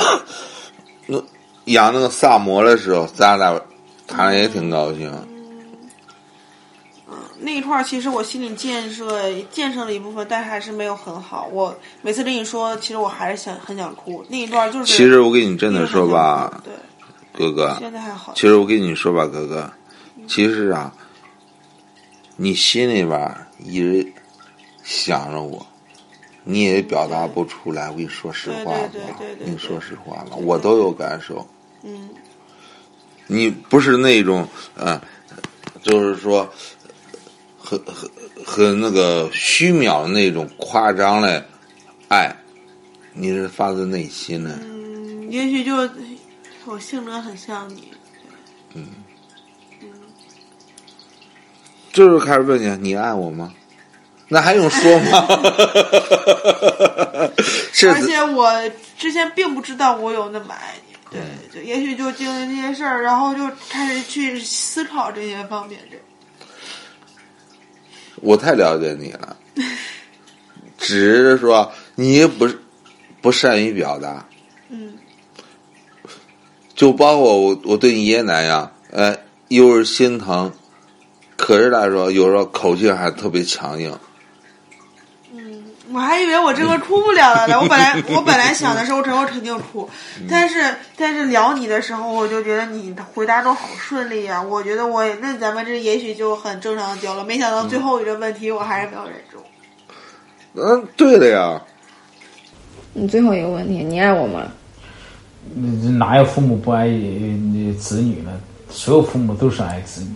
[1.07, 1.21] 那
[1.65, 3.59] 养那个萨摩的时候，咱俩
[4.07, 5.11] 谈的也挺高兴。
[7.09, 11.47] 嗯，那一块儿其实我心里建设建设了一部分，但还是没有很好。
[11.51, 14.23] 我每次跟你说，其实我还是想很想哭。
[14.29, 14.85] 那一段就是。
[14.85, 16.73] 其实我跟你真的说吧，对，
[17.33, 18.33] 哥哥，现在还好。
[18.35, 19.71] 其实我跟你说吧，哥哥，
[20.27, 20.93] 其实啊，
[22.35, 24.13] 你心里边一直
[24.83, 25.65] 想着我。
[26.51, 28.89] 你也表达不出来，我跟你说实话吧，
[29.39, 31.47] 跟你说实话吧，我都有感受。
[31.83, 32.09] 嗯，
[33.27, 34.99] 你不是那种，嗯，
[35.83, 36.51] 就是说，
[37.55, 38.09] 很很
[38.43, 41.45] 很那个虚渺那种夸张的
[42.07, 42.35] 爱，
[43.13, 44.57] 你是发自内心的。
[44.63, 45.75] 嗯，也许就
[46.65, 47.91] 我性格很像你。
[48.73, 48.87] 嗯。
[49.83, 49.87] 嗯。
[51.93, 53.53] 就是开始问你，你爱我吗？
[54.29, 55.27] 那还用说吗？
[57.91, 58.51] 而且我
[58.97, 61.21] 之前并不知道我有那么爱你，对，
[61.53, 65.79] 就也许就经历这些事儿，然后就开始去思考这些方面。
[65.89, 65.97] 这
[68.21, 69.37] 我太了解你了，
[70.77, 72.47] 只是说你不
[73.21, 74.25] 不善于表达。
[74.69, 74.97] 嗯，
[76.75, 80.51] 就包括我，我对你爷爷奶奶，哎，又是心疼，
[81.37, 83.97] 可是来说，有时候口气还特别强硬。
[85.91, 87.59] 我还以为我这回哭不了了呢。
[87.59, 89.89] 我本来我本来想的是我这回肯定哭，
[90.29, 94.41] 但是但是聊你的时候，我就觉得你回答都好顺利啊。
[94.41, 97.23] 我觉得我那咱们这也许就很正常的交流。
[97.23, 99.37] 没想到最后一个问题我还是没有忍住。
[100.53, 101.61] 嗯，对的呀。
[102.93, 104.43] 你最后一个问题，你爱我吗？
[105.97, 106.87] 哪有父母不爱
[107.77, 108.31] 子女呢？
[108.69, 110.15] 所有父母都是爱子女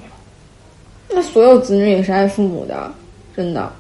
[1.10, 2.92] 那所有子女也是爱父母的，
[3.36, 3.74] 真的。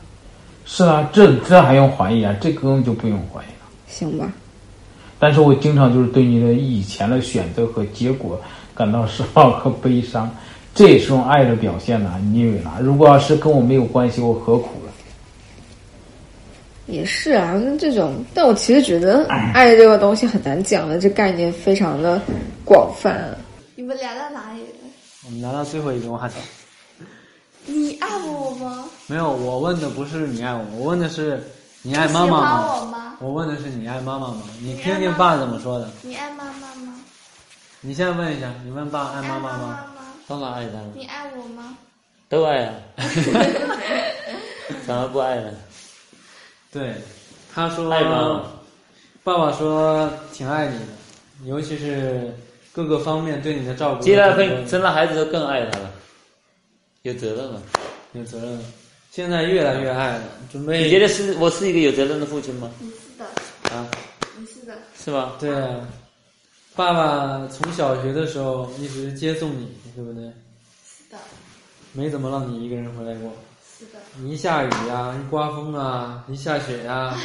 [0.66, 2.36] 是啊，这这还用怀疑啊？
[2.42, 3.70] 这根本就不用怀疑了。
[3.88, 4.32] 行吧。
[5.20, 8.40] 但是我经常就是对你的以前的选择和结果
[8.76, 10.30] 感到失望和悲伤，
[10.76, 12.72] 这也是种爱的表现呐、你以为呢？
[12.82, 14.92] 如果要是跟我没有关系，我何苦了？
[16.88, 22.22] 也是啊，那这种，但我其实觉得爱这个东西很难讲的，这概念非常的
[22.66, 23.38] 广泛。
[23.76, 24.90] 你们聊到哪里了？
[25.26, 26.36] 我们聊到最后一个话题。
[27.66, 28.86] 你爱我吗？
[29.08, 31.42] 没有，我问的不是你爱我，我问的是
[31.82, 32.76] 你爱妈妈吗？
[32.80, 34.42] 我吗我问的是你爱妈妈吗？
[34.62, 35.90] 你听听爸怎么说的。
[36.02, 36.94] 你爱妈妈吗？
[37.82, 39.80] 你现在问一下，你问爸爱妈妈吗？
[40.28, 41.78] 当然爱他了，你爱我吗？
[42.30, 42.74] 都爱啊，
[44.88, 45.52] 怎么不爱了？
[46.72, 46.96] 对，
[47.54, 48.44] 他说爱妈妈
[49.24, 50.86] 爸爸说挺爱你的，
[51.46, 52.34] 尤其是
[52.72, 54.02] 各个方面对你的照顾。
[54.02, 55.92] 接了婚生了孩子就更爱他了，
[57.04, 57.62] 有责任了。
[58.14, 58.64] 有责任了，
[59.12, 60.84] 现在越来越爱了，准备。
[60.84, 62.72] 你觉得是我是一个有责任的父亲吗？
[62.80, 63.92] 你是的，啊，
[64.38, 64.74] 你是的。
[64.98, 65.36] 是吧？
[65.38, 65.86] 对啊，
[66.76, 70.24] 爸爸从小学的时候一直接送你，对不对？
[70.86, 71.18] 是的，
[71.92, 73.34] 没怎么让你一个人回来过。
[73.68, 74.00] 是的。
[74.18, 77.20] 你一下雨啊，一刮风啊，一下雪啊、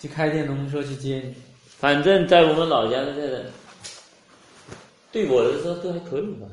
[0.00, 1.34] 就开电动车去接你。
[1.78, 3.44] 反正在我们老家的这个，
[5.12, 6.48] 对我来说都还可以吧，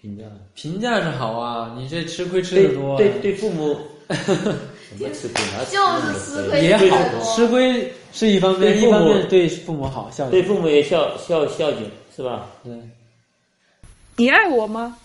[0.00, 0.24] 评价。
[0.54, 3.76] 评价是好啊，你这吃亏吃的多、啊对对对父母
[4.08, 5.64] 什么吃亏啊？
[5.70, 10.30] 就是吃亏也对好，吃亏是一方面，对一方面对父母好孝敬。
[10.30, 12.46] 对父母也孝孝孝敬是吧？
[12.64, 12.72] 对。
[14.16, 14.96] 你爱我吗？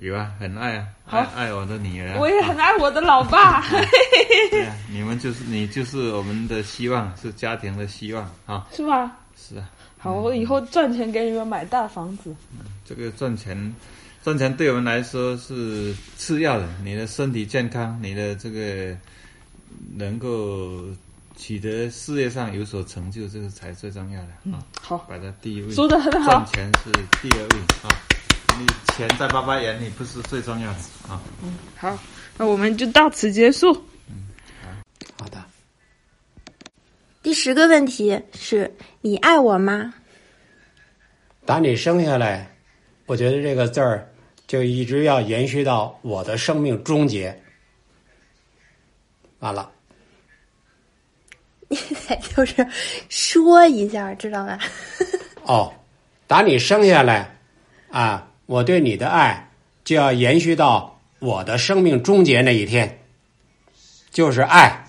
[0.00, 2.16] 有啊，很爱啊，好爱爱我的女儿啊。
[2.20, 3.62] 我也很爱我的老爸。
[4.50, 8.66] 对啊， 你们就是你就是我们的希望，是家庭的希望啊。
[8.72, 9.16] 是吧？
[9.36, 12.34] 是啊，好，我以后赚钱给你们买大房子。
[12.84, 13.74] 这个赚钱，
[14.28, 16.68] 赚钱对我们来说是次要的。
[16.84, 18.94] 你的身体健康，你的这个
[19.96, 20.84] 能够
[21.34, 24.62] 取得事业上有所成就，这个才最重要的啊。
[24.82, 25.72] 好，摆在第一位。
[25.72, 26.92] 说的很好赚钱是
[27.22, 27.88] 第二位啊。
[28.58, 30.78] 你钱在爸爸眼里不是最重要的
[31.08, 31.18] 啊。
[31.42, 31.98] 嗯，好，
[32.36, 33.72] 那我们就到此结束。
[34.10, 34.28] 嗯
[35.18, 35.42] 好的。
[37.22, 39.94] 第十个问题是你爱我吗？
[41.46, 42.54] 打你生下来，
[43.06, 44.06] 我觉得这个字儿
[44.48, 47.40] 就一直要延续到我的生命终结。
[49.38, 49.70] 完了，
[52.34, 52.66] 就是
[53.08, 54.58] 说一下，知道吧？
[55.44, 55.72] 哦，
[56.26, 57.38] 打你生下来，
[57.90, 59.48] 啊，我对你的爱
[59.84, 63.00] 就要延续到我的生命终结那一天，
[64.10, 64.84] 就是爱。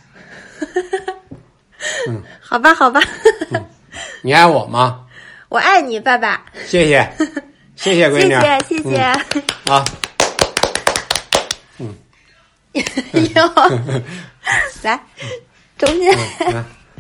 [2.08, 3.00] 嗯，好吧，好吧，
[4.24, 5.06] 你爱我吗？
[5.50, 6.46] 我爱你，爸爸。
[6.66, 7.08] 谢谢，
[7.80, 9.00] 谢谢闺女，谢谢，谢谢。
[9.32, 9.86] 嗯啊，
[12.74, 13.54] 哟，
[14.84, 15.02] 来，
[15.78, 16.14] 中间。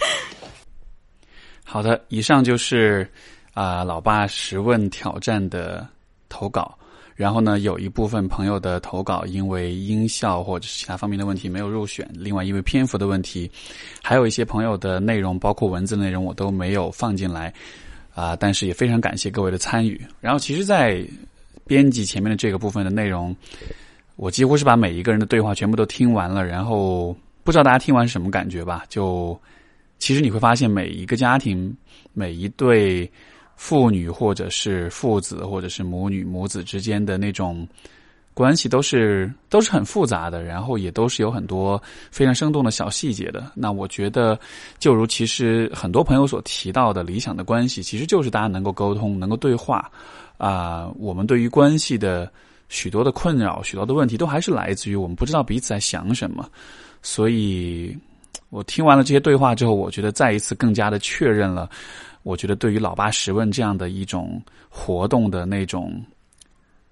[1.65, 3.05] 好的，以上就是
[3.53, 5.85] 啊、老爸十问挑战的
[6.29, 6.73] 投稿。
[7.13, 13.51] 然后呢，有一部分朋友的投稿因为音效或者是其他方面的问题没有入选，另外因为篇幅的问题，
[14.01, 17.53] 还有一些朋友的内容，包括文字内容我都没有放进来
[18.19, 20.01] 啊、但是也非常感谢各位的参与。
[20.19, 21.05] 然后其实，在
[21.65, 23.33] 编辑前面的这个部分的内容，
[24.17, 27.15] 我几乎是把每一个人的对话全部都听完了，然后
[27.45, 28.83] 不知道大家听完是什么感觉吧？
[28.89, 29.39] 就
[29.99, 31.73] 其实你会发现，每一个家庭，
[32.11, 33.09] 每一对
[33.55, 37.65] 父女或者是父子或者是母女母子之间的那种
[38.33, 43.51] 关系，都是都是很复杂的，然后也都是有很多非常生动的小细节的。
[43.53, 44.39] 那我觉得，
[44.77, 49.91] 就如其实很多朋友所提到的理想的关系，其实就是大家能够沟通，能够对话。
[50.37, 52.31] 啊、我们对于关系的
[52.69, 56.49] 许多的困扰、许多的问题，都还是来自于我们不知道彼此在想什么。
[57.01, 57.93] 所以，
[58.49, 61.69] 我听完了这些对话之后，我觉得再一次更加的确认了，
[62.23, 66.01] 我觉得对于“老爸十问”这样的一种活动的那种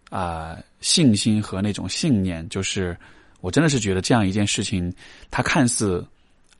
[0.10, 2.98] 啊、信心和那种信念，就是
[3.42, 4.94] 我真的是觉得这样一件事情，
[5.30, 6.06] 它看似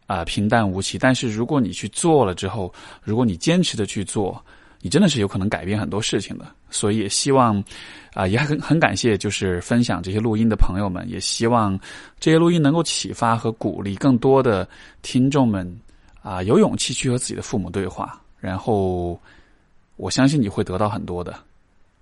[0.06, 4.44] 啊、平淡无奇，但是如果你去做了之后，如果你坚持的去做，
[4.82, 6.46] 你真的是有可能改变很多事情的。
[6.70, 7.64] 所以也希望
[8.14, 11.80] 啊、也很很感谢就是分享这些录音的朋友们，也希望
[12.20, 14.68] 这些录音能够启发和鼓励更多的
[15.02, 15.80] 听众们
[16.22, 19.20] 啊、有勇气去和自己的父母对话，然后
[19.96, 21.34] 我相信你会得到很多的。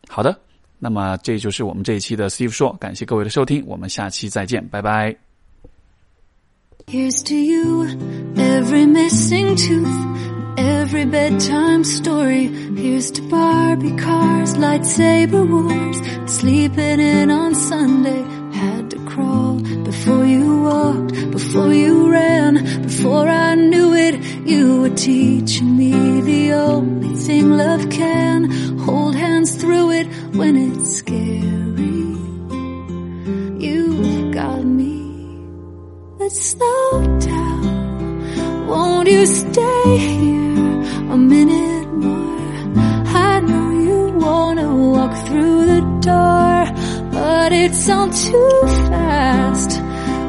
[0.07, 0.39] 好的，
[0.79, 5.15] 那么这就是我们这一期的 Steve 说，感谢各位的收听，我们下期再见，拜拜。
[6.87, 7.87] Here's to you,
[8.35, 12.47] every missing tooth, every bedtime story.
[12.75, 15.97] Here's to Barbie cars, lightsaber wars,
[16.27, 18.23] sleeping in on Sunday.
[18.53, 19.54] Had to crawl
[20.65, 24.15] walked, before you ran, before I knew it,
[24.51, 25.91] you were teaching me
[26.31, 28.39] the only thing love can.
[28.85, 30.07] Hold hands through it
[30.39, 32.05] when it's scary.
[33.65, 34.95] You've got me.
[36.19, 36.87] Let's slow
[37.19, 38.67] down.
[38.67, 40.71] Won't you stay here
[41.15, 42.41] a minute more?
[43.29, 46.57] I know you wanna walk through the door,
[47.11, 48.59] but it's all too
[48.89, 49.84] fast.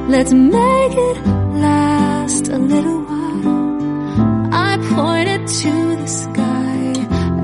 [0.09, 1.27] Let's make it
[1.67, 4.55] last a little while.
[4.55, 6.95] I pointed to the sky,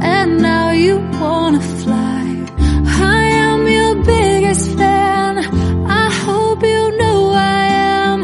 [0.01, 2.24] and now you wanna fly.
[2.86, 5.39] I am your biggest fan.
[6.02, 7.64] I hope you know I
[8.05, 8.20] am.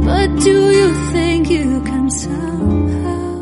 [0.00, 3.36] But do you think you can somehow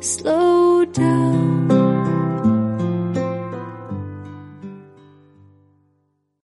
[0.00, 1.47] slow down?